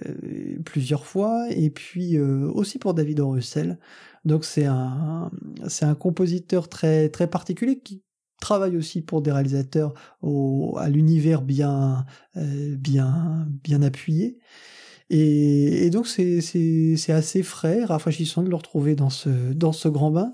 [0.65, 3.19] plusieurs fois, et puis euh, aussi pour David.
[3.19, 3.77] Russell.
[4.25, 5.29] Donc c'est un
[5.99, 8.01] compositeur très très particulier qui
[8.41, 9.93] travaille aussi pour des réalisateurs
[10.77, 12.03] à l'univers bien
[12.35, 14.39] bien bien appuyé.
[15.09, 20.11] Et, donc c'est c'est assez frais, rafraîchissant de le retrouver dans ce dans ce grand
[20.11, 20.33] bain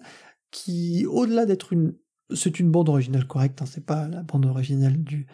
[0.51, 1.95] qui, au-delà d'être une
[2.35, 5.27] c'est une bande originale correcte, hein, c'est pas la bande originale du,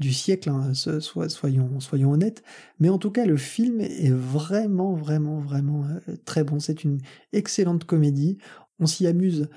[0.00, 2.42] du siècle, hein, soyons, soyons honnêtes,
[2.78, 6.58] mais en tout cas le film est vraiment, vraiment, vraiment euh, très bon.
[6.58, 6.98] C'est une
[7.32, 8.38] excellente comédie,
[8.80, 9.48] on s'y amuse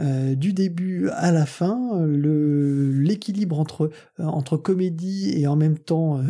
[0.00, 6.22] euh, du début à la fin, l'équilibre entre, euh, entre comédie et en même temps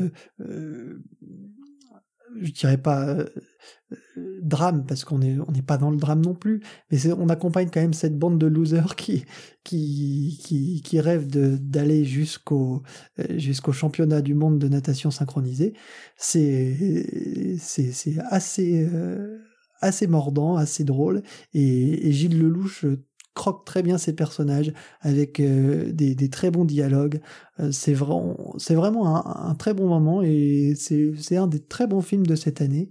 [2.41, 3.27] je dirais pas euh,
[3.93, 7.29] euh, drame parce qu'on est on n'est pas dans le drame non plus mais on
[7.29, 9.25] accompagne quand même cette bande de losers qui
[9.65, 12.83] qui qui, qui rêvent d'aller jusqu'au
[13.19, 15.75] euh, jusqu'au championnat du monde de natation synchronisée.
[16.17, 16.77] C'est
[18.31, 18.87] assez
[20.07, 21.23] mordant assez drôle
[21.55, 22.85] et, et Gilles Lelouch
[23.65, 27.21] très bien ses personnages avec euh, des, des, très bons dialogues.
[27.59, 31.87] Euh, c'est vraiment, c'est vraiment un, un, très bon moment et c'est un des très
[31.87, 32.91] bons films de cette année.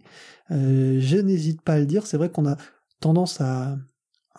[0.52, 2.08] Euh, je n'hésite pas à le dire.
[2.08, 2.58] C'est vrai qu'on a
[3.00, 3.78] tendance à,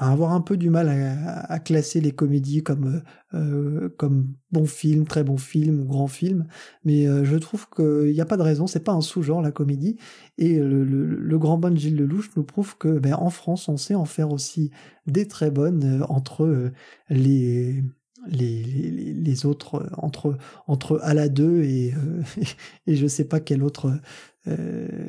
[0.09, 3.03] avoir un peu du mal à, classer les comédies comme
[3.35, 6.47] euh, comme bon film, très bon film ou grand film,
[6.85, 9.53] mais euh, je trouve qu'il n'y a pas de raison, c'est pas un sous-genre la
[9.53, 9.99] comédie,
[10.39, 14.07] et le, grand bon Gilles Lelouch nous prouve que ben, en France on sait en
[14.07, 14.71] faire aussi
[15.07, 16.73] des très bonnes euh, entre
[17.11, 17.85] les
[18.27, 20.37] les, les, autres entre
[20.67, 21.95] entre à la 2 et
[22.87, 23.93] et je sais pas quel autre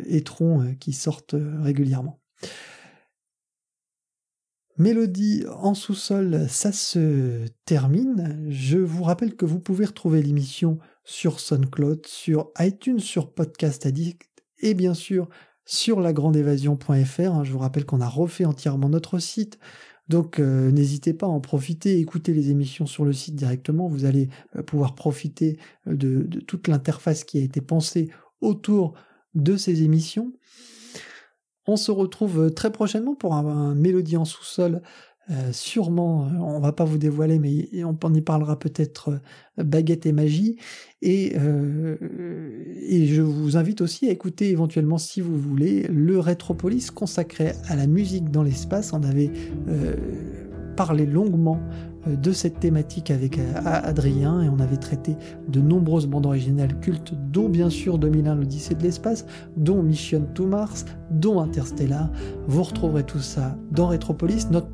[0.07, 2.21] étron qui sortent régulièrement.
[4.81, 8.47] Mélodie en sous-sol, ça se termine.
[8.49, 14.23] Je vous rappelle que vous pouvez retrouver l'émission sur SoundCloud, sur iTunes, sur Podcast Addict
[14.57, 15.29] et bien sûr
[15.65, 17.43] sur lagrandeévasion.fr.
[17.43, 19.59] Je vous rappelle qu'on a refait entièrement notre site.
[20.09, 23.87] Donc euh, n'hésitez pas à en profiter, écoutez les émissions sur le site directement.
[23.87, 28.09] Vous allez euh, pouvoir profiter de toute l'interface qui a été pensée
[28.41, 28.95] autour
[29.35, 30.33] de ces émissions.
[31.67, 34.81] On se retrouve euh, très prochainement pour un, mélodie en sous-sol.
[35.29, 39.19] Euh, sûrement, euh, on va pas vous dévoiler, mais on y parlera peut-être
[39.57, 40.57] baguette et magie.
[41.01, 47.75] Et, je vous invite aussi à écouter éventuellement, si vous voulez, le Rétropolis consacré à
[47.75, 48.93] la musique dans l'espace.
[48.93, 49.31] On avait
[50.75, 51.61] parlé longuement
[52.07, 55.15] de cette thématique avec euh, Adrien et on avait traité
[55.47, 59.25] de nombreuses bandes originales cultes, dont bien sûr 2001 l'Odyssée de l'espace,
[59.57, 62.09] dont Mission to Mars, dont Interstellar.
[62.47, 64.69] Vous retrouverez tout ça dans Retropolis, notre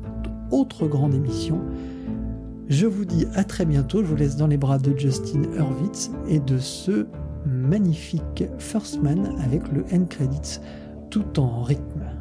[0.50, 1.60] autre grande émission.
[2.68, 6.10] Je vous dis à très bientôt, je vous laisse dans les bras de Justin Hurwitz
[6.28, 7.06] et de ce
[7.46, 10.60] magnifique First Man avec le end credits
[11.10, 12.17] tout en rythme.